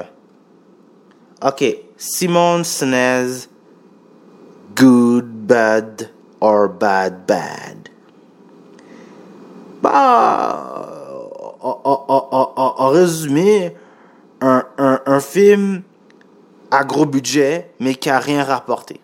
Ok, 1.43 1.63
Simon 1.97 2.63
Senez, 2.63 3.47
Good, 4.75 5.25
Bad 5.25 6.09
or 6.41 6.69
Bad, 6.69 7.25
Bad. 7.27 7.89
Bah, 9.81 10.89
en, 11.61 11.79
en- 11.83 12.27
en- 12.31 12.73
en- 12.77 12.87
résumé, 12.89 13.75
un, 14.41 14.63
un, 14.77 14.99
un 15.05 15.19
film 15.19 15.83
à 16.71 16.83
gros 16.83 17.05
budget, 17.05 17.71
mais 17.79 17.95
qui 17.95 18.09
a 18.09 18.19
rien 18.19 18.43
rapporté. 18.43 18.99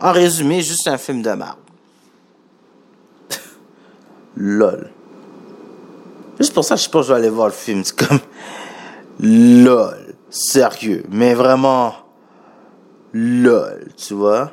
En 0.00 0.12
résumé, 0.12 0.60
juste 0.62 0.86
un 0.88 0.98
film 0.98 1.22
de 1.22 1.30
merde. 1.30 1.56
LOL. 4.36 4.90
Juste 6.38 6.54
pour 6.54 6.64
ça, 6.64 6.76
je 6.76 6.88
pense 6.88 7.02
que 7.02 7.08
je 7.08 7.12
vais 7.12 7.18
aller 7.18 7.30
voir 7.30 7.48
le 7.48 7.52
film. 7.52 7.84
C'est 7.84 7.96
comme... 7.96 8.18
LOL. 9.20 10.14
Sérieux. 10.30 11.04
Mais 11.10 11.34
vraiment... 11.34 11.94
LOL, 13.12 13.88
tu 13.96 14.14
vois. 14.14 14.52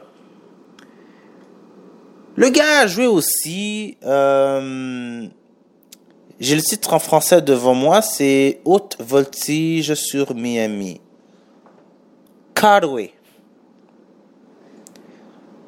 Le 2.36 2.50
gars 2.50 2.82
a 2.82 2.88
joué 2.88 3.08
aussi... 3.08 3.98
euh, 4.04 5.26
J'ai 6.40 6.56
le 6.56 6.62
titre 6.62 6.94
en 6.94 7.00
français 7.00 7.42
devant 7.42 7.74
moi. 7.74 8.02
C'est 8.02 8.62
Haute 8.66 8.98
voltige 9.00 9.94
sur 9.94 10.36
Miami. 10.36 11.00
Carway. 12.54 13.14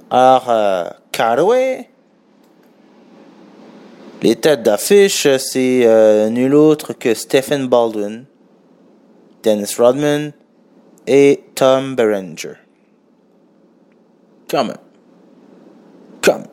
Alors, 0.10 0.50
euh, 0.50 0.90
Carway... 1.12 1.91
Les 4.24 4.36
têtes 4.36 4.62
d'affiche, 4.62 5.28
c'est 5.38 5.82
euh, 5.86 6.30
nul 6.30 6.54
autre 6.54 6.94
que 6.94 7.16
Stephen 7.16 7.68
Baldwin, 7.68 8.26
Dennis 9.42 9.74
Rodman 9.80 10.32
et 11.08 11.44
Tom 11.56 11.96
Berenger. 11.96 12.54
Quand 14.48 14.64
même. 14.64 14.78
Quand 16.22 16.38
même. 16.38 16.48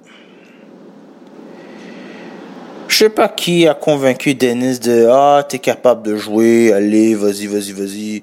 Je 2.88 2.96
sais 2.96 3.10
pas 3.10 3.28
qui 3.28 3.68
a 3.68 3.74
convaincu 3.74 4.34
Dennis 4.34 4.78
de 4.78 5.06
Ah, 5.10 5.44
t'es 5.46 5.58
capable 5.58 6.04
de 6.04 6.16
jouer, 6.16 6.72
allez, 6.72 7.14
vas-y, 7.14 7.46
vas-y, 7.46 7.72
vas-y. 7.72 8.22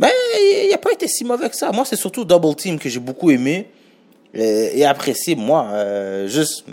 Mais 0.00 0.10
il 0.66 0.72
a 0.74 0.78
pas 0.78 0.90
été 0.90 1.06
si 1.06 1.24
mauvais 1.24 1.48
que 1.48 1.56
ça. 1.56 1.70
Moi, 1.70 1.84
c'est 1.84 1.94
surtout 1.94 2.24
Double 2.24 2.56
Team 2.56 2.80
que 2.80 2.88
j'ai 2.88 2.98
beaucoup 2.98 3.30
aimé 3.30 3.68
et, 4.34 4.80
et 4.80 4.84
apprécié, 4.84 5.36
moi. 5.36 5.68
Euh, 5.70 6.26
juste 6.26 6.64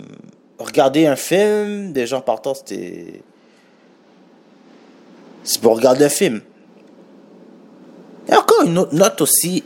regarder 0.58 1.06
un 1.06 1.16
film, 1.16 1.92
des 1.92 2.06
gens 2.06 2.20
partant, 2.20 2.54
c'était. 2.54 3.22
C'est 5.44 5.60
pour 5.60 5.76
regarder 5.76 6.04
un 6.04 6.10
film. 6.10 6.42
Et 8.28 8.34
encore 8.34 8.62
une 8.64 8.76
autre 8.78 8.94
note 8.94 9.20
aussi 9.20 9.64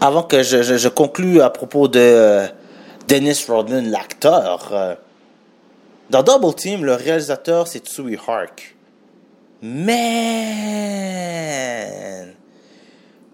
avant 0.00 0.22
que 0.22 0.42
je, 0.42 0.62
je, 0.62 0.88
conclue 0.88 1.40
à 1.42 1.50
propos 1.50 1.86
de 1.86 2.00
euh, 2.00 2.46
Dennis 3.06 3.44
Rodman, 3.46 3.88
l'acteur, 3.90 4.70
euh, 4.72 4.94
dans 6.08 6.22
Double 6.22 6.54
Team, 6.54 6.84
le 6.84 6.94
réalisateur, 6.94 7.68
c'est 7.68 7.86
Tsui 7.86 8.18
Hark. 8.26 8.74
Man! 9.62 9.84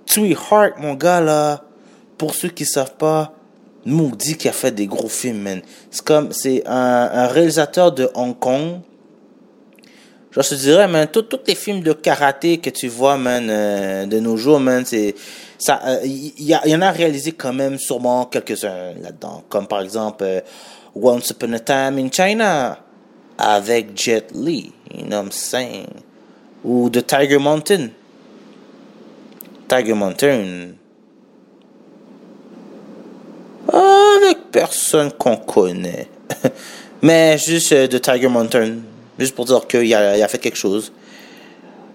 Tsui 0.06 0.36
Hark, 0.50 0.74
mon 0.78 0.94
gars, 0.94 1.20
là, 1.20 1.62
pour 2.18 2.34
ceux 2.34 2.48
qui 2.48 2.66
savent 2.66 2.96
pas, 2.96 3.35
dit 3.86 4.36
qu'il 4.36 4.50
a 4.50 4.52
fait 4.52 4.72
des 4.72 4.86
gros 4.86 5.08
films, 5.08 5.42
man. 5.42 5.62
C'est 5.90 6.04
comme, 6.04 6.32
c'est 6.32 6.62
un, 6.66 7.26
réalisateur 7.28 7.92
de 7.92 8.10
Hong 8.14 8.38
Kong. 8.38 8.80
Je 10.30 10.40
te 10.40 10.54
dirais, 10.54 10.86
man, 10.88 11.08
tous 11.08 11.24
les 11.46 11.54
films 11.54 11.80
de 11.80 11.92
karaté 11.92 12.58
que 12.58 12.68
tu 12.70 12.88
vois, 12.88 13.16
man, 13.16 13.48
euh, 13.48 14.04
de 14.06 14.18
nos 14.18 14.36
jours, 14.36 14.60
man, 14.60 14.84
c'est, 14.84 15.14
ça, 15.58 15.80
euh, 15.86 16.00
il 16.04 16.34
y, 16.38 16.54
il 16.66 16.76
en 16.76 16.82
a 16.82 16.90
réalisé 16.90 17.32
quand 17.32 17.52
même 17.52 17.78
sûrement 17.78 18.26
quelques-uns 18.26 18.92
là-dedans. 19.00 19.44
Comme 19.48 19.66
par 19.66 19.80
exemple, 19.80 20.24
euh, 20.24 20.40
Once 20.94 21.30
Upon 21.30 21.52
a 21.54 21.60
Time 21.60 21.98
in 21.98 22.10
China, 22.10 22.78
avec 23.38 23.96
Jet 23.96 24.26
Li, 24.34 24.72
you 24.94 25.06
know 25.06 25.22
what? 25.22 25.86
Ou 26.64 26.90
The 26.90 27.06
Tiger 27.06 27.38
Mountain. 27.38 27.90
Tiger 29.68 29.94
Mountain. 29.94 30.74
Avec 33.72 34.50
personne 34.52 35.10
qu'on 35.12 35.36
connaît. 35.36 36.08
Mais 37.02 37.38
juste 37.38 37.72
euh, 37.72 37.86
de 37.86 37.98
Tiger 37.98 38.28
Mountain. 38.28 38.76
Juste 39.18 39.34
pour 39.34 39.44
dire 39.44 39.66
qu'il 39.66 39.92
a, 39.94 40.12
a 40.24 40.28
fait 40.28 40.38
quelque 40.38 40.56
chose. 40.56 40.92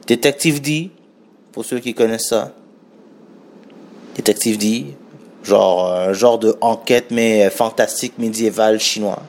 Detective 0.07 0.61
D. 0.61 0.89
Pour 1.51 1.65
ceux 1.65 1.79
qui 1.79 1.93
connaissent 1.93 2.29
ça. 2.29 2.53
Detective 4.15 4.57
D. 4.57 4.85
Genre, 5.43 5.91
un 5.91 6.13
genre 6.13 6.37
de 6.37 6.55
enquête, 6.61 7.07
mais 7.09 7.45
euh, 7.45 7.49
fantastique, 7.49 8.13
médiéval, 8.19 8.79
chinois. 8.79 9.23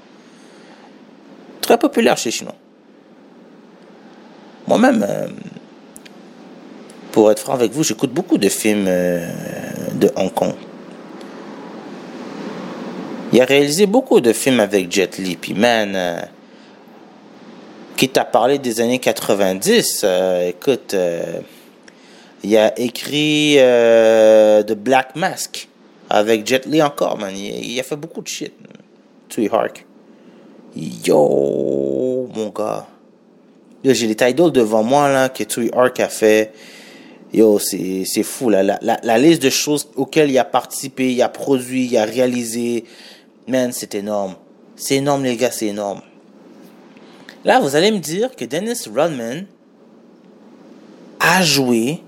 Très 1.62 1.78
populaire 1.78 2.18
chez 2.18 2.28
les 2.28 2.36
Chinois. 2.36 2.55
Moi-même, 4.66 5.07
euh, 5.09 5.28
pour 7.12 7.30
être 7.30 7.38
franc 7.38 7.55
avec 7.55 7.72
vous, 7.72 7.82
j'écoute 7.82 8.12
beaucoup 8.12 8.36
de 8.36 8.49
films 8.49 8.84
de 8.84 10.11
Hong 10.16 10.32
Kong. 10.32 10.55
Il 13.32 13.40
a 13.40 13.44
réalisé 13.46 13.86
beaucoup 13.86 14.20
de 14.20 14.32
films 14.32 14.60
avec 14.60 14.92
Jet 14.92 15.16
Li. 15.18 15.36
Puis, 15.36 15.54
man, 15.54 15.94
euh, 15.96 16.20
qui 17.96 18.08
t'a 18.08 18.24
parlé 18.24 18.58
des 18.58 18.80
années 18.80 18.98
90, 18.98 20.02
euh, 20.04 20.48
écoute, 20.48 20.92
euh, 20.94 21.40
il 22.42 22.56
a 22.56 22.78
écrit 22.78 23.54
euh, 23.58 24.62
The 24.62 24.72
Black 24.72 25.16
Mask 25.16 25.68
avec 26.10 26.46
Jet 26.46 26.66
Li 26.66 26.82
encore, 26.82 27.16
man. 27.16 27.32
Il, 27.34 27.78
a 27.78 27.82
fait 27.82 27.96
beaucoup 27.96 28.20
de 28.20 28.28
shit. 28.28 28.52
Hark. 29.50 29.86
Yo, 30.76 32.28
mon 32.34 32.48
gars. 32.48 32.86
J'ai 33.82 34.06
les 34.06 34.14
titles 34.14 34.52
devant 34.52 34.82
moi, 34.82 35.08
là, 35.08 35.28
que 35.30 35.44
Hark 35.74 36.00
a 36.00 36.08
fait. 36.08 36.52
Yo, 37.32 37.58
c'est, 37.58 38.22
fou, 38.24 38.50
là. 38.50 38.78
La 38.82 39.18
liste 39.18 39.42
de 39.42 39.48
choses 39.48 39.88
auxquelles 39.96 40.30
il 40.30 40.38
a 40.38 40.44
participé, 40.44 41.12
il 41.12 41.22
a 41.22 41.28
produit, 41.28 41.86
il 41.86 41.96
a 41.96 42.04
réalisé. 42.04 42.84
Man, 43.47 43.72
c'est 43.72 43.95
énorme. 43.95 44.34
C'est 44.76 44.97
énorme, 44.97 45.24
les 45.24 45.36
gars, 45.36 45.51
c'est 45.51 45.66
énorme. 45.66 46.01
Là, 47.45 47.61
vous 47.61 47.74
allez 47.74 47.90
me 47.90 47.99
dire 47.99 48.34
que 48.36 48.45
Dennis 48.45 48.88
Rodman 48.95 49.47
a 51.18 51.43
joué 51.43 52.03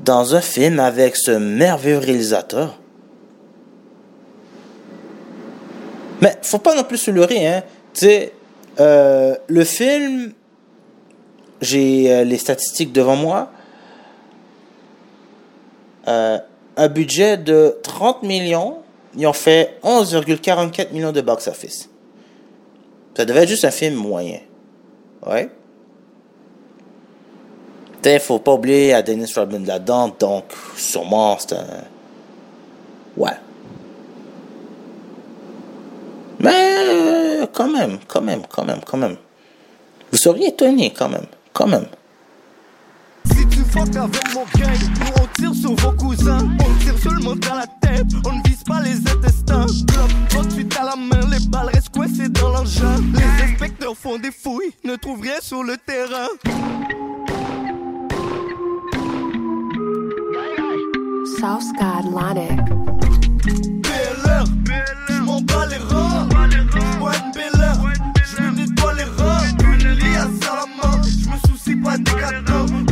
dans 0.00 0.34
un 0.34 0.40
film 0.40 0.80
avec 0.80 1.16
ce 1.16 1.30
merveilleux 1.30 1.98
réalisateur. 1.98 2.78
Mais 6.20 6.36
faut 6.42 6.58
pas 6.58 6.74
non 6.74 6.84
plus 6.84 6.98
se 6.98 7.10
leurrer, 7.10 7.46
hein. 7.46 7.62
Tu 7.94 8.06
sais, 8.06 8.32
euh, 8.80 9.36
le 9.48 9.64
film, 9.64 10.32
j'ai 11.60 12.12
euh, 12.12 12.24
les 12.24 12.38
statistiques 12.38 12.92
devant 12.92 13.16
moi. 13.16 13.50
Euh, 16.08 16.38
un 16.76 16.88
budget 16.88 17.36
de 17.36 17.76
30 17.82 18.22
millions, 18.22 18.78
ils 19.16 19.26
ont 19.26 19.32
fait 19.32 19.78
11,44 19.82 20.92
millions 20.92 21.12
de 21.12 21.20
box-office. 21.20 21.88
Ça 23.16 23.24
devait 23.24 23.42
être 23.42 23.48
juste 23.48 23.64
un 23.64 23.70
film 23.70 23.94
moyen. 23.94 24.40
Ouais. 25.26 25.50
Il 28.04 28.20
faut 28.20 28.40
pas 28.40 28.52
oublier 28.52 28.94
à 28.94 29.02
Dennis 29.02 29.32
Rodman 29.34 29.64
là-dedans, 29.64 30.14
donc 30.18 30.44
sûrement 30.76 31.36
c'est 31.38 31.54
un. 31.54 31.84
Ouais. 33.16 33.30
Mais 36.40 37.46
quand 37.52 37.68
même, 37.68 37.98
quand 38.08 38.22
même, 38.22 38.42
quand 38.48 38.64
même, 38.64 38.80
quand 38.84 38.96
même. 38.96 39.16
Vous 40.10 40.18
seriez 40.18 40.48
étonné 40.48 40.92
quand 40.96 41.08
même, 41.08 41.26
quand 41.52 41.68
même. 41.68 41.86
Si 43.26 43.46
tu 43.48 43.62
tire 45.42 45.54
sur 45.54 45.74
vos 45.74 45.92
cousins. 45.92 46.48
On 46.60 46.84
tire 46.84 46.98
seulement 46.98 47.34
dans 47.34 47.54
la 47.54 47.66
tête, 47.66 48.06
on 48.24 48.32
ne 48.32 48.48
vise 48.48 48.62
pas 48.62 48.80
les 48.80 48.98
intestins. 48.98 49.66
Bloc 49.86 50.10
38 50.28 50.76
à 50.80 50.84
la 50.84 50.96
main, 50.96 51.26
les 51.30 51.44
balles 51.48 51.70
restent 51.74 51.90
coincées 51.90 52.28
dans 52.28 52.50
l'engin. 52.50 52.96
Les 53.14 53.44
inspecteurs 53.44 53.96
font 53.96 54.18
des 54.18 54.30
fouilles, 54.30 54.72
ne 54.84 54.94
trouvent 54.96 55.20
rien 55.20 55.40
sur 55.40 55.64
le 55.64 55.76
terrain. 55.76 56.28
Southside 61.38 62.06
Lonic. 62.14 62.60
BLR, 63.82 64.44
je 65.08 65.22
m'en 65.22 65.40
bats 65.40 65.66
les 65.66 65.76
reins. 65.76 66.28
J'bois 66.94 67.12
une 67.16 67.32
belle 67.32 67.60
heure, 67.60 67.80
je 68.24 68.42
me 68.42 68.50
nettoie 68.52 68.94
les 68.94 69.02
reins. 69.02 69.42
Une 69.64 69.98
liasse 69.98 70.48
à 70.48 70.56
la 70.56 70.66
main, 70.78 71.02
je 71.02 71.28
me 71.28 71.36
soucie 71.48 71.76
pas 71.76 71.98
des 71.98 72.04
catins. 72.04 72.91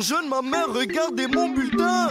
Jeune, 0.00 0.28
ma 0.28 0.42
mère 0.42 0.68
regardait 0.72 1.26
mon 1.26 1.48
bulletin. 1.48 2.08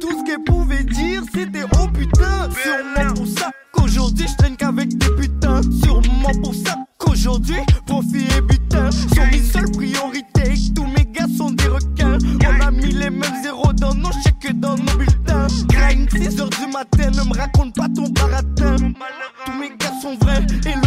Tout 0.00 0.18
ce 0.18 0.24
qu'elle 0.24 0.42
pouvait 0.44 0.82
dire, 0.82 1.22
c'était 1.34 1.64
oh 1.78 1.86
putain. 1.92 2.48
Sûrement 2.50 3.14
pour 3.14 3.26
ça 3.26 3.50
qu'aujourd'hui 3.70 4.26
je 4.26 4.36
traîne 4.36 4.56
qu'avec 4.56 4.96
des 4.96 5.10
putains. 5.16 5.60
Sûrement 5.84 6.32
pour 6.42 6.54
ça 6.54 6.74
qu'aujourd'hui 6.96 7.58
profit 7.86 8.26
et 8.36 8.40
butin 8.40 8.90
sont 8.90 9.26
mes 9.30 9.42
seules 9.42 9.70
priorités. 9.72 10.54
Tous 10.74 10.86
mes 10.86 11.04
gars 11.04 11.26
sont 11.36 11.50
des 11.50 11.68
requins. 11.68 12.16
On 12.46 12.60
a 12.66 12.70
mis 12.70 12.92
les 12.92 13.10
mêmes 13.10 13.42
zéros 13.42 13.74
dans 13.74 13.94
nos 13.94 14.12
chèques 14.24 14.46
et 14.48 14.54
dans 14.54 14.76
nos 14.76 14.96
bulletins. 14.96 15.48
Grind 15.68 16.08
6 16.10 16.40
heures 16.40 16.48
du 16.48 16.66
matin, 16.72 17.10
ne 17.10 17.28
me 17.28 17.36
raconte 17.36 17.74
pas 17.74 17.88
ton 17.94 18.08
baratin. 18.08 18.76
Tous 19.44 19.52
mes 19.60 19.68
gars 19.76 19.92
sont 20.00 20.16
vrais 20.16 20.46
et 20.64 20.81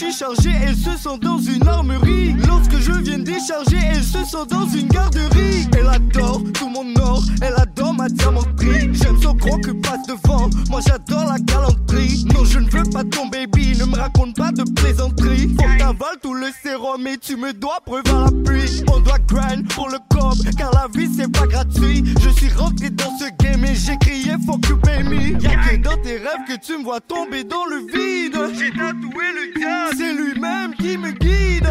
suis 0.00 0.12
chargé, 0.12 0.50
elle 0.62 0.76
se 0.76 0.96
sent 0.96 1.18
dans 1.20 1.38
une 1.38 1.66
armerie. 1.68 2.34
Lorsque 2.46 2.78
je 2.78 2.92
viens 2.92 3.18
décharger, 3.18 3.76
elle 3.92 4.02
se 4.02 4.24
sent 4.24 4.46
dans 4.48 4.66
une 4.68 4.88
garderie. 4.88 5.68
Elle 5.76 5.88
adore 5.88 6.42
tout 6.54 6.68
mon 6.70 6.86
or, 7.02 7.22
elle 7.42 7.52
adore 7.58 7.92
ma 7.92 8.08
diamanterie. 8.08 8.88
J'aime 8.92 9.20
son 9.20 9.34
gros 9.34 9.58
que 9.58 9.72
passe 9.72 10.06
devant, 10.06 10.48
moi 10.70 10.80
j'adore 10.86 11.26
la 11.26 11.38
galanterie. 11.38 12.24
Non, 12.32 12.44
je 12.44 12.60
ne 12.60 12.70
veux 12.70 12.88
pas 12.90 13.04
ton 13.04 13.26
baby, 13.28 13.76
ne 13.78 13.84
me 13.84 13.96
raconte 13.96 14.36
pas 14.36 14.50
de 14.52 14.62
plaisanterie. 14.62 15.54
Faut 15.56 15.78
t'avales 15.78 16.18
tout 16.22 16.34
le 16.34 16.46
sérum 16.62 17.06
et 17.06 17.18
tu 17.18 17.36
me 17.36 17.52
dois 17.52 17.80
preuve 17.84 18.02
à 18.08 18.24
la 18.24 18.42
pluie. 18.44 18.82
On 18.90 19.00
doit 19.00 19.18
grind 19.28 19.68
pour 19.74 19.90
le 19.90 19.98
cob, 20.08 20.38
car 20.56 20.70
la 20.72 20.88
vie 20.94 21.10
c'est 21.14 21.30
pas 21.30 21.46
gratuit. 21.46 22.04
Je 22.20 22.30
suis 22.30 22.50
rentré 22.54 22.88
dans 22.88 23.18
ce 23.18 23.26
game 23.42 23.62
et 23.66 23.74
j'ai 23.74 23.98
crié 23.98 24.32
fuck 24.46 24.66
you 24.66 24.76
baby. 24.76 25.36
Y'a 25.40 25.56
que 25.56 25.76
dans 25.76 25.96
tes 26.02 26.16
rêves 26.16 26.46
que 26.48 26.58
tu 26.64 26.78
me 26.78 26.84
vois 26.84 27.00
tomber 27.00 27.44
dans 27.44 27.66
le 27.66 27.78
vide. 27.92 28.38
J'ai 28.58 28.70
tatoué 28.70 29.24
le 29.34 29.58
diable, 29.58 29.89
c'est 29.96 30.14
lui-même 30.14 30.74
qui 30.74 30.96
me 30.96 31.10
guide. 31.12 31.68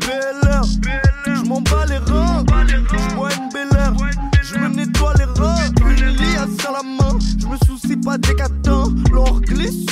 Belle 0.00 0.50
heure, 0.50 0.64
je 1.26 1.42
m'en 1.42 1.60
bats 1.60 1.86
les 1.88 1.98
reins. 1.98 2.44
J'bois 3.10 3.30
une 3.34 3.48
belle 3.52 3.76
heure, 3.76 3.94
je 4.42 4.58
me 4.58 4.68
nettoie 4.68 5.14
les 5.18 5.24
reins. 5.24 5.56
Une 5.80 6.16
liasse 6.16 6.66
à 6.66 6.72
la 6.72 6.82
main, 6.82 7.18
je 7.38 7.46
me 7.46 7.56
soucie 7.66 7.96
pas 7.96 8.18
des 8.18 8.34
catins. 8.34 8.92
L'or 9.12 9.40
glisse 9.40 9.85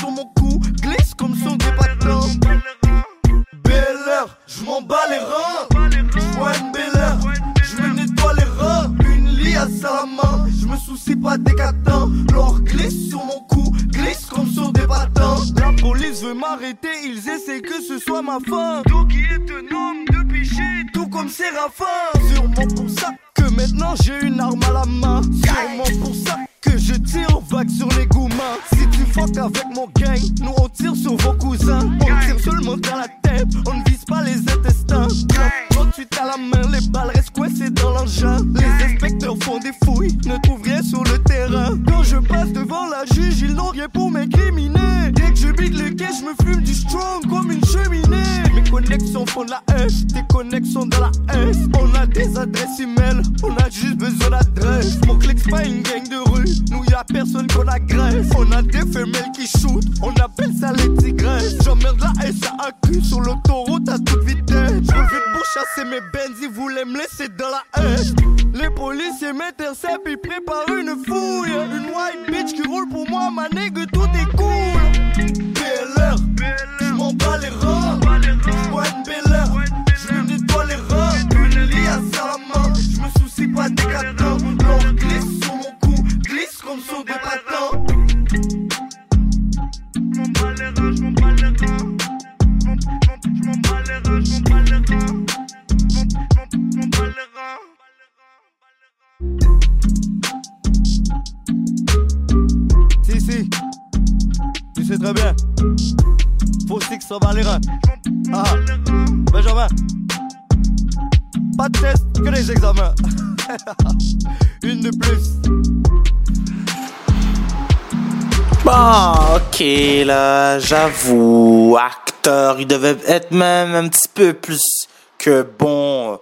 j'avoue, 120.64 121.76
acteur, 121.78 122.58
il 122.58 122.66
devait 122.66 122.96
être 123.06 123.30
même 123.30 123.74
un 123.74 123.88
petit 123.88 124.08
peu 124.08 124.32
plus 124.32 124.88
que 125.18 125.42
bon. 125.42 126.18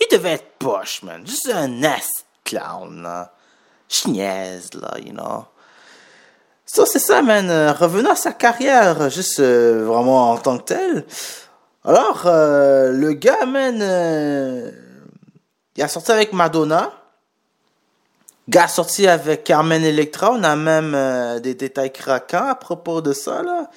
Il 0.00 0.06
devait 0.10 0.32
être 0.32 0.58
poche, 0.58 1.02
man. 1.02 1.24
Juste 1.26 1.50
un 1.52 1.82
ass 1.84 2.08
clown, 2.44 3.02
là. 3.02 3.32
Je 3.88 4.08
là, 4.78 4.98
you 4.98 5.12
know. 5.12 5.44
So, 6.66 6.84
c'est 6.84 6.98
ça, 6.98 7.22
man. 7.22 7.48
Euh, 7.48 7.72
revenons 7.72 8.10
à 8.10 8.16
sa 8.16 8.32
carrière, 8.32 9.08
juste 9.08 9.38
euh, 9.38 9.84
vraiment 9.86 10.32
en 10.32 10.38
tant 10.38 10.58
que 10.58 10.64
tel. 10.64 11.06
Alors, 11.84 12.24
euh, 12.26 12.90
le 12.90 13.12
gars, 13.12 13.46
man, 13.46 13.76
il 15.76 15.82
a 15.82 15.88
sorti 15.88 16.10
avec 16.10 16.32
Madonna. 16.32 16.92
Gars 18.48 18.68
sorti 18.68 19.08
avec 19.08 19.42
Carmen 19.42 19.82
Electra, 19.82 20.30
on 20.30 20.44
a 20.44 20.54
même 20.54 20.94
euh, 20.94 21.40
des 21.40 21.54
détails 21.54 21.92
craquants 21.92 22.46
à 22.46 22.54
propos 22.54 23.00
de 23.00 23.12
ça 23.12 23.42
là. 23.42 23.68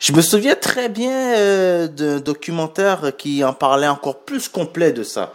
Je 0.00 0.12
me 0.12 0.22
souviens 0.22 0.56
très 0.56 0.88
bien 0.88 1.36
euh, 1.36 1.86
d'un 1.86 2.18
documentaire 2.18 3.12
qui 3.16 3.44
en 3.44 3.52
parlait 3.52 3.86
encore 3.86 4.20
plus 4.24 4.48
complet 4.48 4.92
de 4.92 5.04
ça. 5.04 5.32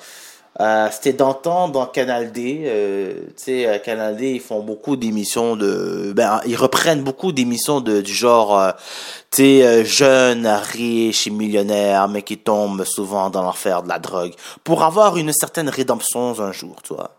Euh, 0.59 0.89
C'était 0.91 1.13
d'antan 1.13 1.69
dans 1.69 1.85
Canal 1.85 2.33
D. 2.33 3.23
Tu 3.37 3.43
sais, 3.43 3.81
Canal 3.85 4.17
D, 4.17 4.31
ils 4.31 4.41
font 4.41 4.61
beaucoup 4.61 4.97
d'émissions 4.97 5.55
de... 5.55 6.11
Ben, 6.13 6.41
ils 6.45 6.57
reprennent 6.57 7.03
beaucoup 7.03 7.31
d'émissions 7.31 7.79
de, 7.79 8.01
du 8.01 8.13
genre, 8.13 8.73
tu 9.31 9.43
sais, 9.43 9.85
jeunes, 9.85 10.47
riches 10.47 11.27
et 11.27 11.29
millionnaires, 11.29 12.07
mais 12.09 12.23
qui 12.23 12.37
tombent 12.37 12.85
souvent 12.85 13.29
dans 13.29 13.43
l'enfer 13.43 13.83
de 13.83 13.89
la 13.89 13.99
drogue, 13.99 14.33
pour 14.63 14.83
avoir 14.83 15.15
une 15.17 15.31
certaine 15.31 15.69
rédemption 15.69 16.37
un 16.41 16.51
jour, 16.51 16.77
tu 16.83 16.95
vois. 16.95 17.14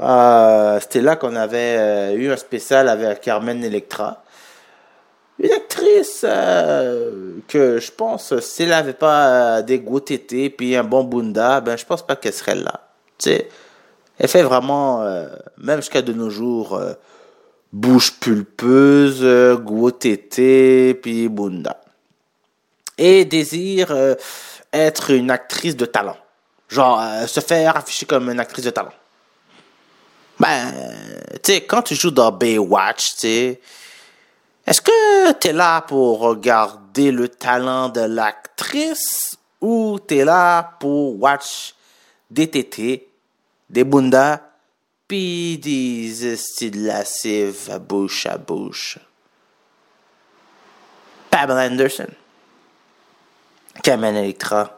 Bah, 0.00 0.78
c'était 0.80 1.02
là 1.02 1.16
qu'on 1.16 1.36
avait 1.36 1.76
euh, 1.78 2.14
eu 2.14 2.32
un 2.32 2.36
spécial 2.38 2.88
avec 2.88 3.20
Carmen 3.20 3.62
Electra. 3.62 4.22
Une 5.38 5.52
actrice 5.52 6.24
euh, 6.26 7.34
que 7.46 7.78
je 7.78 7.92
pense, 7.92 8.38
si 8.40 8.62
elle 8.62 8.72
avait 8.72 8.94
pas 8.94 9.58
euh, 9.58 9.62
des 9.62 9.78
gros 9.78 10.00
tétés 10.00 10.48
puis 10.48 10.74
un 10.74 10.84
bon 10.84 11.04
bunda, 11.04 11.60
ben 11.60 11.76
je 11.76 11.84
pense 11.84 12.06
pas 12.06 12.16
qu'elle 12.16 12.32
serait 12.32 12.54
là. 12.54 12.88
Tu 13.18 13.28
sais, 13.28 13.48
elle 14.18 14.28
fait 14.28 14.42
vraiment, 14.42 15.02
euh, 15.02 15.28
même 15.58 15.80
jusqu'à 15.80 16.00
de 16.00 16.14
nos 16.14 16.30
jours, 16.30 16.76
euh, 16.76 16.94
bouche 17.70 18.18
pulpeuse, 18.20 19.20
euh, 19.22 19.56
gros 19.56 19.90
tétés 19.90 20.94
puis 20.94 21.28
bunda. 21.28 21.78
Et 22.96 23.26
désire 23.26 23.92
euh, 23.92 24.14
être 24.72 25.10
une 25.10 25.30
actrice 25.30 25.76
de 25.76 25.84
talent. 25.84 26.16
Genre, 26.70 27.02
euh, 27.02 27.26
se 27.26 27.40
faire 27.40 27.76
afficher 27.76 28.06
comme 28.06 28.30
une 28.30 28.40
actrice 28.40 28.64
de 28.64 28.70
talent. 28.70 28.92
Ben, 30.40 30.72
tu 31.42 31.52
sais, 31.52 31.60
quand 31.66 31.82
tu 31.82 31.94
joues 31.94 32.10
dans 32.10 32.32
Baywatch, 32.32 33.10
tu 33.10 33.18
sais, 33.18 33.60
est-ce 34.66 34.80
que 34.80 35.32
t'es 35.32 35.52
là 35.52 35.82
pour 35.82 36.20
regarder 36.20 37.12
le 37.12 37.28
talent 37.28 37.90
de 37.90 38.00
l'actrice 38.00 39.36
ou 39.60 39.98
t'es 39.98 40.24
là 40.24 40.76
pour 40.80 41.20
watch 41.20 41.74
des 42.30 42.48
tétés, 42.48 43.06
des 43.68 43.84
bundas, 43.84 44.40
puis 45.06 45.58
des 45.58 46.36
styles 46.36 46.86
lascives 46.86 47.68
à 47.70 47.78
bouche 47.78 48.24
à 48.24 48.38
bouche? 48.38 48.98
Pamela 51.30 51.66
Anderson. 51.66 52.08
Carmen 53.82 54.16
Electra. 54.16 54.70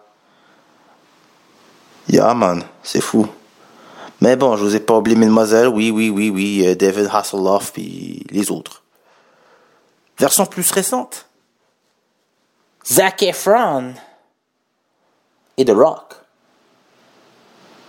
Yeah, 2.08 2.34
man, 2.34 2.64
c'est 2.82 3.00
fou. 3.00 3.28
Mais 4.22 4.36
bon, 4.36 4.56
je 4.56 4.62
vous 4.62 4.76
ai 4.76 4.78
pas 4.78 4.96
oublié 4.96 5.18
Mademoiselle, 5.18 5.66
oui, 5.66 5.90
oui, 5.90 6.08
oui, 6.08 6.30
oui, 6.30 6.64
euh, 6.64 6.76
David 6.76 7.08
Hasselhoff, 7.12 7.72
puis 7.72 8.24
les 8.30 8.52
autres. 8.52 8.84
Version 10.16 10.46
plus 10.46 10.70
récente. 10.70 11.26
Zac 12.86 13.20
Efron 13.24 13.94
et 15.56 15.64
The 15.64 15.72
Rock. 15.72 16.14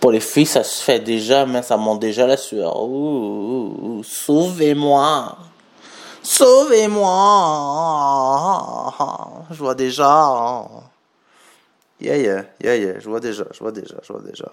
Pour 0.00 0.10
les 0.10 0.18
filles, 0.18 0.46
ça 0.46 0.64
se 0.64 0.82
fait 0.82 0.98
déjà, 0.98 1.46
mais 1.46 1.62
ça 1.62 1.76
monte 1.76 2.00
déjà 2.00 2.26
la 2.26 2.36
sueur. 2.36 2.78
Sauvez-moi. 4.02 5.38
Sauvez-moi. 6.20 7.12
Je 9.52 9.58
vois 9.58 9.76
déjà. 9.76 10.66
Yeah, 12.00 12.16
yeah, 12.16 12.44
yeah, 12.60 12.76
yeah. 12.76 12.98
Je 12.98 13.08
vois 13.08 13.20
déjà, 13.20 13.44
je 13.52 13.60
vois 13.60 13.70
déjà, 13.70 13.94
je 14.02 14.12
vois 14.12 14.22
déjà. 14.22 14.50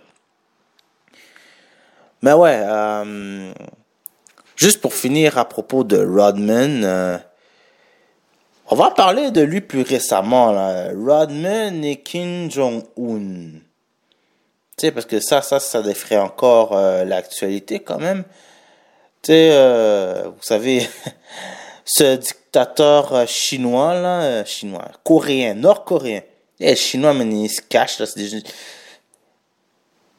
Mais 2.21 2.33
ouais, 2.33 2.59
euh, 2.61 3.53
juste 4.55 4.79
pour 4.81 4.93
finir 4.93 5.37
à 5.37 5.45
propos 5.45 5.83
de 5.83 5.97
Rodman, 5.97 6.83
euh, 6.83 7.17
on 8.67 8.75
va 8.75 8.91
parler 8.91 9.31
de 9.31 9.41
lui 9.41 9.61
plus 9.61 9.81
récemment. 9.81 10.51
Là. 10.51 10.89
Rodman 10.95 11.83
et 11.83 12.01
Kim 12.01 12.49
Jong-un. 12.51 13.59
Tu 14.77 14.87
sais, 14.87 14.91
parce 14.91 15.05
que 15.05 15.19
ça, 15.19 15.41
ça, 15.41 15.59
ça 15.59 15.81
défrait 15.81 16.17
encore 16.17 16.77
euh, 16.77 17.03
l'actualité 17.03 17.79
quand 17.79 17.99
même. 17.99 18.23
Tu 19.23 19.33
sais, 19.33 20.23
vous 20.25 20.41
savez, 20.41 20.87
ce 21.85 22.15
dictateur 22.15 23.27
chinois, 23.27 23.93
là, 23.95 24.45
chinois, 24.45 24.87
coréen, 25.03 25.55
nord-coréen. 25.55 26.21
Eh, 26.59 26.75
chinois, 26.75 27.13
mais 27.13 27.25
il 27.25 27.49
se 27.49 27.61
cache, 27.61 27.99
là, 27.99 28.05
c'est 28.05 28.19
des... 28.19 28.43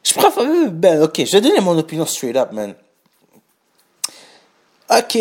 Je 0.05 0.13
préfère, 0.13 0.71
ben, 0.71 1.01
ok, 1.03 1.25
je 1.25 1.31
vais 1.31 1.41
donner 1.41 1.61
mon 1.61 1.77
opinion 1.77 2.05
straight 2.05 2.35
up, 2.35 2.51
man. 2.51 2.75
Ok, 4.89 5.17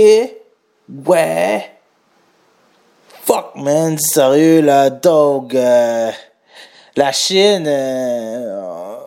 ouais. 1.07 1.70
Fuck, 3.24 3.55
man, 3.57 3.97
sérieux, 3.99 4.61
la 4.61 4.91
dog. 4.91 5.57
euh, 5.57 6.11
la 6.97 7.12
Chine, 7.12 7.64
euh, 7.66 8.99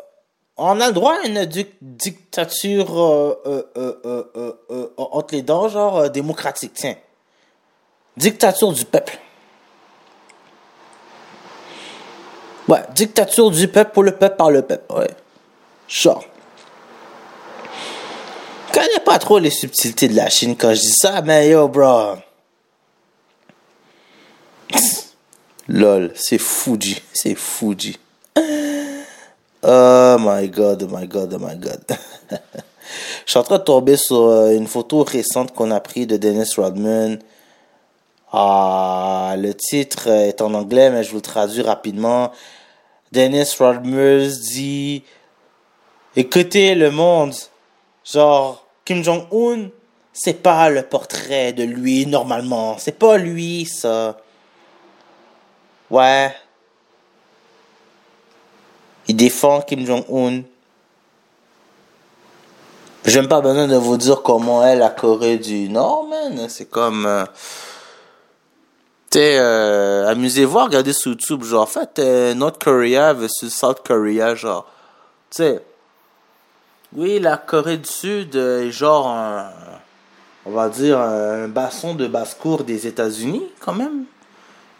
on 0.57 0.79
a 0.79 0.87
le 0.87 0.93
droit 0.93 1.17
à 1.21 1.27
une 1.27 1.45
di- 1.45 1.67
dictature 1.81 2.99
euh, 2.99 3.41
euh, 3.45 3.63
euh, 3.77 3.93
euh, 4.05 4.23
euh, 4.37 4.53
euh, 4.71 4.89
entre 4.97 5.35
les 5.35 5.41
dents, 5.43 5.67
genre 5.67 5.97
euh, 5.97 6.09
démocratique, 6.09 6.71
tiens. 6.73 6.95
Dictature 8.17 8.71
du 8.71 8.85
peuple. 8.85 9.19
Ouais, 12.67 12.79
dictature 12.95 13.51
du 13.51 13.67
peuple 13.67 13.91
pour 13.91 14.01
le 14.03 14.13
peuple 14.15 14.37
par 14.37 14.49
le 14.49 14.61
peuple, 14.63 14.91
ouais. 14.93 15.09
Genre. 15.87 16.25
Je 18.67 18.73
connais 18.73 18.99
pas 19.05 19.19
trop 19.19 19.39
les 19.39 19.49
subtilités 19.49 20.07
de 20.07 20.15
la 20.15 20.29
Chine 20.29 20.55
quand 20.57 20.73
je 20.73 20.81
dis 20.81 20.93
ça, 20.93 21.21
mais 21.21 21.49
yo, 21.49 21.67
bro. 21.67 22.15
Lol, 25.67 26.11
c'est 26.15 26.37
Fuji, 26.37 27.01
c'est 27.13 27.35
Fuji. 27.35 27.97
Oh 29.63 30.17
my 30.19 30.47
god, 30.47 30.83
oh 30.83 30.95
my 30.95 31.07
god, 31.07 31.33
oh 31.33 31.39
my 31.39 31.55
god. 31.55 31.83
Je 33.25 33.31
suis 33.31 33.39
en 33.39 33.43
train 33.43 33.57
de 33.57 33.63
tomber 33.63 33.97
sur 33.97 34.25
euh, 34.25 34.51
une 34.51 34.67
photo 34.67 35.03
récente 35.03 35.53
qu'on 35.53 35.71
a 35.71 35.79
prise 35.79 36.05
de 36.05 36.17
Dennis 36.17 36.53
Rodman. 36.55 37.17
Ah, 38.31 39.35
le 39.37 39.53
titre 39.55 40.07
est 40.07 40.41
en 40.41 40.53
anglais, 40.53 40.91
mais 40.91 41.03
je 41.03 41.09
vous 41.09 41.15
le 41.15 41.21
traduis 41.21 41.61
rapidement. 41.61 42.31
Dennis 43.11 43.55
Rodman 43.57 44.27
dit 44.27 45.03
Écoutez 46.17 46.75
le 46.75 46.91
monde, 46.91 47.33
genre 48.05 48.65
Kim 48.85 49.03
Jong-un, 49.03 49.67
c'est 50.13 50.41
pas 50.41 50.69
le 50.69 50.83
portrait 50.83 51.51
de 51.51 51.63
lui 51.63 52.05
normalement, 52.05 52.77
c'est 52.77 52.97
pas 52.97 53.17
lui 53.17 53.65
ça. 53.65 54.17
Ouais. 55.89 56.33
Il 59.09 59.17
défend 59.17 59.59
Kim 59.59 59.85
Jong-un. 59.85 60.43
J'ai 63.03 63.19
même 63.19 63.27
pas 63.27 63.41
besoin 63.41 63.67
de 63.67 63.75
vous 63.75 63.97
dire 63.97 64.21
comment 64.21 64.65
est 64.65 64.77
la 64.77 64.91
Corée 64.91 65.37
du 65.37 65.67
Nord, 65.67 66.07
man. 66.07 66.47
C'est 66.47 66.69
comme. 66.69 67.05
Euh, 67.05 67.25
tu 69.11 69.19
euh, 69.19 70.07
amusez-vous 70.07 70.59
à 70.59 70.63
regarder 70.63 70.93
sur 70.93 71.11
YouTube. 71.11 71.43
Genre, 71.43 71.63
en 71.63 71.67
fait, 71.67 71.99
euh, 71.99 72.33
North 72.33 72.63
Korea 72.63 73.13
versus 73.13 73.53
South 73.53 73.85
Korea, 73.85 74.33
genre. 74.33 74.65
Tu 75.29 75.43
sais. 75.43 75.61
Oui, 76.93 77.19
la 77.19 77.37
Corée 77.37 77.77
du 77.77 77.89
Sud 77.89 78.35
est 78.35 78.71
genre 78.71 79.07
un. 79.07 79.49
On 80.45 80.51
va 80.51 80.69
dire 80.69 80.99
un 80.99 81.47
basson 81.47 81.95
de 81.95 82.07
basse-cour 82.07 82.63
des 82.63 82.85
États-Unis, 82.85 83.47
quand 83.59 83.73
même. 83.73 84.05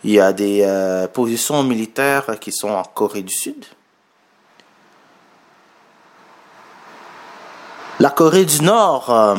Il 0.03 0.11
y 0.11 0.19
a 0.19 0.31
des 0.31 0.61
euh, 0.61 1.07
positions 1.07 1.63
militaires 1.63 2.39
qui 2.39 2.51
sont 2.51 2.69
en 2.69 2.83
Corée 2.83 3.23
du 3.23 3.33
Sud. 3.33 3.65
La 7.99 8.11
Corée 8.11 8.45
du 8.45 8.61
Nord, 8.61 9.09
euh, 9.09 9.35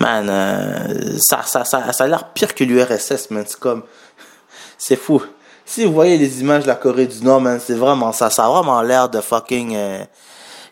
man, 0.00 0.28
euh, 0.28 1.16
ça, 1.20 1.42
ça, 1.44 1.64
ça, 1.64 1.92
ça 1.92 2.04
a 2.04 2.08
l'air 2.08 2.30
pire 2.30 2.56
que 2.56 2.64
l'URSS, 2.64 3.30
man. 3.30 3.44
C'est 3.46 3.60
comme, 3.60 3.84
c'est 4.76 4.96
fou. 4.96 5.22
Si 5.64 5.84
vous 5.84 5.92
voyez 5.92 6.18
les 6.18 6.40
images 6.40 6.64
de 6.64 6.68
la 6.68 6.74
Corée 6.74 7.06
du 7.06 7.22
Nord, 7.22 7.40
man, 7.40 7.60
c'est 7.64 7.76
vraiment 7.76 8.10
ça. 8.10 8.30
Ça 8.30 8.46
a 8.46 8.48
vraiment 8.48 8.82
l'air 8.82 9.08
de 9.08 9.20
fucking, 9.20 9.76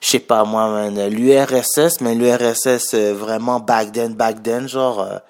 je 0.01 0.07
sais 0.07 0.19
pas 0.21 0.45
moi, 0.45 0.89
l'URSS, 0.91 2.01
mais 2.01 2.15
l'URSS 2.15 2.95
vraiment 2.95 3.61
back 3.61 3.93
then, 3.93 4.15
back 4.15 4.43
then, 4.43 4.67
genre, 4.67 5.21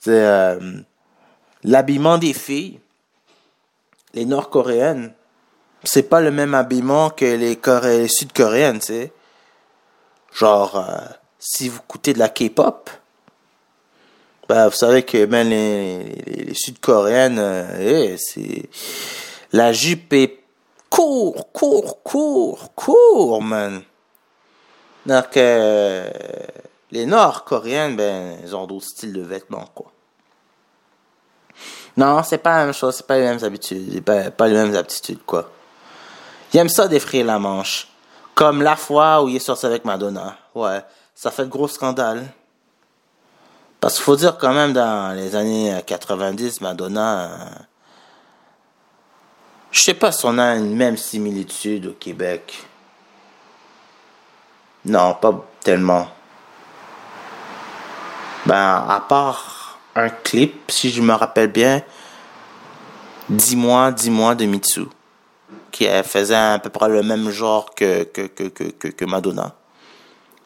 c'est 0.00 0.58
l'habillement 1.62 2.18
des 2.18 2.32
filles, 2.32 2.80
les 4.14 4.24
Nord-Coréennes, 4.24 5.12
c'est 5.84 6.04
pas 6.04 6.20
le 6.20 6.30
même 6.30 6.54
habillement 6.54 7.10
que 7.10 7.24
les, 7.24 7.58
les 7.82 8.08
Sud-Coréennes, 8.08 8.80
tu 8.80 8.86
sais. 8.86 9.12
Genre, 10.32 10.76
euh, 10.76 10.98
si 11.38 11.68
vous 11.68 11.78
écoutez 11.78 12.12
de 12.12 12.18
la 12.18 12.28
K-pop, 12.28 12.90
ben, 14.48 14.68
vous 14.68 14.76
savez 14.76 15.02
que 15.02 15.24
ben, 15.24 15.48
les, 15.48 16.52
Sud-Coréennes, 16.54 17.38
euh, 17.38 18.12
eh, 18.12 18.16
c'est 18.18 18.68
la 19.52 19.72
jupe 19.72 20.12
est 20.12 20.40
court, 20.96 21.52
court, 21.52 22.02
court, 22.02 22.74
court, 22.74 23.42
man. 23.42 23.82
Donc, 25.04 25.36
euh, 25.36 26.10
les 26.90 27.04
Nord-Coréennes, 27.04 27.96
ben, 27.96 28.38
ils 28.42 28.56
ont 28.56 28.66
d'autres 28.66 28.86
styles 28.86 29.12
de 29.12 29.20
vêtements, 29.20 29.68
quoi. 29.74 29.92
Non, 31.96 32.22
c'est 32.22 32.38
pas 32.38 32.58
la 32.58 32.64
même 32.64 32.74
chose, 32.74 32.96
c'est 32.96 33.06
pas 33.06 33.18
les 33.18 33.24
mêmes 33.24 33.42
habitudes, 33.44 34.02
pas, 34.04 34.30
pas 34.30 34.48
les 34.48 34.54
mêmes 34.54 34.74
aptitudes, 34.74 35.24
quoi. 35.24 35.50
Ils 36.52 36.60
aiment 36.60 36.68
ça 36.68 36.88
défrayer 36.88 37.24
la 37.24 37.38
manche. 37.38 37.88
Comme 38.34 38.62
la 38.62 38.76
fois 38.76 39.22
où 39.22 39.28
il 39.28 39.36
est 39.36 39.40
sorti 39.40 39.66
avec 39.66 39.84
Madonna. 39.84 40.36
Ouais, 40.54 40.82
ça 41.14 41.30
fait 41.30 41.44
de 41.44 41.50
gros 41.50 41.68
scandale. 41.68 42.26
Parce 43.80 43.94
qu'il 43.94 44.04
faut 44.04 44.16
dire 44.16 44.38
quand 44.38 44.52
même, 44.52 44.72
dans 44.72 45.14
les 45.14 45.36
années 45.36 45.78
90, 45.86 46.62
Madonna... 46.62 47.28
Je 49.76 49.82
sais 49.82 49.94
pas 49.94 50.10
si 50.10 50.24
on 50.24 50.38
a 50.38 50.56
une 50.56 50.74
même 50.74 50.96
similitude 50.96 51.86
au 51.86 51.92
Québec. 51.92 52.64
Non, 54.86 55.12
pas 55.14 55.46
tellement. 55.60 56.08
Ben, 58.46 58.86
à 58.88 59.04
part 59.06 59.78
un 59.94 60.08
clip, 60.08 60.70
si 60.70 60.88
je 60.88 61.02
me 61.02 61.12
rappelle 61.12 61.52
bien, 61.52 61.82
Dis-moi, 63.28 63.90
dis-moi 63.90 64.36
de 64.36 64.44
Mitsu 64.44 64.84
qui 65.72 65.86
faisait 66.04 66.34
à 66.36 66.58
peu 66.60 66.70
près 66.70 66.88
le 66.88 67.02
même 67.02 67.28
genre 67.30 67.74
que, 67.74 68.04
que, 68.04 68.28
que, 68.28 68.44
que, 68.44 68.88
que 68.88 69.04
Madonna. 69.04 69.52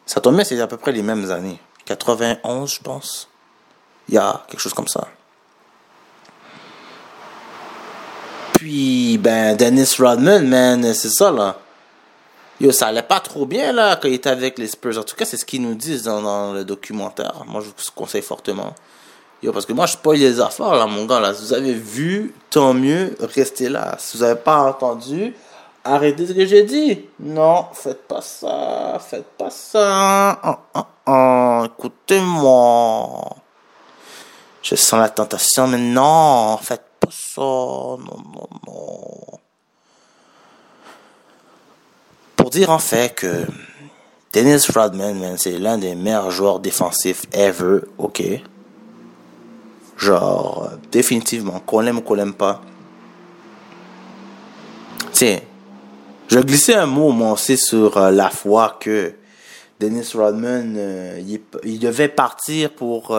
Ça 0.05 0.19
tombe 0.19 0.35
bien, 0.35 0.43
c'est 0.43 0.59
à 0.59 0.67
peu 0.67 0.77
près 0.77 0.91
les 0.91 1.03
mêmes 1.03 1.29
années. 1.29 1.59
91, 1.85 2.73
je 2.73 2.81
pense. 2.81 3.29
Il 4.09 4.15
y 4.15 4.17
a 4.17 4.43
quelque 4.47 4.59
chose 4.59 4.73
comme 4.73 4.87
ça. 4.87 5.07
Puis, 8.61 9.17
ben, 9.17 9.57
Dennis 9.57 9.95
Rodman, 9.97 10.47
man, 10.47 10.93
c'est 10.93 11.09
ça, 11.09 11.31
là. 11.31 11.57
Yo, 12.59 12.71
ça 12.71 12.89
allait 12.89 13.01
pas 13.01 13.19
trop 13.19 13.47
bien, 13.47 13.71
là, 13.71 13.95
quand 13.95 14.07
il 14.07 14.13
était 14.13 14.29
avec 14.29 14.59
les 14.59 14.67
Spurs. 14.67 14.99
En 14.99 15.03
tout 15.03 15.15
cas, 15.15 15.25
c'est 15.25 15.35
ce 15.35 15.45
qu'ils 15.45 15.63
nous 15.63 15.73
disent 15.73 16.03
dans, 16.03 16.53
le 16.53 16.63
documentaire. 16.63 17.41
Moi, 17.47 17.61
je 17.61 17.69
vous 17.69 17.73
conseille 17.95 18.21
fortement. 18.21 18.75
Yo, 19.41 19.51
parce 19.51 19.65
que 19.65 19.73
moi, 19.73 19.87
je 19.87 19.93
spoil 19.93 20.19
les 20.19 20.39
affaires, 20.39 20.75
là, 20.75 20.85
mon 20.85 21.07
gars, 21.07 21.19
là. 21.19 21.33
Si 21.33 21.41
vous 21.41 21.53
avez 21.53 21.73
vu, 21.73 22.35
tant 22.51 22.75
mieux, 22.75 23.17
restez 23.35 23.67
là. 23.67 23.95
Si 23.97 24.15
vous 24.15 24.23
n'avez 24.23 24.39
pas 24.39 24.59
entendu, 24.59 25.35
arrêtez 25.83 26.27
ce 26.27 26.33
que 26.33 26.45
j'ai 26.45 26.61
dit. 26.61 27.05
Non, 27.19 27.65
faites 27.73 28.07
pas 28.07 28.21
ça, 28.21 28.99
faites 28.99 29.25
pas 29.39 29.49
ça. 29.49 30.39
Oh, 30.45 30.55
oh, 30.75 30.81
oh. 31.07 31.65
Écoutez-moi. 31.65 33.37
Je 34.61 34.75
sens 34.75 34.99
la 34.99 35.09
tentation, 35.09 35.65
mais 35.65 35.79
non, 35.79 36.57
faites 36.61 36.90
Non, 37.37 37.97
non, 37.97 38.47
non. 38.67 39.39
Pour 42.35 42.49
dire 42.49 42.69
en 42.69 42.79
fait 42.79 43.15
que 43.15 43.45
Dennis 44.33 44.67
Rodman, 44.73 45.37
c'est 45.37 45.57
l'un 45.57 45.77
des 45.77 45.95
meilleurs 45.95 46.31
joueurs 46.31 46.59
défensifs 46.59 47.23
ever, 47.33 47.81
ok? 47.97 48.23
Genre, 49.97 50.71
définitivement, 50.91 51.59
qu'on 51.59 51.81
l'aime 51.81 51.99
ou 51.99 52.01
qu'on 52.01 52.15
l'aime 52.15 52.33
pas. 52.33 52.61
Tiens, 55.11 55.39
je 56.29 56.39
glissais 56.39 56.75
un 56.75 56.85
mot, 56.85 57.11
moi 57.11 57.33
aussi, 57.33 57.57
sur 57.57 57.97
euh, 57.97 58.09
la 58.09 58.29
foi 58.29 58.77
que 58.79 59.13
Dennis 59.81 60.11
Rodman, 60.13 60.75
euh, 60.77 61.21
il, 61.63 61.79
devait 61.79 62.07
partir 62.07 62.71
pour 62.71 63.15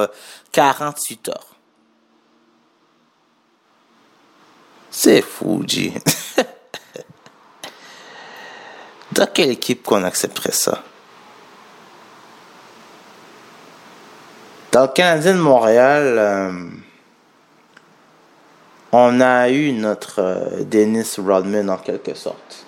48 0.53 1.28
euh, 1.28 1.32
heures. 1.32 1.51
C'est 4.95 5.22
fou, 5.22 5.64
G. 5.66 5.95
Dans 9.12 9.26
quelle 9.26 9.51
équipe 9.51 9.82
qu'on 9.82 10.05
accepterait 10.05 10.53
ça? 10.53 10.84
Dans 14.70 14.82
le 14.82 14.88
Canadien 14.88 15.34
de 15.34 15.40
Montréal, 15.40 16.14
euh, 16.18 16.53
on 18.93 19.20
a 19.22 19.49
eu 19.49 19.72
notre 19.72 20.20
euh, 20.20 20.62
Dennis 20.64 21.14
Rodman 21.18 21.70
en 21.70 21.78
quelque 21.78 22.14
sorte. 22.14 22.66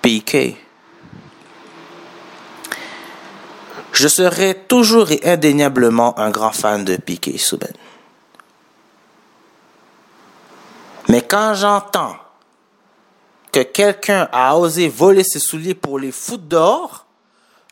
PK. 0.00 0.56
Je 3.92 4.08
serai 4.08 4.54
toujours 4.66 5.10
et 5.10 5.20
indéniablement 5.24 6.18
un 6.18 6.30
grand 6.30 6.52
fan 6.52 6.84
de 6.84 6.96
Piqué 6.96 7.36
Souben. 7.36 7.72
Mais 11.16 11.22
quand 11.22 11.54
j'entends 11.54 12.14
que 13.50 13.62
quelqu'un 13.62 14.28
a 14.32 14.54
osé 14.58 14.86
voler 14.86 15.24
ses 15.24 15.38
souliers 15.38 15.74
pour 15.74 15.98
les 15.98 16.12
foutre 16.12 16.44
dehors, 16.44 17.06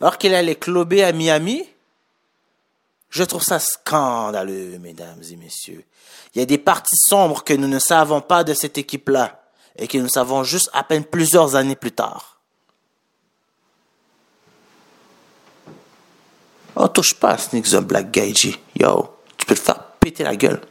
alors 0.01 0.17
qu'il 0.17 0.35
allait 0.35 0.55
clober 0.55 1.05
à 1.05 1.13
Miami, 1.13 1.63
je 3.11 3.23
trouve 3.23 3.43
ça 3.43 3.59
scandaleux, 3.59 4.79
mesdames 4.79 5.21
et 5.31 5.37
messieurs. 5.37 5.85
Il 6.35 6.39
y 6.39 6.43
a 6.43 6.47
des 6.47 6.57
parties 6.57 6.97
sombres 6.97 7.45
que 7.45 7.53
nous 7.53 7.69
ne 7.69 7.79
savons 7.79 8.23
pas 8.23 8.45
de 8.45 8.55
cette 8.55 8.79
équipe-là 8.79 9.43
et 9.77 9.89
que 9.89 9.99
nous 9.99 10.09
savons 10.09 10.43
juste 10.43 10.71
à 10.73 10.83
peine 10.83 11.05
plusieurs 11.05 11.55
années 11.55 11.77
plus 11.77 11.93
tard. 11.93 12.41
Oh, 16.77 16.89
touche 16.89 17.13
pas 17.13 17.33
à 17.33 17.37
Sneak 17.37 17.69
the 17.69 17.77
Black 17.77 18.11
Guy, 18.11 18.35
G. 18.35 18.59
Yo, 18.81 19.19
tu 19.37 19.45
peux 19.45 19.55
te 19.55 19.61
faire 19.61 19.83
péter 20.01 20.25
la 20.25 20.35
gueule. 20.35 20.63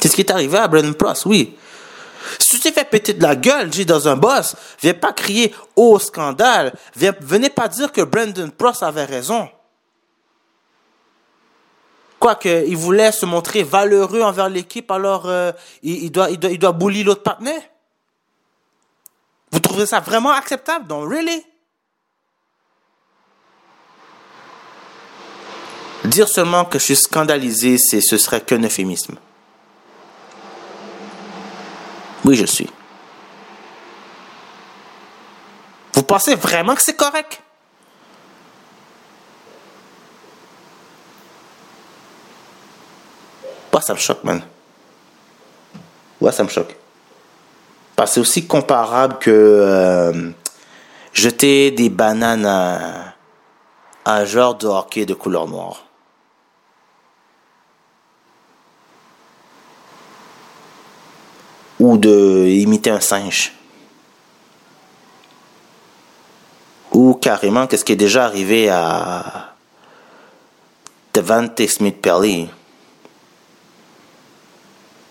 C'est 0.00 0.08
ce 0.08 0.16
qui 0.16 0.22
est 0.22 0.32
arrivé 0.32 0.58
à 0.58 0.66
Brandon 0.66 0.94
Pross, 0.94 1.24
oui. 1.24 1.56
Si 2.38 2.56
tu 2.56 2.60
t'es 2.60 2.72
fait 2.72 2.84
péter 2.84 3.14
de 3.14 3.22
la 3.22 3.36
gueule, 3.36 3.72
G, 3.72 3.84
dans 3.84 4.08
un 4.08 4.16
boss, 4.16 4.56
viens 4.80 4.94
pas 4.94 5.12
crier 5.12 5.54
au 5.76 5.94
oh, 5.94 5.98
scandale. 5.98 6.72
Venez 6.94 7.50
pas 7.50 7.68
dire 7.68 7.92
que 7.92 8.00
Brandon 8.00 8.50
Pross 8.50 8.82
avait 8.82 9.04
raison. 9.04 9.48
Quoique, 12.18 12.66
il 12.66 12.76
voulait 12.76 13.12
se 13.12 13.26
montrer 13.26 13.62
valeureux 13.62 14.22
envers 14.22 14.48
l'équipe, 14.48 14.90
alors 14.90 15.26
euh, 15.26 15.52
il, 15.82 16.10
doit, 16.10 16.30
il, 16.30 17.04
l'autre 17.04 17.22
partenaire. 17.22 17.62
Vous 19.52 19.60
trouvez 19.60 19.86
ça 19.86 20.00
vraiment 20.00 20.32
acceptable? 20.32 20.86
Donc, 20.88 21.10
really? 21.10 21.44
Dire 26.04 26.28
seulement 26.28 26.64
que 26.64 26.78
je 26.78 26.84
suis 26.84 26.96
scandalisé, 26.96 27.78
ce 27.78 28.18
serait 28.18 28.40
qu'un 28.40 28.62
euphémisme. 28.62 29.16
Oui, 32.28 32.36
je 32.36 32.44
suis. 32.44 32.68
Vous 35.94 36.02
pensez 36.02 36.34
vraiment 36.34 36.74
que 36.74 36.82
c'est 36.82 36.94
correct? 36.94 37.40
Moi, 43.72 43.80
ça 43.80 43.94
me 43.94 43.98
choque, 43.98 44.22
man. 44.24 44.42
Ouais, 46.20 46.30
ça 46.30 46.44
me 46.44 46.50
choque. 46.50 46.76
Parce 47.96 48.10
que 48.10 48.14
c'est 48.16 48.20
aussi 48.20 48.46
comparable 48.46 49.16
que 49.20 49.30
euh, 49.30 50.30
jeter 51.14 51.70
des 51.70 51.88
bananes 51.88 52.44
à, 52.44 53.14
un 54.04 54.24
genre 54.26 54.54
de 54.54 54.66
hockey 54.66 55.06
de 55.06 55.14
couleur 55.14 55.48
noire. 55.48 55.82
Ou 61.80 61.96
de 61.96 62.46
imiter 62.48 62.90
un 62.90 63.00
singe. 63.00 63.52
Ou 66.92 67.14
carrément, 67.14 67.66
qu'est-ce 67.66 67.84
qui 67.84 67.92
est 67.92 67.96
déjà 67.96 68.24
arrivé 68.24 68.68
à 68.68 69.54
Devante 71.14 71.66
Smith-Pelly 71.66 72.48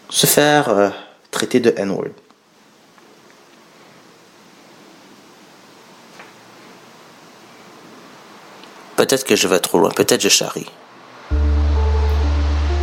se 0.09 0.25
faire 0.25 0.69
euh, 0.69 0.89
traiter 1.31 1.59
de 1.59 1.73
N-word. 1.75 2.11
Peut-être 8.95 9.25
que 9.25 9.35
je 9.35 9.47
vais 9.47 9.59
trop 9.59 9.79
loin, 9.79 9.91
peut-être 9.91 10.21
je 10.21 10.29
charrie. 10.29 10.69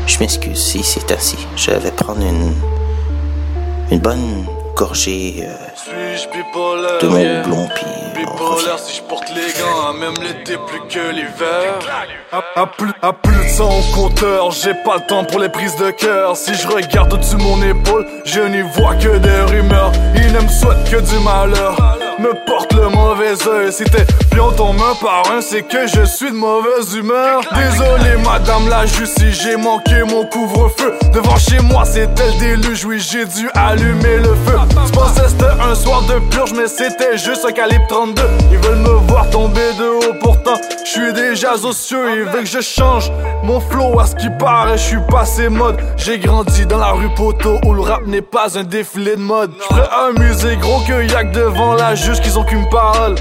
Je 0.06 0.18
m'excuse 0.20 0.62
si 0.62 0.82
c'est 0.84 1.10
ainsi. 1.10 1.38
Je 1.56 1.72
vais 1.72 1.90
prendre 1.90 2.22
une, 2.22 2.54
une 3.90 3.98
bonne 3.98 4.46
gorgée 4.76 5.44
euh, 5.46 7.00
de 7.00 7.06
mon 7.06 7.42
blond 7.42 7.68
puis. 7.74 7.84
Bipolaire 8.14 8.78
si 8.78 8.96
je 8.96 9.02
porte 9.02 9.28
les 9.30 9.52
gants, 9.60 9.92
même 9.94 10.14
l'été 10.22 10.56
plus 10.66 10.80
que 10.88 11.10
l'hiver. 11.12 11.78
À, 12.32 12.60
à 12.60 12.66
plus, 12.66 12.92
à 13.02 13.12
plus 13.12 13.36
de 13.36 13.48
100 13.48 13.64
au 13.64 13.82
compteur, 13.94 14.50
j'ai 14.52 14.74
pas 14.84 14.96
le 14.96 15.06
temps 15.06 15.24
pour 15.24 15.40
les 15.40 15.48
prises 15.48 15.76
de 15.76 15.90
cœur. 15.90 16.36
Si 16.36 16.54
je 16.54 16.66
regarde 16.68 17.12
au-dessus 17.12 17.36
de 17.36 17.42
mon 17.42 17.60
épaule, 17.62 18.06
je 18.24 18.40
n'y 18.40 18.62
vois 18.62 18.94
que 18.96 19.18
des 19.18 19.40
rumeurs. 19.52 19.92
Ils 20.16 20.32
ne 20.32 20.40
me 20.40 20.48
souhaitent 20.48 20.90
que 20.90 21.00
du 21.00 21.18
malheur, 21.24 21.76
me 22.18 22.32
portent 22.46 22.74
le 22.74 22.88
mauvais 22.88 23.34
oeil. 23.46 23.72
Si 23.72 23.84
tes 23.84 24.04
pions 24.30 24.52
tombent 24.52 24.80
un 24.80 24.94
par 24.94 25.22
un, 25.32 25.40
c'est 25.40 25.62
que 25.62 25.86
je 25.86 26.04
suis 26.04 26.30
de 26.30 26.36
mauvaise 26.36 26.94
humeur. 26.94 27.40
Désolé, 27.54 28.16
madame 28.24 28.68
la 28.68 28.86
justice, 28.86 29.14
si 29.14 29.32
j'ai 29.32 29.56
manqué 29.56 30.02
mon 30.08 30.24
couvre-feu. 30.26 30.94
Devant 31.12 31.36
chez 31.36 31.60
moi, 31.60 31.84
c'était 31.84 32.26
le 32.26 32.38
déluge, 32.38 32.84
oui, 32.84 32.98
j'ai 32.98 33.24
dû 33.24 33.48
allumer 33.54 34.18
le 34.18 34.34
feu. 34.46 34.58
Je 34.70 35.28
c'était 35.28 35.44
un 35.44 35.74
soir 35.74 36.02
de 36.02 36.18
purge, 36.30 36.52
mais 36.54 36.66
c'était 36.66 37.16
juste 37.16 37.44
un 37.48 37.52
calibre 37.52 37.86
32. 37.88 38.22
Ils 38.50 38.58
veulent 38.58 38.78
me 38.78 39.06
voir 39.08 39.28
tomber 39.30 39.72
de 39.78 39.84
haut, 39.84 40.14
pourtant 40.20 40.54
je 40.84 40.90
suis 40.90 41.12
déjà 41.12 41.56
socieux. 41.56 42.18
Ils 42.18 42.22
veulent 42.24 42.44
que 42.44 42.48
je 42.48 42.60
change 42.60 43.10
mon 43.42 43.58
flow 43.58 43.98
à 43.98 44.06
ce 44.06 44.14
qui 44.14 44.28
paraît. 44.38 44.76
Je 44.76 44.82
suis 44.82 45.00
passé 45.10 45.48
mode. 45.48 45.76
J'ai 45.96 46.18
grandi 46.18 46.66
dans 46.66 46.78
la 46.78 46.92
rue 46.92 47.08
Poteau 47.14 47.58
où 47.64 47.72
le 47.72 47.80
rap 47.80 48.06
n'est 48.06 48.22
pas 48.22 48.58
un 48.58 48.64
défilé 48.64 49.16
de 49.16 49.20
mode. 49.20 49.52
Je 49.70 49.76
un 49.76 50.12
musée 50.20 50.56
gros 50.56 50.80
que 50.86 51.02
y'a 51.10 51.24
que 51.24 51.34
devant 51.34 51.74
la 51.74 51.94
juge 52.04 52.20
qu'ils 52.20 52.38
ont 52.38 52.44
qu'une 52.44 52.68
parole. 52.68 53.14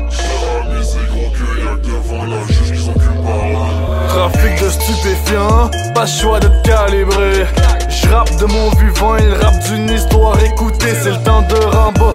Trafic 4.09 4.61
de 4.61 4.69
stupéfiants, 4.69 5.71
pas 5.95 6.05
choix 6.05 6.39
d'être 6.39 6.61
calibré. 6.63 7.45
Je 7.89 8.07
rappe 8.09 8.35
de 8.37 8.45
mon 8.45 8.69
vivant, 8.71 9.15
il 9.17 9.33
rappe 9.33 9.59
d'une 9.67 9.89
histoire. 9.89 10.37
Écoutez, 10.43 10.93
c'est 11.01 11.11
le 11.11 11.23
temps 11.23 11.41
de 11.43 11.55
Rambo. 11.55 12.13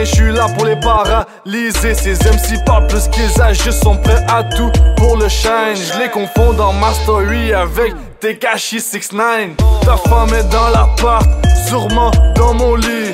Je 0.00 0.04
suis 0.04 0.32
là 0.32 0.46
pour 0.56 0.64
les 0.64 0.76
paralyser. 0.76 1.94
Ces 1.94 2.14
MC 2.14 2.64
parlent 2.64 2.86
plus 2.86 3.08
qu'ils 3.08 3.42
agissent, 3.42 3.80
sont 3.80 3.96
prêts 3.96 4.24
à 4.28 4.42
tout 4.44 4.70
pour 4.96 5.16
le 5.16 5.28
shine. 5.28 5.74
Je 5.74 5.98
les 5.98 6.08
confonds 6.08 6.54
dans 6.54 6.72
ma 6.72 6.94
story 6.94 7.52
avec 7.52 7.92
Tekashi 8.20 8.80
69. 8.80 9.56
Ta 9.84 9.96
femme 9.96 10.32
est 10.34 10.48
dans 10.50 10.68
l'appart, 10.70 11.26
sûrement 11.66 12.10
dans 12.34 12.54
mon 12.54 12.76
lit. 12.76 13.12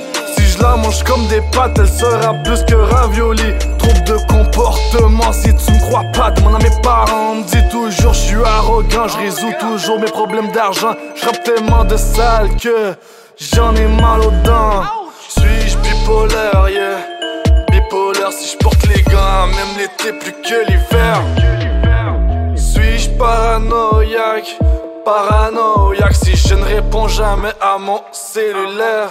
Je 0.54 0.62
la 0.62 0.76
mange 0.76 1.02
comme 1.02 1.26
des 1.26 1.40
pâtes, 1.52 1.78
elle 1.78 1.88
sera 1.88 2.32
plus 2.44 2.62
que 2.64 2.74
ravioli. 2.74 3.58
Troupe 3.78 4.04
de 4.04 4.16
comportement, 4.28 5.32
si 5.32 5.54
tu 5.56 5.72
me 5.72 5.80
crois 5.80 6.04
pas, 6.12 6.30
demande 6.30 6.56
à 6.56 6.58
mes 6.58 6.80
parents. 6.82 7.32
On 7.32 7.34
me 7.36 7.42
dit 7.42 7.68
toujours, 7.70 8.12
je 8.12 8.18
suis 8.18 8.44
arrogant, 8.44 9.08
je 9.08 9.16
résous 9.16 9.52
toujours 9.58 9.98
mes 9.98 10.10
problèmes 10.10 10.52
d'argent. 10.52 10.94
Je 11.16 11.28
tellement 11.42 11.84
de 11.84 11.96
sale 11.96 12.50
que 12.56 12.94
j'en 13.36 13.74
ai 13.74 13.86
mal 13.86 14.20
aux 14.20 14.30
dents. 14.44 14.84
Suis-je 15.28 15.76
bipolaire, 15.78 16.68
yeah? 16.68 16.98
Bipolaire 17.70 18.32
si 18.32 18.52
je 18.52 18.58
porte 18.58 18.86
les 18.86 19.02
gants, 19.02 19.46
même 19.48 19.76
l'été 19.76 20.12
plus 20.12 20.32
que 20.32 20.66
l'hiver. 20.68 21.20
Suis-je 22.54 23.10
paranoïaque? 23.10 24.56
Paranoïaque 25.04 26.14
si 26.14 26.36
je 26.36 26.54
ne 26.54 26.64
réponds 26.64 27.08
jamais 27.08 27.52
à 27.60 27.76
mon 27.76 28.00
cellulaire. 28.12 29.10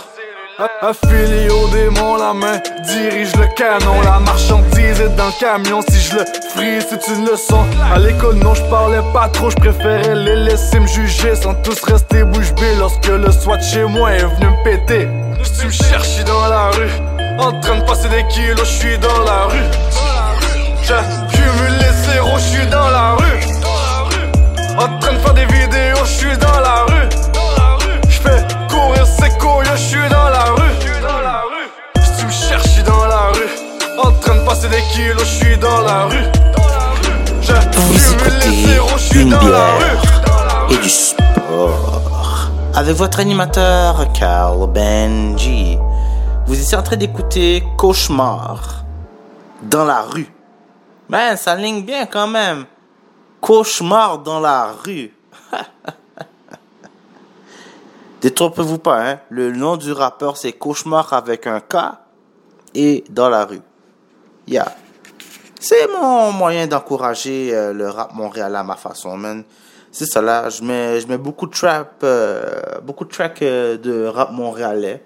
Affilié 0.59 1.49
au 1.49 1.67
démon, 1.69 2.15
la 2.15 2.31
main 2.31 2.59
dirige 2.85 3.35
le 3.37 3.47
canon. 3.55 4.01
La 4.03 4.19
marchandise 4.19 5.01
est 5.01 5.15
dans 5.15 5.25
le 5.25 5.39
camion. 5.39 5.81
Si 5.89 5.99
je 5.99 6.17
le 6.17 6.25
frise, 6.53 6.85
c'est 6.89 7.07
une 7.11 7.25
leçon. 7.25 7.65
À 7.91 7.97
l'école, 7.97 8.35
non, 8.35 8.53
je 8.53 8.61
parlais 8.63 9.01
pas 9.11 9.29
trop. 9.29 9.49
Je 9.49 9.55
préférais 9.55 10.13
les 10.13 10.35
laisser 10.35 10.79
me 10.79 10.85
juger 10.85 11.35
sans 11.35 11.55
tous 11.55 11.81
rester 11.83 12.23
bouche 12.23 12.53
bée. 12.53 12.75
Lorsque 12.77 13.07
le 13.07 13.31
SWAT 13.31 13.61
chez 13.61 13.85
moi 13.85 14.13
est 14.13 14.25
venu 14.25 14.45
me 14.45 14.63
péter. 14.63 15.07
Tu 15.59 15.65
me 15.65 15.71
cherches, 15.71 16.23
dans 16.23 16.47
la 16.47 16.69
rue. 16.69 16.91
En 17.39 17.59
train 17.59 17.79
de 17.79 17.85
passer 17.85 18.09
des 18.09 18.25
kilos, 18.27 18.59
je 18.59 18.79
suis 18.79 18.97
dans 18.99 19.23
la 19.23 19.45
rue. 19.45 19.57
J'accumule 20.83 21.77
les 21.79 22.11
zéros, 22.11 22.37
je 22.37 22.57
suis 22.57 22.67
dans 22.67 22.89
la 22.91 23.15
rue. 23.15 23.39
En 24.77 24.99
train 24.99 25.13
de 25.13 25.17
faire 25.17 25.33
des 25.33 25.45
vidéos, 25.45 25.97
je 26.03 26.11
suis 26.11 26.37
kilos, 34.93 35.19
je 35.19 35.45
suis 35.45 35.57
dans 35.57 35.81
la 35.81 36.05
rue. 36.05 36.17
Vous 36.17 37.41
J'accumule 37.41 37.93
les 37.93 38.11
écoutez 38.13 38.67
zéros, 38.67 38.97
je 38.97 39.03
suis 39.03 39.21
une 39.21 39.29
dans 39.29 39.37
la 39.37 39.77
bière 39.77 40.01
rue. 40.69 40.75
et 40.75 40.77
du 40.77 40.89
sport 40.89 42.51
avec 42.75 42.95
votre 42.95 43.19
animateur 43.19 44.11
Carl 44.13 44.67
Benji. 44.71 45.77
Vous 46.45 46.59
étiez 46.59 46.77
en 46.77 46.83
train 46.83 46.95
d'écouter 46.95 47.63
Cauchemar 47.77 48.83
dans 49.63 49.85
la 49.85 50.01
rue. 50.01 50.27
Ben, 51.09 51.35
ça 51.37 51.55
ligne 51.55 51.83
bien 51.83 52.05
quand 52.05 52.27
même. 52.27 52.65
Cauchemar 53.41 54.19
dans 54.19 54.39
la 54.39 54.73
rue. 54.85 55.13
Détrompez-vous 58.21 58.77
pas, 58.77 59.09
hein. 59.09 59.19
Le 59.29 59.51
nom 59.51 59.75
du 59.77 59.91
rappeur, 59.91 60.37
c'est 60.37 60.53
Cauchemar 60.53 61.13
avec 61.13 61.47
un 61.47 61.59
K 61.59 61.75
et 62.73 63.03
dans 63.09 63.29
la 63.29 63.45
rue. 63.45 63.61
Yeah. 64.47 64.75
C'est 65.65 65.87
mon 65.87 66.33
moyen 66.33 66.67
d'encourager 66.67 67.51
euh, 67.53 67.71
le 67.71 67.87
rap 67.87 68.13
montréalais 68.13 68.57
à 68.57 68.63
ma 68.63 68.75
façon, 68.75 69.15
man. 69.15 69.45
C'est 69.93 70.05
ça 70.05 70.21
là, 70.21 70.49
je 70.49 70.61
mets, 70.61 70.99
je 70.99 71.07
mets 71.07 71.17
beaucoup 71.17 71.47
de 71.47 71.53
trap, 71.53 72.01
euh, 72.03 72.59
beaucoup 72.81 73.05
de 73.05 73.09
tracks 73.09 73.41
euh, 73.43 73.77
de 73.77 74.03
rap 74.03 74.33
montréalais. 74.33 75.01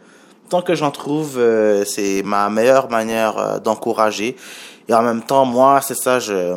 Tant 0.50 0.64
que 0.64 0.74
j'en 0.74 0.90
trouve, 0.90 1.38
euh, 1.38 1.86
c'est 1.86 2.24
ma 2.26 2.50
meilleure 2.50 2.90
manière 2.90 3.62
d'encourager. 3.62 4.36
Et 4.88 4.96
en 4.96 5.04
même 5.04 5.22
temps, 5.22 5.46
moi, 5.46 5.80
c'est 5.84 5.94
ça, 5.94 6.18
je, 6.20 6.56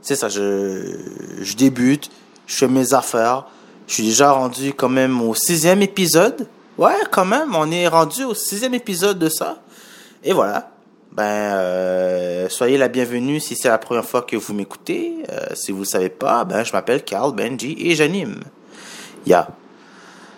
c'est 0.00 0.16
ça, 0.16 0.30
je, 0.30 0.96
je 1.42 1.54
débute, 1.54 2.10
je 2.46 2.56
fais 2.56 2.68
mes 2.68 2.94
affaires. 2.94 3.44
Je 3.86 3.92
suis 3.92 4.04
déjà 4.04 4.32
rendu 4.32 4.72
quand 4.72 4.88
même 4.88 5.20
au 5.20 5.34
sixième 5.34 5.82
épisode. 5.82 6.48
Ouais, 6.78 6.96
quand 7.10 7.26
même, 7.26 7.54
on 7.54 7.70
est 7.70 7.88
rendu 7.88 8.24
au 8.24 8.32
sixième 8.32 8.72
épisode 8.72 9.18
de 9.18 9.28
ça. 9.28 9.58
Et 10.24 10.32
voilà. 10.32 10.70
Ben, 11.18 11.24
euh, 11.24 12.48
soyez 12.48 12.78
la 12.78 12.86
bienvenue 12.86 13.40
si 13.40 13.56
c'est 13.56 13.68
la 13.68 13.78
première 13.78 14.04
fois 14.04 14.22
que 14.22 14.36
vous 14.36 14.54
m'écoutez. 14.54 15.24
Euh, 15.32 15.46
si 15.54 15.72
vous 15.72 15.80
ne 15.80 15.84
savez 15.84 16.10
pas, 16.10 16.44
ben, 16.44 16.62
je 16.62 16.72
m'appelle 16.72 17.02
Carl 17.02 17.34
Benji 17.34 17.76
et 17.76 17.96
j'anime. 17.96 18.38
Yeah. 19.26 19.48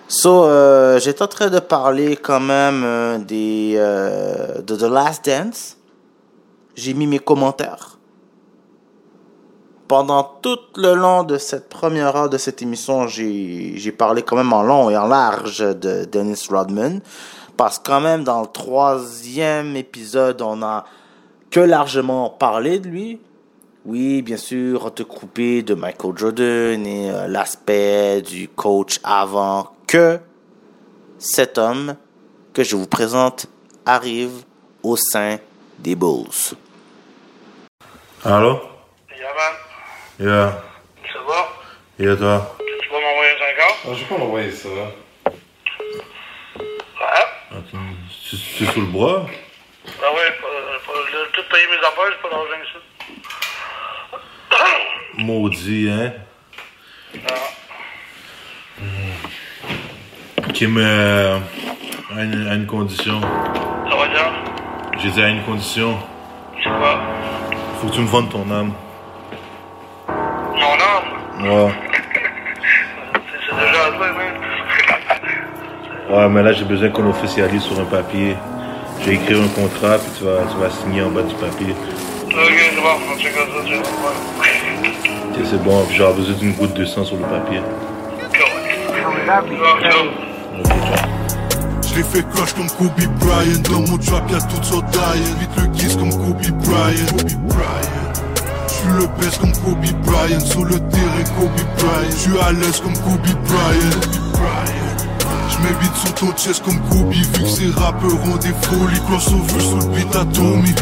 So, 0.09 0.47
euh, 0.47 0.99
j'étais 0.99 1.21
en 1.21 1.27
train 1.27 1.51
de 1.51 1.59
parler 1.59 2.17
quand 2.17 2.41
même 2.41 3.23
des, 3.27 3.75
de 3.75 4.75
The 4.75 4.91
Last 4.91 5.27
Dance. 5.27 5.77
J'ai 6.77 6.95
mis 6.95 7.07
mes 7.07 7.19
commentaires. 7.19 7.99
Pendant 9.87 10.23
tout 10.41 10.61
le 10.77 10.95
long 10.95 11.25
de 11.25 11.37
cette 11.37 11.69
première 11.69 12.17
heure 12.17 12.31
de 12.31 12.39
cette 12.39 12.63
émission, 12.63 13.07
j'ai 13.07 13.93
parlé 13.99 14.23
quand 14.23 14.37
même 14.37 14.55
en 14.55 14.63
long 14.63 14.89
et 14.89 14.97
en 14.97 15.09
large 15.09 15.59
de 15.59 16.07
Dennis 16.07 16.47
Rodman. 16.49 17.03
Parce 17.61 17.79
que 17.79 17.91
quand 17.91 18.01
même 18.01 18.25
dans 18.25 18.41
le 18.41 18.47
troisième 18.47 19.77
épisode, 19.77 20.41
on 20.41 20.63
a 20.63 20.87
que 21.51 21.61
largement 21.61 22.31
parlé 22.31 22.79
de 22.79 22.89
lui. 22.89 23.21
Oui, 23.85 24.23
bien 24.23 24.39
sûr, 24.39 24.85
recoupé 24.85 25.63
de 25.63 25.75
Michael 25.75 26.17
Jordan 26.17 26.87
et 26.87 27.11
euh, 27.11 27.27
l'aspect 27.29 28.23
du 28.23 28.49
coach 28.49 28.99
avant 29.05 29.73
que 29.87 30.19
cet 31.19 31.59
homme 31.59 31.97
que 32.55 32.65
je 32.65 32.77
vous 32.77 32.87
présente 32.87 33.45
arrive 33.85 34.43
au 34.83 34.97
sein 34.97 35.37
des 35.81 35.97
Bulls. 35.97 36.57
Allô? 38.25 38.59
Yeah, 39.19 39.35
man. 39.37 39.55
Yeah. 40.19 40.63
Ça 41.13 41.19
va? 41.29 41.47
Yeah, 41.99 42.17
toi? 42.17 42.57
Tu 42.59 42.89
vas 42.89 43.01
m'envoyer 43.01 43.33
un 43.33 43.39
50? 43.39 43.77
Ah, 43.85 43.89
je 43.93 44.01
vais 44.01 44.07
pas 44.07 44.17
l'envoyer 44.17 44.51
ça. 44.51 44.69
Ouais. 47.01 47.40
Tu 47.51 48.37
es 48.65 48.67
sous 48.67 48.81
le 48.81 48.87
bras? 48.87 49.27
Ah 49.87 50.13
ouais, 50.13 50.39
j'ai 51.11 51.33
tout 51.33 51.43
payé 51.51 51.67
mes 51.69 51.79
affaires, 51.79 52.05
j'ai 52.11 52.23
pas 52.23 52.31
d'argent 52.31 52.61
ici. 52.63 52.79
Maudit, 55.25 55.91
hein? 55.91 56.13
Ok, 60.49 60.61
mais. 60.63 60.81
euh, 60.85 61.39
à 62.17 62.23
une, 62.23 62.49
à 62.49 62.55
une 62.55 62.67
condition. 62.67 63.21
Ça 63.21 63.97
va 63.97 64.07
bien? 64.07 64.33
J'ai 64.99 65.11
dit 65.11 65.23
à 65.23 65.29
une 65.29 65.43
condition. 65.43 65.99
C'est 66.63 66.69
quoi? 66.71 67.01
Faut 67.81 67.89
que 67.89 67.95
tu 67.95 68.01
me 68.01 68.07
vendes 68.07 68.31
ton 68.31 68.49
âme. 68.51 68.73
Mon 70.07 70.79
âme? 70.79 71.43
Ouais. 71.43 71.73
C'est 73.13 73.41
c'est 73.51 73.57
déjà 73.57 73.87
à 73.87 73.91
toi. 73.91 74.07
Ouais, 76.11 76.29
mais 76.29 76.43
là, 76.43 76.53
j'ai 76.53 76.65
besoin 76.65 76.89
qu'on 76.89 77.09
officialise 77.09 77.63
sur 77.63 77.79
un 77.79 77.85
papier. 77.85 78.35
J'ai 79.05 79.13
écrit 79.13 79.35
un 79.35 79.47
contrat, 79.49 79.97
puis 79.97 80.11
tu 80.19 80.25
vas, 80.25 80.41
tu 80.51 80.59
vas 80.59 80.69
signer 80.69 81.03
en 81.03 81.11
bas 81.11 81.23
du 81.23 81.35
papier. 81.37 81.73
Ok, 82.25 82.35
c'est 82.35 82.75
bon, 82.75 82.89
on 83.15 83.17
check 83.17 83.33
ça, 83.33 83.43
tu 83.65 83.75
vois. 83.75 84.11
Ok, 85.31 85.47
c'est 85.49 85.63
bon, 85.63 85.87
j'aurai 85.93 86.15
besoin 86.15 86.35
d'une 86.35 86.53
goutte 86.55 86.75
de 86.75 86.85
sang 86.85 87.05
sur 87.05 87.17
le 87.17 87.23
papier. 87.23 87.61
Je 91.87 91.97
l'ai 91.97 92.03
fait 92.03 92.29
crush 92.29 92.55
comme 92.55 92.71
Kobe 92.71 93.07
Bryant. 93.21 93.63
Dans 93.71 93.89
mon 93.89 93.99
trap 93.99 94.29
y'a 94.33 94.41
toutes 94.41 94.65
sortes 94.65 94.87
Vite 95.39 95.51
le 95.59 95.69
kiss 95.69 95.95
comme 95.95 96.11
Kobe 96.11 96.43
Bryant. 96.65 97.07
Kobe 97.07 97.47
Bryant 97.47 98.13
J'suis 98.67 98.89
le 98.99 99.07
best 99.21 99.39
comme 99.39 99.53
Kobe 99.53 99.87
Bryant. 100.05 100.41
Sur 100.41 100.65
le 100.65 100.75
terrain 100.75 101.25
Kobe 101.39 101.51
Bryant. 101.79 102.11
J'suis 102.17 102.39
à 102.41 102.53
l'aise 102.53 102.81
comme 102.81 102.95
Kobe 102.95 103.21
Bryant 103.45 104.90
Bryant 105.61 105.81
J'm'évite 105.81 105.97
sur 105.97 106.15
ton 106.15 106.33
chest 106.33 106.65
comme 106.65 106.81
Kobe 106.89 107.13
Vu 107.13 107.27
que 107.33 107.47
ces 107.47 107.71
rappeurs 107.71 108.25
ont 108.25 108.37
des 108.37 108.55
folies 108.63 109.01
Crossover 109.07 109.61
sur 109.61 109.77
le 109.79 109.95
beat 109.95 110.17
à 110.17 110.25
Tommy 110.27 110.75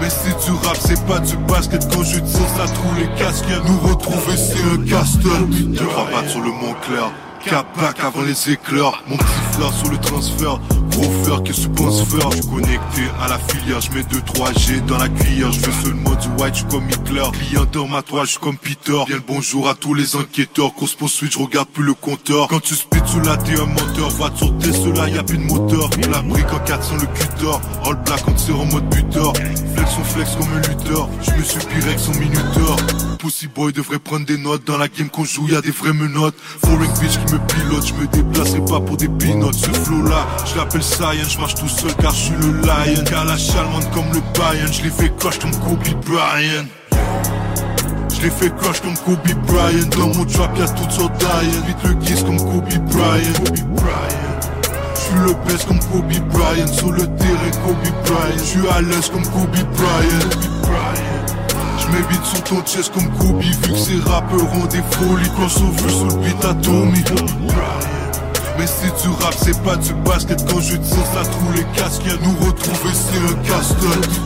mais 0.00 0.10
si 0.10 0.34
tu 0.44 0.50
rap, 0.66 0.76
c'est 0.80 1.00
pas 1.06 1.20
du 1.20 1.36
basket 1.36 1.86
Quand 1.94 2.02
je 2.02 2.18
tire, 2.18 2.48
ça 2.56 2.64
trouve 2.64 2.98
les 2.98 3.06
casquettes. 3.16 3.62
Nous 3.64 3.88
retrouver, 3.88 4.36
c'est 4.36 4.58
un 4.60 4.84
casse-tête 4.84 5.48
Deux 5.48 5.86
rabattes 5.86 6.28
sur 6.28 6.40
le 6.40 6.50
Mont 6.50 6.74
Clair 6.82 7.12
Cap 7.44 7.66
back 7.76 8.00
avant 8.00 8.22
les 8.22 8.50
éclairs. 8.50 9.02
Mon 9.06 9.16
petit 9.16 9.52
frère 9.52 9.72
sur 9.72 9.90
le 9.90 9.98
transfert 9.98 10.58
Gros 10.92 11.10
frère, 11.24 11.42
qu'est-ce 11.42 11.66
que 11.66 11.74
tu 11.76 11.82
penses 11.82 12.02
faire 12.04 12.30
Je 12.30 12.36
suis 12.36 12.46
connecté 12.46 13.02
à 13.20 13.28
la 13.28 13.38
filière. 13.38 13.80
Je 13.80 13.90
mets 13.92 14.02
2-3G 14.02 14.84
dans 14.86 14.98
la 14.98 15.08
cuillère. 15.08 15.52
Je 15.52 15.60
fais 15.60 15.84
seulement 15.84 16.14
du 16.14 16.28
white, 16.38 16.54
je 16.56 16.64
comme 16.64 16.88
Hitler. 16.88 17.22
Client 17.32 17.66
dans 17.72 17.88
ma 17.88 18.02
toile, 18.02 18.26
je 18.26 18.38
comme 18.38 18.56
Peter. 18.56 18.98
Bien 19.06 19.16
le 19.16 19.22
bonjour 19.26 19.68
à 19.68 19.74
tous 19.74 19.94
les 19.94 20.16
enquêteurs. 20.16 20.74
Course 20.74 20.94
poursuite, 20.94 21.32
je 21.32 21.38
regarde 21.38 21.68
plus 21.68 21.84
le 21.84 21.94
compteur. 21.94 22.48
Quand 22.48 22.60
tu 22.60 22.74
spits 22.74 22.98
sous 23.06 23.20
la 23.20 23.36
t'es 23.36 23.58
un 23.58 23.66
menteur. 23.66 24.10
Voiture 24.10 24.56
Tesla, 24.58 25.08
y'a 25.08 25.22
plus 25.22 25.38
de 25.38 25.44
moteur. 25.44 25.88
La 26.10 26.22
brique 26.22 26.52
en 26.52 26.58
400 26.60 26.96
le 26.96 27.06
cutter. 27.06 27.56
All 27.84 27.96
black 28.04 28.28
on 28.28 28.32
tire 28.32 28.60
en 28.60 28.66
mode 28.66 28.88
buteur. 28.90 29.32
Flex 29.34 29.90
on 29.98 30.04
flex 30.04 30.30
comme 30.36 30.52
un 30.54 30.60
lutteur. 30.68 31.08
Je 31.22 31.30
me 31.32 31.42
suis 31.42 31.58
Pyrex 31.66 32.08
en 32.08 32.18
minuteur. 32.18 32.76
Pussy 33.18 33.46
boy 33.46 33.72
devrait 33.72 33.98
prendre 33.98 34.26
des 34.26 34.36
notes. 34.36 34.66
Dans 34.66 34.76
la 34.78 34.88
game 34.88 35.08
qu'on 35.08 35.24
joue 35.24 35.48
y'a 35.48 35.60
des 35.60 35.70
vraies 35.70 35.92
menottes. 35.92 36.36
Foreign 36.64 36.90
bitch 37.00 37.18
qui 37.24 37.32
me 37.32 37.38
pilote. 37.38 37.86
Je 37.86 37.94
me 37.94 38.06
déplacerai 38.06 38.64
pas 38.64 38.80
pour 38.80 38.96
des 38.96 39.08
peanuts. 39.08 39.52
Ce 39.52 39.70
flow 39.70 40.02
là, 40.02 40.26
je 40.46 40.56
l'appelle 40.56 40.81
Saiyan 40.82 41.28
Je 41.28 41.38
marche 41.38 41.54
tout 41.54 41.68
seul 41.68 41.94
car 41.94 42.12
je 42.12 42.16
suis 42.16 42.34
le 42.34 42.60
lion. 42.60 43.04
Kalash 43.04 43.54
allemande 43.54 43.88
comme 43.92 44.12
le 44.12 44.20
Bayern 44.38 44.72
Je 44.72 44.82
l'ai 44.82 44.90
fait 44.90 45.14
crush 45.16 45.38
comme 45.38 45.54
Kobe 45.60 46.04
Bryant. 46.04 46.66
Je 48.14 48.22
l'ai 48.22 48.30
fait 48.30 48.54
crush 48.56 48.80
comme 48.80 48.96
Kobe 48.98 49.32
Bryant. 49.46 49.88
Dans 49.96 50.08
mon 50.08 50.24
trap 50.24 50.56
y'a 50.58 50.68
toutes 50.68 50.90
sortes 50.90 51.16
d'Ian 51.18 51.62
Vite 51.66 51.76
le 51.84 51.94
kiss 52.04 52.22
comme 52.22 52.38
Kobe 52.38 52.68
Bryant. 52.90 53.32
Kobe 53.44 53.58
Bryant. 53.76 54.40
J'suis 54.96 55.20
le 55.24 55.34
best 55.46 55.66
comme 55.66 55.78
Kobe 55.78 56.28
Bryant. 56.30 56.66
Sur 56.66 56.92
le 56.92 57.06
terrain 57.16 57.50
Kobe 57.64 58.04
Bryant. 58.04 58.44
J'suis 58.44 58.68
à 58.68 58.80
l'aise 58.82 59.08
comme 59.10 59.26
Kobe 59.26 59.50
Bryant. 59.50 60.30
Kobe 60.30 60.62
Bryant 60.62 61.02
J'm'évite 61.78 62.24
sur 62.24 62.42
ton 62.44 62.62
chest 62.64 62.92
comme 62.92 63.08
Kobe 63.18 63.40
Vu 63.40 63.72
que 63.72 63.76
ces 63.76 64.00
rappeurs 64.08 64.52
ont 64.54 64.66
des 64.66 64.82
folies. 64.90 65.30
Crossover 65.36 65.90
sur 65.90 66.06
le 66.06 66.24
beat 66.24 66.44
à 66.44 66.54
Tommy 66.54 67.02
mais 68.58 68.66
si 68.66 68.90
tu 69.00 69.08
rap 69.08 69.34
c'est 69.36 69.60
pas 69.62 69.76
du 69.76 69.94
basket. 69.94 70.44
Quand 70.48 70.60
je 70.60 70.76
tire 70.76 71.06
ça 71.14 71.22
trouve 71.22 71.54
les 71.54 71.64
casquettes 71.76 72.22
Nous 72.22 72.46
retrouver 72.46 72.92
c'est 72.92 73.18
un 73.18 73.42
casse-tête 73.42 74.20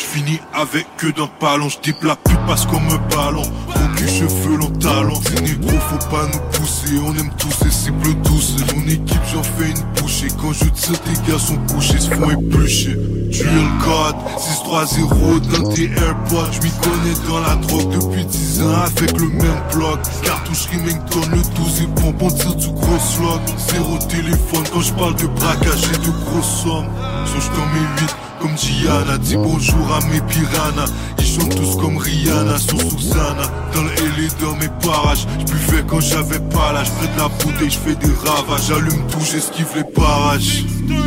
je 0.00 0.18
finis 0.18 0.40
avec 0.54 0.86
que 0.96 1.08
d'un 1.08 1.28
ballon, 1.40 1.68
je 1.68 2.06
la 2.06 2.16
pute 2.16 2.38
passe 2.46 2.66
comme 2.66 2.88
un 2.88 3.14
ballon. 3.14 3.42
Aucun 3.68 4.06
cheveux, 4.06 4.56
long 4.56 4.70
talent. 4.70 5.20
Ces 5.26 5.42
négros, 5.42 5.78
faut 5.90 6.08
pas 6.08 6.26
nous 6.32 6.40
pousser. 6.52 6.96
On 7.04 7.14
aime 7.16 7.30
tous 7.38 7.52
ces 7.52 7.70
cibles 7.70 8.14
douces. 8.22 8.56
Mon 8.74 8.82
équipe, 8.82 9.20
j'en 9.32 9.42
fais 9.42 9.70
une 9.70 10.00
bouchée. 10.00 10.28
Quand 10.40 10.52
je 10.52 10.64
tire, 10.70 11.00
tes 11.00 11.30
gars 11.30 11.38
sont 11.38 11.58
couchés, 11.72 11.98
se 11.98 12.10
font 12.10 12.30
éplucher. 12.30 12.96
Duel 13.30 13.68
code, 13.84 14.16
6-3-0 14.38 15.40
dans 15.48 15.68
tes 15.70 15.90
AirPods. 15.90 16.52
Je 16.52 16.62
m'y 16.62 16.70
connais 16.70 17.28
dans 17.28 17.40
la 17.40 17.56
drogue 17.56 17.92
depuis 17.92 18.24
10 18.24 18.62
ans 18.62 18.82
avec 18.86 19.12
le 19.18 19.28
même 19.28 19.62
bloc. 19.74 19.98
Cartouche 20.22 20.66
Remington, 20.72 21.20
le 21.30 21.42
12 21.56 21.82
et 21.82 22.00
pompe, 22.00 22.22
on 22.22 22.30
tire 22.30 22.54
du 22.54 22.68
gros 22.68 22.98
slot. 22.98 23.40
Zéro 23.70 23.98
téléphone 24.08 24.64
quand 24.72 24.80
je 24.80 24.92
parle 24.94 25.16
de 25.16 25.26
braquage 25.26 25.84
et 25.92 25.98
de 25.98 26.10
grosses 26.24 26.62
sommes. 26.62 26.88
Songe 27.26 27.50
dans 27.56 27.66
mes 27.66 28.00
8 28.00 28.29
comme 28.40 28.56
Gianna. 28.56 29.18
Dis 29.18 29.36
bonjour 29.36 29.94
à 29.94 30.00
mes 30.06 30.20
piranhas. 30.22 30.90
Ils 31.18 31.24
chantent 31.24 31.54
tous 31.54 31.76
comme 31.76 31.96
Rihanna 31.96 32.58
sur 32.58 32.80
Susanna. 32.80 33.46
Dans 33.74 33.82
le 33.82 33.90
et 33.90 34.42
dans 34.42 34.54
mes 34.56 34.68
parages 34.82 35.26
J'buvais 35.38 35.82
quand 35.86 36.00
j'avais 36.00 36.40
pas 36.50 36.72
l'âge. 36.72 36.90
Près 36.90 37.06
de 37.06 37.18
la 37.18 37.28
bouteille 37.28 37.70
j'fais 37.70 37.94
des 37.94 38.12
ravages. 38.24 38.66
J'allume 38.68 39.06
tout, 39.08 39.20
j'esquive 39.20 39.68
les 39.76 39.84
parages. 39.84 40.64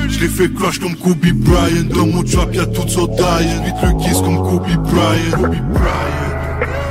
J'l'ai 0.10 0.28
fait 0.28 0.54
crush 0.54 0.80
comme 0.80 0.96
Kobe 0.96 1.26
Bryant. 1.34 1.90
Dans 1.94 2.08
mon 2.08 2.24
trap 2.24 2.54
y'a 2.54 2.66
toutes 2.68 2.90
sortes 2.90 3.12
Vite 3.12 3.76
le 3.84 4.04
kiss 4.04 4.22
comme 4.22 4.38
Kobe 4.38 4.68
Bryant. 4.84 5.38
Kobe 5.38 5.74
Bryant. 5.74 6.34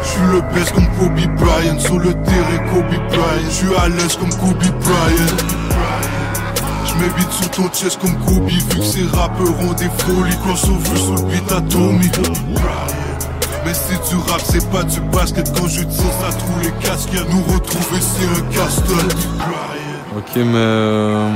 J'suis 0.05 0.27
le 0.32 0.55
best 0.55 0.73
comme 0.73 0.89
Kobe 0.98 1.36
Bryant. 1.36 1.78
Sur 1.78 1.98
le 1.98 2.12
terrain 2.12 2.59
Kobe 2.73 3.09
Bryant. 3.09 3.51
J'suis 3.51 3.74
à 3.77 3.89
l'aise 3.89 4.16
comme 4.16 4.31
Kobe 4.31 4.59
Bryant 4.59 5.61
je 6.94 7.02
m'évite 7.05 7.32
sur 7.32 7.51
ton 7.51 7.69
chest 7.69 7.98
comme 8.01 8.14
Kobe 8.24 8.48
Vu 8.48 8.62
que 8.78 8.82
ces 8.85 9.05
rappeurs 9.16 9.59
ont 9.60 9.73
des 9.74 9.89
folies 9.98 10.36
Crossover 10.44 10.97
sur 10.97 11.14
le 11.14 11.23
beat 11.32 11.52
à 11.52 11.60
Tommy 11.62 12.10
Mais 13.64 13.74
si 13.74 13.94
tu 14.09 14.16
rap 14.31 14.40
c'est 14.44 14.69
pas 14.70 14.82
du 14.82 15.01
basket 15.01 15.52
Quand 15.59 15.66
je 15.69 15.82
tire 15.82 16.12
ça 16.20 16.36
trouve 16.36 16.60
les 16.62 16.70
casquettes 16.86 17.28
Nous 17.32 17.43
retrouver 17.55 18.01
c'est 18.01 18.27
un 18.27 18.44
casse-tête 18.52 19.16
Ok, 20.16 20.31
mais. 20.36 20.43
euh, 20.55 21.28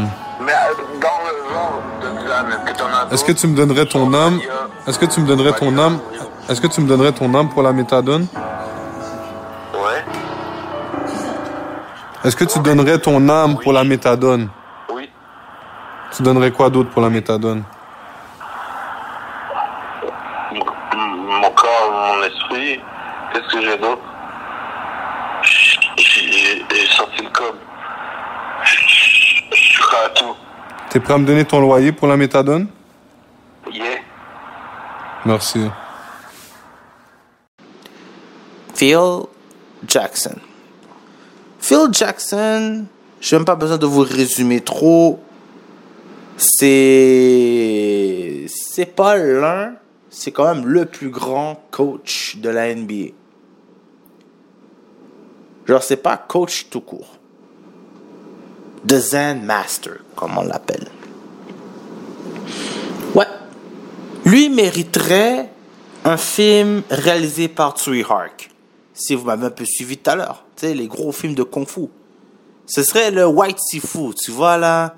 Mais 0.44 0.52
euh, 0.52 0.82
dans 1.00 1.08
le 1.24 1.50
genre 1.50 1.82
de 2.02 2.28
l'âme, 2.28 2.46
est-ce 3.10 3.24
que 3.24 3.32
Est-ce 3.32 3.40
tu 3.40 3.46
me 3.46 3.56
donnerais 3.56 3.86
ton 3.86 4.12
âme 4.12 4.38
Est-ce 4.86 4.98
que 4.98 5.06
tu 5.06 5.20
me 5.20 5.26
donnerais 5.26 5.52
ton 5.52 5.78
âme 5.78 5.98
Est-ce 6.48 6.60
que 6.60 6.66
tu 6.66 6.80
me 6.82 6.86
donnerais 6.86 7.12
ton 7.12 7.32
âme 7.34 7.48
pour 7.48 7.62
la 7.62 7.72
méthadone? 7.72 8.26
Ouais. 9.72 10.04
Est-ce 12.24 12.36
que 12.36 12.44
tu 12.44 12.58
donnerais 12.58 12.98
ton 12.98 13.26
âme 13.30 13.56
pour 13.62 13.72
la 13.72 13.82
méthadone? 13.84 14.42
Oui. 14.42 14.65
Tu 16.16 16.22
donnerais 16.22 16.50
quoi 16.50 16.70
d'autre 16.70 16.88
pour 16.88 17.02
la 17.02 17.10
méthadone? 17.10 17.62
Mon 20.50 21.50
corps, 21.50 21.92
mon 21.92 22.22
esprit, 22.24 22.80
qu'est-ce 23.32 23.54
que 23.54 23.60
j'ai 23.60 23.76
d'autre? 23.76 24.00
J'ai 25.42 25.78
j'ai 26.70 26.86
sorti 26.86 27.22
le 27.22 27.28
code. 27.28 27.56
Je 28.64 29.56
suis 29.56 29.82
prêt 29.82 30.04
à 30.06 30.08
tout. 30.08 30.34
T'es 30.88 31.00
prêt 31.00 31.12
à 31.12 31.18
me 31.18 31.26
donner 31.26 31.44
ton 31.44 31.60
loyer 31.60 31.92
pour 31.92 32.08
la 32.08 32.16
méthadone? 32.16 32.68
Yeah. 33.70 33.98
Merci. 35.26 35.70
Phil 38.74 39.26
Jackson. 39.86 40.36
Phil 41.60 41.88
Jackson, 41.92 42.86
j'ai 43.20 43.36
même 43.36 43.44
pas 43.44 43.54
besoin 43.54 43.76
de 43.76 43.84
vous 43.84 44.00
résumer 44.00 44.62
trop. 44.62 45.22
C'est. 46.36 47.36
C'est 48.48 48.94
pas 48.94 49.16
l'un, 49.16 49.76
c'est 50.10 50.32
quand 50.32 50.54
même 50.54 50.66
le 50.66 50.84
plus 50.84 51.10
grand 51.10 51.62
coach 51.70 52.36
de 52.36 52.48
la 52.48 52.74
NBA. 52.74 53.12
Genre, 55.66 55.82
c'est 55.82 55.96
pas 55.96 56.16
coach 56.16 56.68
tout 56.70 56.80
court. 56.80 57.16
The 58.86 58.98
Zen 58.98 59.42
Master, 59.44 59.98
comme 60.14 60.38
on 60.38 60.44
l'appelle. 60.44 60.86
Ouais. 63.14 63.26
Lui 64.24 64.48
mériterait 64.48 65.50
un 66.04 66.16
film 66.16 66.82
réalisé 66.88 67.48
par 67.48 67.76
Tsui 67.76 68.04
Hark. 68.08 68.50
Si 68.94 69.14
vous 69.14 69.24
m'avez 69.24 69.46
un 69.46 69.50
peu 69.50 69.64
suivi 69.64 69.98
tout 69.98 70.10
à 70.10 70.16
l'heure. 70.16 70.44
Tu 70.56 70.66
sais, 70.66 70.74
les 70.74 70.86
gros 70.86 71.10
films 71.12 71.34
de 71.34 71.42
Kung 71.42 71.66
Fu. 71.66 71.88
Ce 72.66 72.82
serait 72.82 73.10
le 73.10 73.26
White 73.26 73.58
Sifu, 73.58 74.14
tu 74.14 74.30
vois 74.30 74.56
là. 74.56 74.94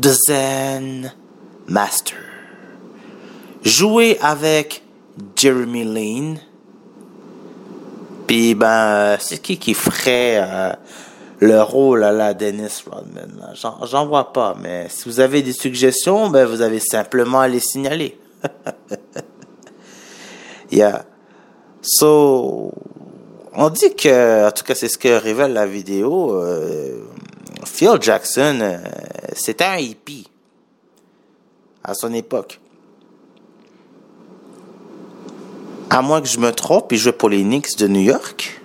The 0.00 0.12
Zen 0.26 1.12
Master. 1.66 2.18
Joué 3.64 4.18
avec 4.20 4.82
Jeremy 5.34 5.84
Lane. 5.84 6.38
Puis 8.26 8.54
ben, 8.54 8.66
euh, 8.68 9.16
c'est 9.18 9.38
qui 9.38 9.58
qui 9.58 9.74
ferait 9.74 10.36
euh, 10.36 10.72
le 11.40 11.62
rôle 11.62 12.04
à 12.04 12.12
la 12.12 12.34
Dennis 12.34 12.84
Rodman 12.88 13.54
j'en 13.54 14.06
vois 14.06 14.32
pas, 14.32 14.54
mais 14.60 14.86
si 14.88 15.08
vous 15.08 15.20
avez 15.20 15.42
des 15.42 15.52
suggestions, 15.52 16.28
ben 16.28 16.46
vous 16.46 16.60
avez 16.60 16.80
simplement 16.80 17.40
à 17.40 17.48
les 17.48 17.60
signaler. 17.60 18.18
yeah. 20.70 21.04
So, 21.80 22.72
on 23.54 23.70
dit 23.70 23.94
que, 23.94 24.46
en 24.48 24.52
tout 24.52 24.64
cas, 24.64 24.74
c'est 24.74 24.88
ce 24.88 24.98
que 24.98 25.08
révèle 25.08 25.54
la 25.54 25.66
vidéo. 25.66 26.34
euh, 26.34 26.98
Phil 27.64 27.96
Jackson, 28.00 28.58
euh, 28.60 28.78
c'était 29.34 29.64
un 29.64 29.76
hippie 29.76 30.28
à 31.82 31.94
son 31.94 32.12
époque. 32.12 32.60
À 35.90 36.02
moins 36.02 36.20
que 36.20 36.28
je 36.28 36.38
me 36.38 36.52
trompe, 36.52 36.92
il 36.92 36.98
jouait 36.98 37.12
pour 37.12 37.30
les 37.30 37.42
Knicks 37.42 37.76
de 37.78 37.88
New 37.88 38.02
York. 38.02 38.60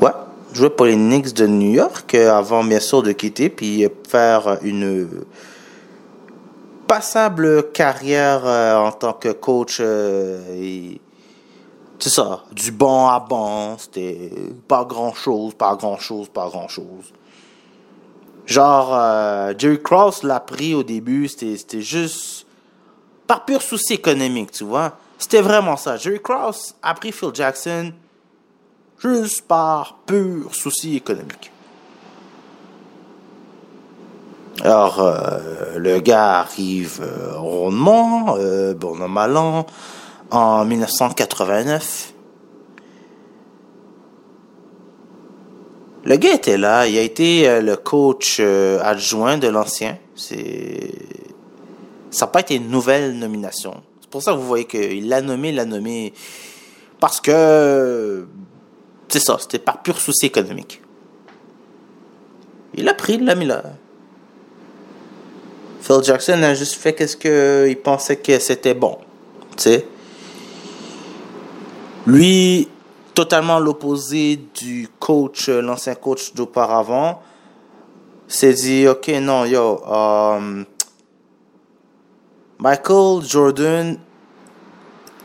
Ouais, 0.00 0.12
jouait 0.52 0.70
pour 0.70 0.86
les 0.86 0.94
Knicks 0.94 1.34
de 1.34 1.46
New 1.46 1.72
York 1.72 2.14
euh, 2.14 2.32
avant 2.32 2.64
bien 2.64 2.80
sûr 2.80 3.02
de 3.02 3.12
quitter 3.12 3.50
puis 3.50 3.84
euh, 3.84 3.88
faire 4.08 4.58
une 4.62 5.08
passable 6.86 7.70
carrière 7.72 8.46
en 8.46 8.92
tant 8.92 9.12
que 9.12 9.28
coach. 9.28 9.76
c'est 9.76 11.00
ça, 12.08 12.44
du 12.50 12.70
banc 12.70 13.08
à 13.08 13.20
banc, 13.20 13.76
c'était 13.76 14.30
pas 14.66 14.84
grand 14.84 15.12
chose, 15.12 15.52
pas 15.52 15.76
grand 15.76 15.98
chose, 15.98 16.28
pas 16.28 16.48
grand 16.48 16.68
chose. 16.68 17.12
Genre, 18.48 18.94
euh, 18.94 19.52
Jerry 19.56 19.80
Cross 19.80 20.22
l'a 20.22 20.40
pris 20.40 20.74
au 20.74 20.82
début, 20.82 21.28
c'était 21.28 21.82
juste 21.82 22.46
par 23.26 23.44
pur 23.44 23.60
souci 23.60 23.92
économique, 23.92 24.52
tu 24.52 24.64
vois. 24.64 24.96
C'était 25.18 25.42
vraiment 25.42 25.76
ça. 25.76 25.98
Jerry 25.98 26.20
Cross 26.20 26.74
a 26.82 26.94
pris 26.94 27.12
Phil 27.12 27.30
Jackson 27.34 27.92
juste 28.98 29.42
par 29.42 29.98
pur 30.06 30.54
souci 30.54 30.96
économique. 30.96 31.52
Alors, 34.62 35.00
euh, 35.00 35.76
le 35.76 36.00
gars 36.00 36.40
arrive 36.40 37.00
euh, 37.02 37.36
rondement, 37.36 38.36
euh, 38.38 38.74
bon 38.74 38.96
en 40.30 40.64
1989. 40.64 42.14
Le 46.08 46.16
gars 46.16 46.32
était 46.32 46.56
là, 46.56 46.86
il 46.86 46.96
a 46.96 47.02
été 47.02 47.46
euh, 47.46 47.60
le 47.60 47.76
coach 47.76 48.38
euh, 48.40 48.80
adjoint 48.82 49.36
de 49.36 49.46
l'ancien. 49.46 49.98
C'est 50.16 50.90
ça 52.10 52.24
n'a 52.24 52.32
pas 52.32 52.40
été 52.40 52.54
une 52.54 52.70
nouvelle 52.70 53.18
nomination. 53.18 53.82
C'est 54.00 54.08
pour 54.08 54.22
ça 54.22 54.32
que 54.32 54.38
vous 54.38 54.46
voyez 54.46 54.64
qu'il 54.64 55.06
l'a 55.06 55.20
nommé, 55.20 55.50
il 55.50 55.56
l'a 55.56 55.66
nommé 55.66 56.14
parce 56.98 57.20
que 57.20 58.26
c'est 59.08 59.20
ça, 59.20 59.36
c'était 59.38 59.58
par 59.58 59.82
pur 59.82 60.00
souci 60.00 60.24
économique. 60.24 60.80
Il 62.72 62.88
a 62.88 62.94
pris, 62.94 63.16
il 63.16 63.26
l'a 63.26 63.34
mis 63.34 63.44
là. 63.44 63.62
Phil 65.82 66.02
Jackson 66.02 66.42
a 66.42 66.54
juste 66.54 66.76
fait 66.76 66.94
qu'est-ce 66.94 67.18
qu'il 67.18 67.78
pensait 67.82 68.16
que 68.16 68.38
c'était 68.38 68.72
bon. 68.72 68.96
Tu. 69.58 69.80
Lui, 72.06 72.66
totalement 73.18 73.58
l'opposé 73.58 74.38
du 74.54 74.88
coach, 75.00 75.48
euh, 75.48 75.60
l'ancien 75.60 75.96
coach 75.96 76.34
d'auparavant, 76.34 77.20
s'est 78.28 78.52
dit, 78.52 78.86
ok, 78.86 79.08
non, 79.20 79.44
yo, 79.44 79.82
um, 79.86 80.64
Michael 82.60 83.24
Jordan, 83.24 83.98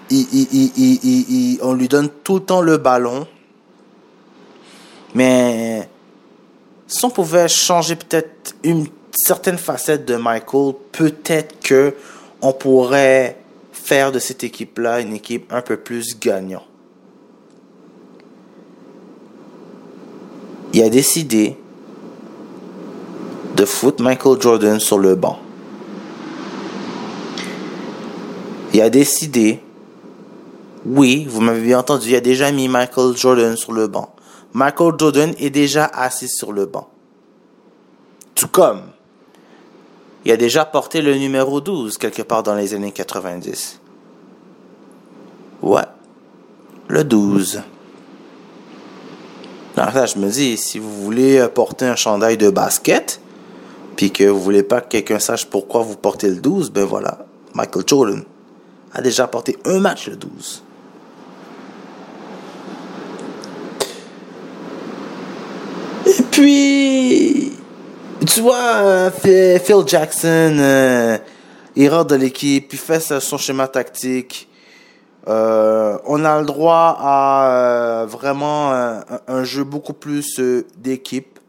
il- 0.10 0.28
il- 0.32 0.72
il- 0.76 1.60
on 1.62 1.76
lui 1.76 1.88
donne 1.88 2.10
tout 2.24 2.40
le 2.40 2.44
temps 2.44 2.62
le 2.62 2.78
ballon, 2.78 3.28
mais 5.14 5.88
si 6.88 7.06
on 7.06 7.12
pouvait 7.12 7.48
changer 7.48 7.96
peut-être 7.96 8.56
une 8.64 8.88
certaine 9.12 9.60
facette 9.60 10.04
de 10.04 10.16
Michael, 10.16 10.74
peut-être 10.92 11.60
que 11.60 11.94
on 12.42 12.54
pourrait 12.54 13.38
faire 13.72 14.12
de 14.12 14.18
cette 14.18 14.44
équipe-là 14.44 15.00
une 15.00 15.14
équipe 15.14 15.54
un 15.54 15.62
peu 15.62 15.78
plus 15.78 16.20
gagnante. 16.20 16.73
Il 20.74 20.82
a 20.82 20.90
décidé 20.90 21.56
de 23.56 23.66
foutre 23.66 24.02
Michael 24.02 24.42
Jordan 24.42 24.80
sur 24.80 24.98
le 24.98 25.16
banc. 25.16 25.40
Il 28.74 28.82
a 28.82 28.90
décidé, 28.90 29.62
oui, 30.86 31.26
vous 31.30 31.42
m'avez 31.42 31.62
bien 31.62 31.80
entendu, 31.80 32.10
il 32.10 32.16
a 32.16 32.22
déjà 32.22 32.52
mis 32.52 32.68
Michael 32.68 33.16
Jordan 33.16 33.56
sur 33.56 33.72
le 33.72 33.88
banc. 33.88 34.16
Michael 34.54 34.94
Jordan 34.98 35.34
est 35.38 35.52
déjà 35.52 35.86
assis 35.86 36.28
sur 36.28 36.52
le 36.52 36.66
banc. 36.66 36.90
Tout 38.34 38.48
comme 38.48 38.82
il 40.26 40.32
a 40.32 40.38
déjà 40.38 40.66
porté 40.66 41.02
le 41.02 41.16
numéro 41.16 41.60
12 41.60 41.98
quelque 41.98 42.22
part 42.22 42.44
dans 42.44 42.56
les 42.56 42.74
années 42.74 42.92
90. 42.92 43.80
Ouais, 45.62 45.82
le 46.88 47.04
12. 47.04 47.62
Je 49.76 50.20
me 50.20 50.30
dis, 50.30 50.58
si 50.58 50.78
vous 50.80 50.94
voulez 51.04 51.48
porter 51.54 51.86
un 51.86 51.96
chandail 51.96 52.38
de 52.38 52.50
basket, 52.50 53.20
puis 53.96 54.12
que 54.12 54.24
vous 54.24 54.40
voulez 54.40 54.64
pas 54.64 54.82
que 54.82 54.90
quelqu'un 54.90 55.20
sache 55.20 55.46
pourquoi 55.46 55.82
vous 55.82 55.96
portez 55.96 56.30
le 56.30 56.36
12, 56.36 56.72
ben 56.72 56.86
voilà, 56.86 57.26
Michael 57.54 57.84
Jordan 57.88 58.24
a 58.94 59.02
déjà 59.02 59.28
porté 59.28 59.58
un 59.66 59.80
match 59.80 60.08
le 60.08 60.16
12. 60.16 60.64
Et 66.06 66.24
puis, 66.32 67.54
tu 68.28 68.42
vois, 68.42 68.56
euh, 68.56 69.12
Phil 69.12 69.84
Jackson, 69.88 70.58
euh, 70.60 71.18
il 71.76 71.90
dans 71.90 72.20
l'équipe, 72.20 72.72
il 72.72 72.80
fait 72.80 73.00
son 73.00 73.38
schéma 73.38 73.68
tactique. 73.68 74.48
Euh, 75.28 75.98
on 76.06 76.26
a 76.26 76.40
le 76.40 76.46
droit 76.46 76.98
à 77.00 77.48
euh, 77.48 78.06
vraiment 78.06 78.74
un, 78.74 79.04
un 79.28 79.44
jeu 79.44 79.64
beaucoup 79.64 79.94
plus 79.94 80.40
euh, 80.40 80.66
d'équipe. 80.78 81.40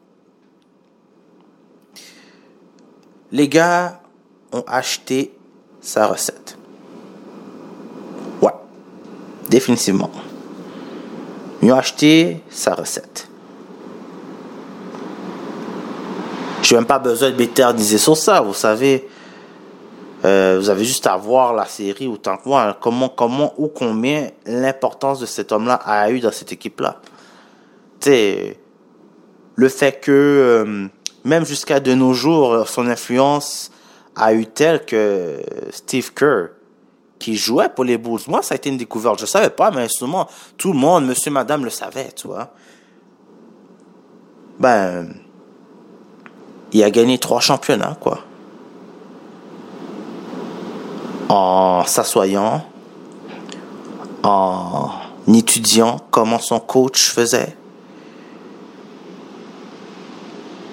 Les 3.32 3.48
gars 3.48 4.00
ont 4.52 4.62
acheté 4.68 5.36
sa 5.80 6.06
recette. 6.06 6.56
Ouais, 8.40 8.54
définitivement. 9.50 10.10
Ils 11.60 11.72
ont 11.72 11.76
acheté 11.76 12.42
sa 12.50 12.74
recette. 12.74 13.28
Je 16.62 16.74
n'ai 16.74 16.80
même 16.80 16.86
pas 16.86 17.00
besoin 17.00 17.30
de 17.30 17.36
m'éterniser 17.36 17.98
sur 17.98 18.16
ça, 18.16 18.40
vous 18.40 18.54
savez. 18.54 19.08
Euh, 20.24 20.56
vous 20.58 20.70
avez 20.70 20.84
juste 20.84 21.06
à 21.06 21.16
voir 21.16 21.52
la 21.52 21.66
série 21.66 22.06
autant 22.06 22.38
que 22.38 22.48
moi, 22.48 22.62
hein, 22.62 22.76
comment, 22.80 23.10
comment 23.10 23.52
ou 23.58 23.68
combien 23.68 24.30
l'importance 24.46 25.20
de 25.20 25.26
cet 25.26 25.52
homme-là 25.52 25.74
a 25.74 26.10
eu 26.10 26.20
dans 26.20 26.32
cette 26.32 26.50
équipe-là. 26.50 27.00
Tu 28.00 28.56
le 29.56 29.68
fait 29.68 30.00
que, 30.00 30.10
euh, 30.10 30.86
même 31.24 31.44
jusqu'à 31.44 31.78
de 31.78 31.92
nos 31.94 32.14
jours, 32.14 32.66
son 32.68 32.86
influence 32.88 33.70
a 34.16 34.32
eu 34.32 34.46
telle 34.46 34.84
que 34.84 35.40
Steve 35.70 36.12
Kerr, 36.14 36.48
qui 37.18 37.36
jouait 37.36 37.68
pour 37.68 37.84
les 37.84 37.98
Bulls, 37.98 38.20
moi, 38.26 38.42
ça 38.42 38.54
a 38.54 38.56
été 38.56 38.70
une 38.70 38.76
découverte. 38.76 39.20
Je 39.20 39.26
savais 39.26 39.50
pas, 39.50 39.70
mais 39.70 39.88
souvent, 39.88 40.26
tout 40.56 40.72
le 40.72 40.78
monde, 40.78 41.06
monsieur, 41.06 41.30
madame, 41.30 41.64
le 41.64 41.70
savait, 41.70 42.12
tu 42.12 42.26
vois. 42.26 42.50
Ben, 44.58 45.14
il 46.72 46.82
a 46.82 46.90
gagné 46.90 47.18
trois 47.18 47.40
championnats, 47.40 47.96
quoi. 48.00 48.20
En 51.28 51.84
s'assoyant, 51.86 52.64
en 54.22 54.90
étudiant 55.28 55.98
comment 56.10 56.38
son 56.38 56.60
coach 56.60 57.10
faisait. 57.10 57.56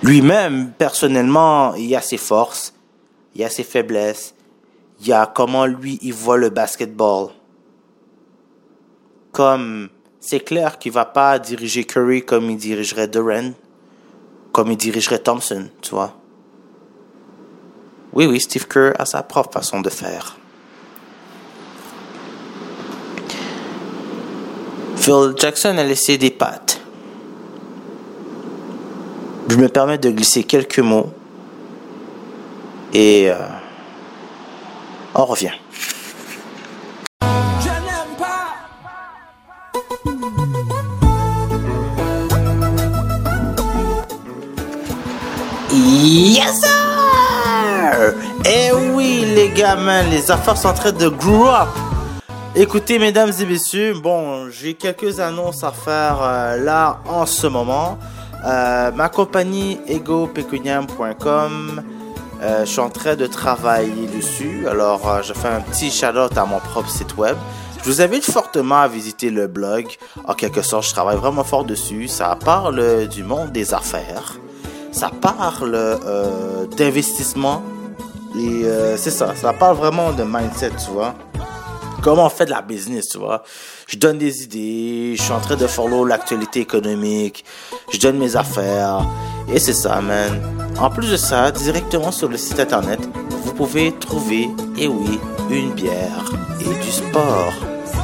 Lui-même, 0.03 0.71
personnellement, 0.77 1.75
il 1.75 1.95
a 1.95 2.01
ses 2.01 2.17
forces, 2.17 2.73
il 3.35 3.43
a 3.43 3.49
ses 3.49 3.63
faiblesses, 3.63 4.33
il 4.99 5.07
y 5.07 5.13
a 5.13 5.25
comment 5.25 5.65
lui, 5.65 5.99
il 6.01 6.13
voit 6.13 6.37
le 6.37 6.49
basketball. 6.49 7.29
Comme, 9.31 9.89
c'est 10.19 10.39
clair 10.39 10.79
qu'il 10.79 10.91
va 10.91 11.05
pas 11.05 11.39
diriger 11.39 11.83
Curry 11.83 12.25
comme 12.25 12.49
il 12.49 12.57
dirigerait 12.57 13.07
Durant 13.07 13.51
comme 14.51 14.71
il 14.71 14.77
dirigerait 14.77 15.19
Thompson, 15.19 15.69
tu 15.81 15.91
vois. 15.91 16.13
Oui, 18.13 18.25
oui, 18.25 18.41
Steve 18.41 18.67
Kerr 18.67 18.93
a 18.99 19.05
sa 19.05 19.23
propre 19.23 19.53
façon 19.53 19.79
de 19.79 19.89
faire. 19.89 20.37
Phil 25.01 25.33
Jackson 25.35 25.79
a 25.79 25.83
laissé 25.83 26.19
des 26.19 26.29
pattes. 26.29 26.79
Je 29.49 29.55
me 29.55 29.67
permets 29.67 29.97
de 29.97 30.11
glisser 30.11 30.43
quelques 30.43 30.77
mots 30.77 31.11
et 32.93 33.31
euh, 33.31 33.35
on 35.15 35.25
revient. 35.25 35.49
Yes 45.73 46.61
sir! 46.61 48.13
Eh 48.45 48.71
oui 48.93 49.25
les 49.33 49.49
gamins, 49.49 50.03
les 50.03 50.29
affaires 50.29 50.57
sont 50.57 50.67
en 50.67 50.73
train 50.75 50.91
de 50.91 51.09
grow 51.09 51.47
up. 51.47 51.90
Écoutez 52.53 52.99
mesdames 52.99 53.31
et 53.39 53.45
messieurs, 53.45 53.93
bon 53.93 54.49
j'ai 54.49 54.73
quelques 54.73 55.21
annonces 55.21 55.63
à 55.63 55.71
faire 55.71 56.19
euh, 56.21 56.57
là 56.57 56.99
en 57.07 57.25
ce 57.25 57.47
moment. 57.47 57.97
Euh, 58.45 58.91
ma 58.91 59.07
compagnie 59.07 59.79
egopecuniam.com, 59.87 61.81
euh, 62.41 62.65
je 62.65 62.69
suis 62.69 62.81
en 62.81 62.89
train 62.89 63.15
de 63.15 63.25
travailler 63.25 64.05
dessus. 64.07 64.67
Alors 64.69 65.23
je 65.23 65.31
fais 65.31 65.47
un 65.47 65.61
petit 65.61 65.89
shout-out 65.89 66.37
à 66.37 66.45
mon 66.45 66.59
propre 66.59 66.89
site 66.89 67.15
web. 67.15 67.37
Je 67.79 67.85
vous 67.85 68.01
invite 68.01 68.29
fortement 68.29 68.81
à 68.81 68.89
visiter 68.89 69.29
le 69.29 69.47
blog. 69.47 69.85
En 70.25 70.33
quelque 70.33 70.61
sorte, 70.61 70.85
je 70.87 70.91
travaille 70.91 71.17
vraiment 71.17 71.45
fort 71.45 71.63
dessus. 71.63 72.09
Ça 72.09 72.37
parle 72.43 73.07
du 73.07 73.23
monde 73.23 73.53
des 73.53 73.73
affaires 73.73 74.37
ça 74.91 75.09
parle 75.21 75.71
d'investissement 76.75 77.63
et 78.37 78.65
c'est 78.97 79.09
ça, 79.09 79.33
ça 79.35 79.53
parle 79.53 79.77
vraiment 79.77 80.11
de 80.11 80.23
mindset, 80.23 80.71
tu 80.71 80.91
vois. 80.91 81.15
Comment 82.01 82.25
on 82.25 82.29
fait 82.29 82.45
de 82.45 82.49
la 82.51 82.61
business, 82.63 83.09
tu 83.09 83.19
vois. 83.19 83.43
Je 83.87 83.97
donne 83.97 84.17
des 84.17 84.43
idées, 84.43 85.15
je 85.15 85.21
suis 85.21 85.31
en 85.31 85.39
train 85.39 85.55
de 85.55 85.67
follow 85.67 86.03
l'actualité 86.03 86.59
économique, 86.59 87.45
je 87.91 87.99
donne 87.99 88.17
mes 88.17 88.35
affaires 88.35 89.05
et 89.53 89.59
c'est 89.59 89.73
ça, 89.73 90.01
man. 90.01 90.41
En 90.79 90.89
plus 90.89 91.11
de 91.11 91.17
ça, 91.17 91.51
directement 91.51 92.11
sur 92.11 92.27
le 92.27 92.37
site 92.37 92.59
internet, 92.59 92.99
vous 93.43 93.53
pouvez 93.53 93.91
trouver, 93.91 94.49
et 94.77 94.87
oui, 94.87 95.19
une 95.51 95.73
bière 95.73 96.31
et 96.61 96.83
du 96.83 96.91
sport. 96.91 97.53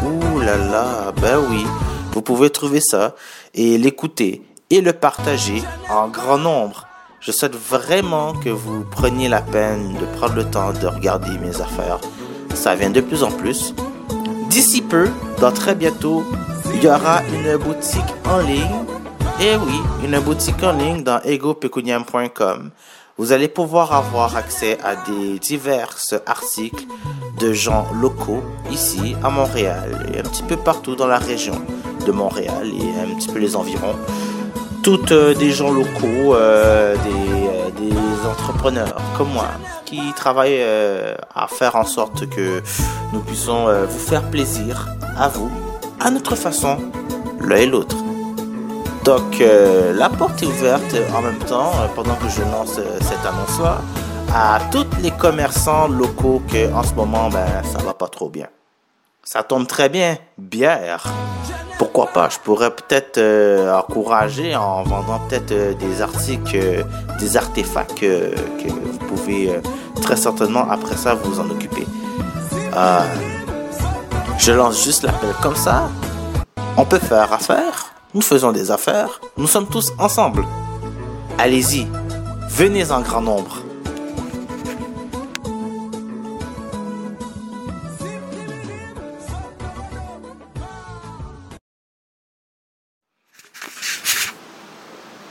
Ouh 0.04 0.40
là 0.42 0.58
là, 0.58 1.12
ben 1.20 1.40
oui, 1.50 1.66
vous 2.12 2.22
pouvez 2.22 2.52
trouver 2.52 2.82
ça 2.82 3.16
et 3.56 3.78
l'écouter 3.78 4.44
et 4.70 4.82
le 4.82 4.94
partager 4.94 5.64
en 5.90 6.08
grand 6.08 6.38
nombre. 6.38 6.86
Je 7.20 7.32
souhaite 7.32 7.56
vraiment 7.56 8.34
que 8.34 8.50
vous 8.50 8.84
preniez 8.84 9.28
la 9.28 9.42
peine 9.42 9.96
de 9.96 10.06
prendre 10.18 10.36
le 10.36 10.46
temps 10.46 10.72
de 10.72 10.86
regarder 10.86 11.38
mes 11.40 11.62
affaires. 11.62 12.00
Ça 12.58 12.74
vient 12.74 12.90
de 12.90 13.02
plus 13.02 13.22
en 13.22 13.30
plus. 13.30 13.76
D'ici 14.50 14.82
peu, 14.82 15.08
dans 15.40 15.52
très 15.52 15.76
bientôt, 15.76 16.24
il 16.74 16.84
y 16.84 16.88
aura 16.88 17.22
une 17.32 17.56
boutique 17.58 18.02
en 18.26 18.40
ligne. 18.40 18.84
Et 19.40 19.56
oui, 19.56 19.80
une 20.04 20.20
boutique 20.20 20.64
en 20.64 20.72
ligne 20.74 21.04
dans 21.04 21.22
egopecuniam.com. 21.22 22.72
Vous 23.20 23.32
allez 23.32 23.48
pouvoir 23.48 23.94
avoir 23.94 24.36
accès 24.36 24.80
à 24.84 24.96
des 24.96 25.38
divers 25.38 25.96
articles 26.26 26.86
de 27.40 27.54
gens 27.54 27.86
locaux 28.02 28.44
ici 28.72 29.16
à 29.24 29.30
Montréal 29.30 30.10
et 30.12 30.20
un 30.20 30.24
petit 30.24 30.44
peu 30.44 30.58
partout 30.58 30.96
dans 30.96 31.08
la 31.08 31.20
région 31.20 31.62
de 32.06 32.12
Montréal 32.12 32.68
et 32.68 33.00
un 33.00 33.16
petit 33.16 33.28
peu 33.28 33.38
les 33.38 33.56
environs 33.56 33.96
toutes 34.88 35.12
euh, 35.12 35.34
des 35.34 35.52
gens 35.52 35.70
locaux, 35.70 36.34
euh, 36.34 36.96
euh, 36.96 37.70
des, 37.78 38.26
entrepreneurs 38.26 39.02
comme 39.18 39.34
moi, 39.34 39.50
qui 39.88 40.14
travaillent 40.14 40.62
euh, 40.62 41.16
à 41.34 41.48
faire 41.48 41.76
en 41.78 41.86
sorte 41.86 42.30
que 42.30 42.62
nous 43.14 43.22
puissions 43.22 43.66
vous 43.86 44.00
faire 44.00 44.24
plaisir 44.30 44.88
à 45.18 45.30
vous, 45.30 45.50
à 46.00 46.12
notre 46.12 46.36
façon, 46.36 46.78
l'un 47.40 47.56
et 47.56 47.66
l'autre. 47.66 47.96
Donc 49.06 49.40
la 49.40 50.10
porte 50.10 50.44
est 50.44 50.46
ouverte 50.46 50.96
en 51.16 51.22
même 51.22 51.40
temps, 51.40 51.72
pendant 51.96 52.16
que 52.16 52.28
je 52.28 52.42
lance 52.42 52.80
cette 53.02 53.26
annonce-là, 53.26 53.80
à 54.34 54.60
tous 54.72 54.86
les 55.02 55.12
commerçants 55.12 55.88
locaux 55.88 56.42
que 56.52 56.72
en 56.74 56.84
ce 56.84 56.94
moment, 56.94 57.30
ben, 57.30 57.48
ça 57.64 57.80
va 57.80 57.94
pas 57.94 58.10
trop 58.10 58.30
bien. 58.30 58.48
Ça 59.24 59.44
tombe 59.44 59.68
très 59.68 59.88
bien, 59.88 60.18
bière 60.38 61.06
pourquoi 61.78 62.08
pas, 62.08 62.30
je 62.30 62.40
pourrais 62.40 62.72
peut-être 62.72 63.20
euh, 63.20 63.78
encourager 63.78 64.56
en 64.56 64.84
vendant 64.84 65.20
peut-être 65.28 65.52
euh, 65.52 65.74
des 65.76 66.02
articles, 66.02 66.56
euh, 66.56 66.84
des 67.20 67.38
artefacts 67.38 68.00
que 68.00 68.34
vous 68.68 68.98
pouvez 69.08 69.60
très 70.02 70.16
certainement 70.16 70.70
après 70.70 70.96
ça 70.96 71.14
vous 71.14 71.40
en 71.40 71.50
occuper. 71.50 71.86
je 74.40 74.52
lance 74.52 74.84
juste 74.84 75.04
l'appel 75.04 75.34
comme 75.42 75.56
ça. 75.56 75.90
On 76.78 76.86
peut 76.86 77.00
faire 77.00 77.32
affaire, 77.32 77.94
nous 78.14 78.22
faisons 78.22 78.52
des 78.52 78.72
affaires, 78.72 79.20
nous 79.38 79.48
sommes 79.48 79.68
tous 79.68 79.94
ensemble. 80.00 80.46
Allez-y, 81.38 81.88
venez 82.50 82.92
en 82.92 83.02
grand 83.02 83.22
nombre. 83.22 83.67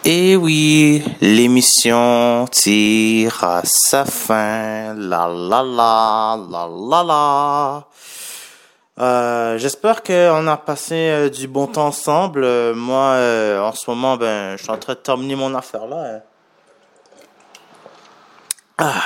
Et 0.08 0.36
oui, 0.36 1.02
l'émission 1.20 2.46
tire 2.52 3.42
à 3.42 3.62
sa 3.64 4.04
fin. 4.04 4.94
La 4.94 5.26
la 5.26 5.64
la, 5.64 6.38
la 6.48 6.68
la 6.70 7.02
la. 7.02 7.88
Euh, 9.00 9.58
J'espère 9.58 10.04
qu'on 10.04 10.46
a 10.46 10.56
passé 10.58 10.94
euh, 10.94 11.28
du 11.28 11.48
bon 11.48 11.66
temps 11.66 11.88
ensemble. 11.88 12.44
Euh, 12.44 12.72
moi, 12.72 13.16
en 13.60 13.72
ce 13.72 13.90
moment, 13.90 14.16
ben, 14.16 14.56
je 14.56 14.62
suis 14.62 14.70
en 14.70 14.78
train 14.78 14.92
de 14.92 14.98
terminer 15.00 15.34
mon 15.34 15.52
affaire 15.56 15.88
là. 15.88 15.96
Hein. 15.98 16.20
Ah. 18.78 19.02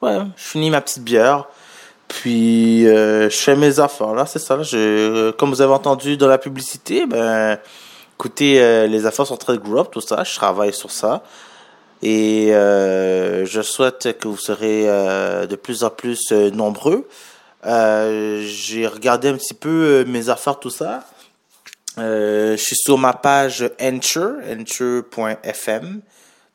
Ouais, 0.00 0.18
je 0.36 0.42
finis 0.44 0.70
ma 0.70 0.80
petite 0.80 1.02
bière. 1.02 1.46
Puis, 2.06 2.84
je 2.84 3.28
fais 3.30 3.56
mes 3.56 3.80
affaires 3.80 4.14
là, 4.14 4.26
c'est 4.26 4.38
ça. 4.38 4.56
comme 5.36 5.50
vous 5.50 5.60
avez 5.60 5.72
entendu 5.72 6.16
dans 6.16 6.28
la 6.28 6.38
publicité, 6.38 7.04
ben 7.04 7.58
Écoutez, 8.20 8.60
euh, 8.60 8.88
les 8.88 9.06
affaires 9.06 9.28
sont 9.28 9.36
très 9.36 9.56
grow 9.58 9.78
up, 9.78 9.90
tout 9.92 10.00
ça. 10.00 10.24
Je 10.24 10.34
travaille 10.34 10.72
sur 10.72 10.90
ça. 10.90 11.22
Et 12.02 12.52
euh, 12.52 13.46
je 13.46 13.62
souhaite 13.62 14.18
que 14.18 14.26
vous 14.26 14.36
serez 14.36 14.88
euh, 14.88 15.46
de 15.46 15.54
plus 15.54 15.84
en 15.84 15.90
plus 15.90 16.32
nombreux. 16.32 17.06
J'ai 17.62 18.88
regardé 18.88 19.28
un 19.28 19.36
petit 19.36 19.54
peu 19.54 20.04
mes 20.08 20.30
affaires, 20.30 20.58
tout 20.58 20.68
ça. 20.68 21.04
je 21.96 22.56
suis 22.58 22.74
sur 22.74 22.98
ma 22.98 23.12
page 23.12 23.70
Ensure, 23.80 24.32
ensure.fm. 24.50 26.00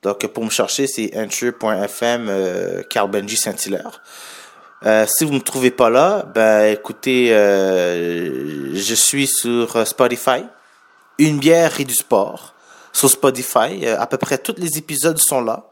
Donc, 0.01 0.27
pour 0.27 0.43
me 0.43 0.49
chercher, 0.49 0.85
c'est 0.85 1.17
ensure.fm, 1.17 2.83
Carl 2.89 3.09
Benji 3.09 3.37
Saint-Hilaire. 3.37 4.01
si 5.07 5.23
vous 5.23 5.31
ne 5.31 5.37
me 5.37 5.41
trouvez 5.41 5.71
pas 5.71 5.89
là, 5.89 6.25
ben 6.35 6.73
écoutez, 6.73 7.29
je 7.29 8.95
suis 8.95 9.27
sur 9.27 9.87
Spotify 9.87 10.43
une 11.17 11.39
bière 11.39 11.79
et 11.79 11.85
du 11.85 11.93
sport 11.93 12.53
sur 12.91 13.09
Spotify. 13.09 13.85
Euh, 13.85 13.99
à 13.99 14.07
peu 14.07 14.17
près 14.17 14.37
tous 14.37 14.55
les 14.57 14.77
épisodes 14.77 15.17
sont 15.17 15.41
là. 15.41 15.69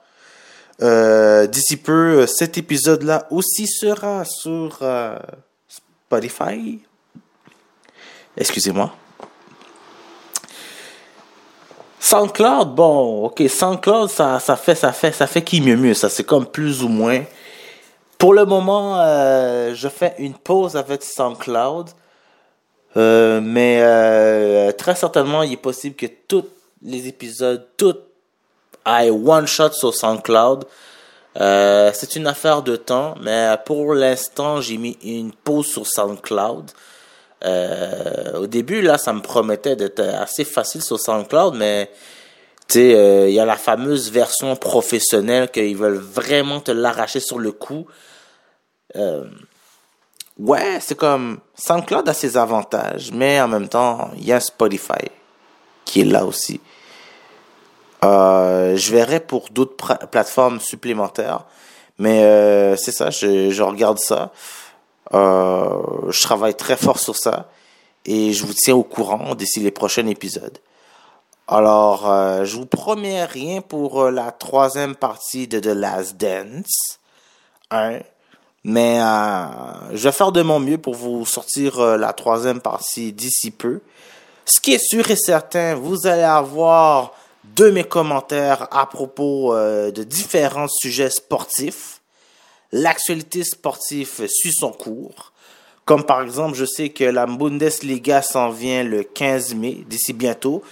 Euh, 0.82 1.48
D'ici 1.48 1.78
peu, 1.78 2.22
euh, 2.22 2.28
cet 2.28 2.58
épisode-là 2.58 3.28
aussi 3.30 3.68
sera 3.68 4.26
sur 4.26 4.80
Spotify. 5.68 6.82
Excusez-moi. 8.36 8.94
SoundCloud, 12.00 12.74
bon, 12.74 13.26
ok, 13.26 13.44
SoundCloud, 13.48 14.10
ça, 14.10 14.40
ça 14.40 14.56
fait, 14.56 14.76
ça 14.76 14.92
fait, 14.92 15.12
ça 15.12 15.28
fait 15.28 15.44
qui 15.44 15.62
mieux 15.62 15.78
mieux, 15.78 15.94
ça, 15.94 16.10
c'est 16.10 16.24
comme 16.24 16.48
plus 16.48 16.84
ou 16.84 16.90
moins. 16.90 17.24
Pour 18.18 18.34
le 18.34 18.44
moment, 18.46 18.98
je 19.74 19.88
fais 19.88 20.16
une 20.18 20.34
pause 20.34 20.76
avec 20.76 21.04
SoundCloud. 21.04 21.92
Euh, 22.98 23.40
mais 23.42 23.80
euh, 23.82 24.72
très 24.72 24.96
certainement, 24.96 25.44
il 25.44 25.54
est 25.54 25.58
possible 25.58 25.96
que 25.96 26.08
tous 26.28 26.46
les 26.84 27.08
épisodes, 27.08 27.66
tout 27.78 27.98
aillent 28.84 29.12
one 29.12 29.48
shot 29.48 29.72
sur 29.72 29.94
SoundCloud. 29.94 30.66
Euh, 31.40 31.92
c'est 31.94 32.16
une 32.16 32.28
affaire 32.28 32.62
de 32.62 32.76
temps, 32.76 33.16
mais 33.22 33.56
pour 33.66 33.94
l'instant, 33.94 34.60
j'ai 34.60 34.78
mis 34.78 34.98
une 35.04 35.32
pause 35.32 35.68
sur 35.68 35.88
SoundCloud. 35.88 36.72
Euh, 37.44 38.40
au 38.40 38.48
début, 38.48 38.82
là, 38.82 38.98
ça 38.98 39.14
me 39.14 39.22
promettait 39.22 39.76
d'être 39.76 40.02
assez 40.02 40.44
facile 40.44 40.82
sur 40.82 41.00
SoundCloud, 41.00 41.56
mais 41.56 41.90
tu 42.68 42.80
sais, 42.80 43.30
il 43.30 43.34
y 43.34 43.40
a 43.40 43.46
la 43.46 43.56
fameuse 43.56 44.12
version 44.12 44.56
professionnelle 44.56 45.50
qu'ils 45.50 45.78
veulent 45.78 45.96
vraiment 45.96 46.60
te 46.60 46.72
l'arracher 46.72 47.20
sur 47.20 47.40
le 47.40 47.52
coup. 47.52 47.88
Euh, 48.96 49.24
ouais, 50.42 50.80
c'est 50.82 50.98
comme 50.98 51.40
SoundCloud 51.56 52.08
a 52.10 52.14
ses 52.14 52.38
avantages, 52.38 53.12
mais 53.12 53.40
en 53.42 53.48
même 53.48 53.70
temps, 53.70 54.12
il 54.18 54.26
y 54.26 54.34
a 54.34 54.40
Spotify 54.40 55.10
qui 55.86 56.02
est 56.02 56.06
là 56.06 56.26
aussi. 56.26 56.60
Euh, 58.04 58.76
je 58.78 58.92
verrai 58.92 59.20
pour 59.20 59.50
d'autres 59.52 60.08
plateformes 60.08 60.60
supplémentaires. 60.60 61.46
Mais 61.98 62.24
euh, 62.24 62.76
c'est 62.76 62.92
ça, 62.92 63.12
je, 63.12 63.62
regarde 63.62 64.00
ça. 64.00 64.32
Euh, 65.14 66.10
je 66.10 66.22
travaille 66.22 66.56
très 66.56 66.78
fort 66.78 66.98
sur 66.98 67.16
ça. 67.16 67.50
Et 68.06 68.34
je 68.34 68.46
vous 68.46 68.54
tiens 68.54 68.76
au 68.76 68.84
courant 68.84 69.36
d'ici 69.36 69.60
les 69.60 69.70
prochains 69.70 70.08
épisodes. 70.08 70.58
Alors, 71.48 72.06
je 72.46 72.56
vous 72.56 72.66
promets 72.66 73.26
rien 73.26 73.62
pour 73.62 74.10
la 74.10 74.32
troisième 74.32 74.96
partie 74.96 75.48
de 75.48 75.60
The 75.60 75.66
Last 75.66 76.16
Dance. 76.16 77.00
Mais 78.64 79.00
euh, 79.02 79.46
je 79.94 80.04
vais 80.04 80.12
faire 80.12 80.32
de 80.32 80.42
mon 80.42 80.60
mieux 80.60 80.78
pour 80.78 80.94
vous 80.94 81.26
sortir 81.26 81.80
euh, 81.80 81.98
la 81.98 82.14
troisième 82.14 82.62
partie 82.62 83.12
d'ici 83.12 83.52
peu. 83.52 83.80
Ce 84.46 84.60
qui 84.60 84.74
est 84.74 84.84
sûr 84.84 85.10
et 85.10 85.16
certain, 85.16 85.76
vous 85.76 86.08
allez 86.08 86.22
avoir 86.24 87.14
de 87.56 87.70
mes 87.70 87.84
commentaires 87.84 88.68
à 88.72 88.86
propos 88.86 89.54
euh, 89.54 89.92
de 89.92 90.04
différents 90.04 90.68
sujets 90.68 91.10
sportifs. 91.10 92.02
L'actualité 92.72 93.44
sportive 93.44 94.28
suit 94.28 94.54
son 94.54 94.72
cours. 94.72 95.32
Comme 95.86 96.04
par 96.06 96.22
exemple, 96.22 96.56
je 96.56 96.66
sais 96.66 96.90
que 96.90 97.04
la 97.04 97.26
Bundesliga 97.26 98.22
s'en 98.22 98.50
vient 98.50 98.84
le 98.84 99.04
15 99.04 99.56
mai, 99.56 99.84
d'ici 99.88 100.14
bientôt. 100.14 100.64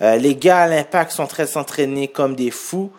Euh, 0.00 0.16
les 0.16 0.34
gars 0.34 0.62
à 0.62 0.66
l'impact 0.66 1.12
sont 1.12 1.26
très 1.26 1.46
s'entraîner 1.46 2.08
comme 2.08 2.34
des 2.34 2.50
fous. 2.50 2.90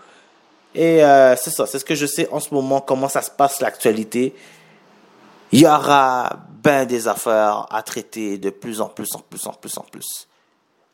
Et 0.76 1.04
euh, 1.04 1.36
c'est 1.38 1.52
ça, 1.52 1.66
c'est 1.66 1.80
ce 1.80 1.86
que 1.86 1.96
je 1.96 2.06
sais 2.06 2.28
en 2.32 2.40
ce 2.40 2.54
moment, 2.54 2.82
comment 2.82 3.08
ça 3.08 3.22
se 3.22 3.32
passe 3.32 3.62
l'actualité. 3.62 4.36
Il 5.52 5.62
y 5.62 5.66
aura 5.66 6.38
ben 6.62 6.86
des 6.86 7.08
affaires 7.08 7.66
à 7.72 7.82
traiter 7.82 8.38
de 8.38 8.50
plus 8.50 8.82
en 8.82 8.90
plus, 8.90 9.08
en 9.16 9.20
plus, 9.20 9.48
en 9.48 9.54
plus, 9.54 9.78
en 9.78 9.84
plus. 9.84 10.28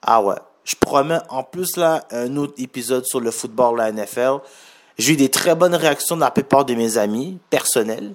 Ah 0.03 0.22
ouais, 0.22 0.36
je 0.64 0.76
promets 0.80 1.20
en 1.30 1.44
plus 1.44 1.78
là 1.78 2.06
un 2.12 2.38
autre 2.38 2.53
épisode 2.58 3.06
sur 3.06 3.20
le 3.20 3.32
football, 3.32 3.78
la 3.78 3.91
NFL. 3.91 4.38
J'ai 4.99 5.14
eu 5.14 5.16
des 5.16 5.30
très 5.30 5.56
bonnes 5.56 5.74
réactions 5.74 6.16
de 6.16 6.22
la 6.22 6.30
plupart 6.32 6.64
de 6.64 6.76
mes 6.76 6.98
amis 6.98 7.40
personnels. 7.49 8.14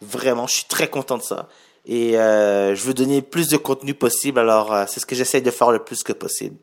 Vraiment, 0.00 0.46
je 0.46 0.54
suis 0.54 0.64
très 0.64 0.88
content 0.88 1.18
de 1.18 1.22
ça. 1.22 1.48
Et 1.84 2.18
euh, 2.18 2.74
je 2.74 2.82
veux 2.84 2.94
donner 2.94 3.22
plus 3.22 3.48
de 3.48 3.56
contenu 3.56 3.94
possible, 3.94 4.38
alors 4.38 4.72
euh, 4.72 4.84
c'est 4.86 5.00
ce 5.00 5.06
que 5.06 5.14
j'essaie 5.14 5.40
de 5.40 5.50
faire 5.50 5.70
le 5.70 5.78
plus 5.80 6.02
que 6.02 6.12
possible. 6.12 6.56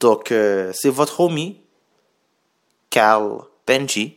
Donc, 0.00 0.32
euh, 0.32 0.70
c'est 0.74 0.90
votre 0.90 1.20
homie, 1.20 1.60
Carl 2.94 3.40
Benji, 3.66 4.14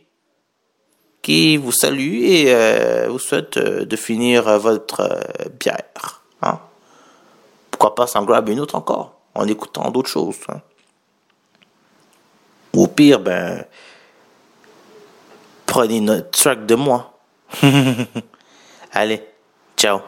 qui 1.24 1.58
vous 1.58 1.72
salue 1.72 2.22
et 2.22 2.54
euh, 2.54 3.08
vous 3.10 3.18
souhaite 3.18 3.58
euh, 3.58 3.86
de 3.86 3.96
finir 3.96 4.48
euh, 4.48 4.60
votre 4.60 5.20
bière. 5.60 6.22
Hein? 6.44 6.60
Pourquoi 7.72 7.96
pas 7.96 8.06
s'en 8.06 8.24
grab 8.24 8.48
une 8.50 8.60
autre 8.60 8.76
encore, 8.76 9.20
en 9.34 9.48
écoutant 9.48 9.90
d'autres 9.90 10.12
choses. 10.12 10.38
hein. 10.50 10.62
Ou 12.76 12.84
au 12.84 12.88
pire, 12.88 13.20
ben, 13.20 13.66
prenez 15.66 16.00
notre 16.00 16.30
track 16.30 16.68
de 16.68 16.76
moi. 16.76 17.18
Allez, 18.92 19.24
ciao. 19.76 20.02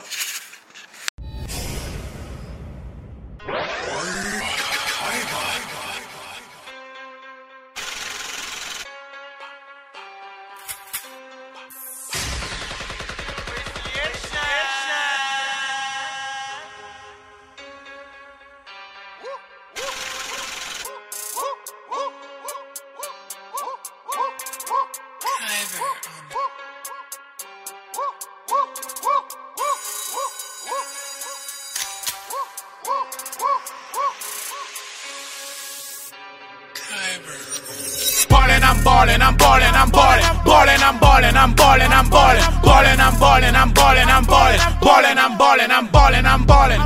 Ballin', 45.60 45.72
I'm 45.72 45.88
ballin', 45.88 46.26
I'm 46.26 46.46
ballin', 46.46 46.79